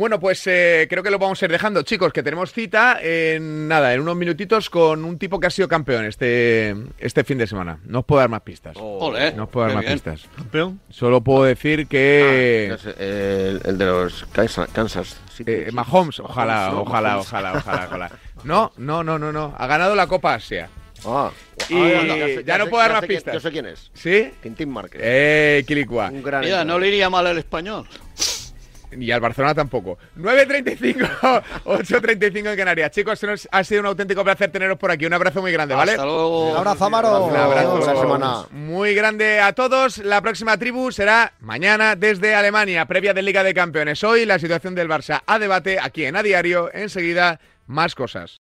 [0.00, 3.68] Bueno, pues eh, creo que lo vamos a ir dejando, chicos, que tenemos cita en
[3.68, 7.46] nada, en unos minutitos con un tipo que ha sido campeón este, este fin de
[7.46, 7.80] semana.
[7.84, 8.78] No os puedo dar más pistas.
[8.80, 9.92] Ole, no os puedo dar más bien.
[9.92, 10.22] pistas.
[10.34, 10.80] ¿Campeón?
[10.88, 15.52] Solo puedo decir que sé, el, el de los Kansas, Kansas City.
[15.52, 16.80] eh, Mahomes, ojalá, Mahomes, ¿no?
[16.80, 17.26] ojalá, Mahomes.
[17.26, 18.10] ojalá, ojalá, ojalá.
[18.44, 19.54] No, no, no, no, no.
[19.58, 20.70] Ha ganado la Copa Asia.
[21.04, 21.30] Ah,
[21.68, 23.34] Y ah, ya, sé- no sé- puedo dar más sé quién- pistas.
[23.34, 23.90] Yo sé quién es.
[23.92, 24.32] ¿Sí?
[24.42, 24.98] Tintín Márquez.
[25.04, 26.08] Eh, Quilicua.
[26.10, 27.86] Un gran Mira, no le iría mal el español.
[28.98, 29.98] Y al Barcelona tampoco.
[30.18, 32.90] 9.35, 8.35 en Canarias.
[32.90, 35.06] Chicos, ha sido un auténtico placer teneros por aquí.
[35.06, 35.92] Un abrazo muy grande, ¿vale?
[35.92, 36.50] Hasta luego.
[36.50, 37.24] Un abrazo, Amaro.
[37.26, 38.44] Un abrazo semana.
[38.50, 39.98] muy grande a todos.
[39.98, 44.02] La próxima tribu será mañana desde Alemania, previa de Liga de Campeones.
[44.04, 46.70] Hoy la situación del Barça a debate aquí en A Diario.
[46.72, 48.38] Enseguida, más cosas.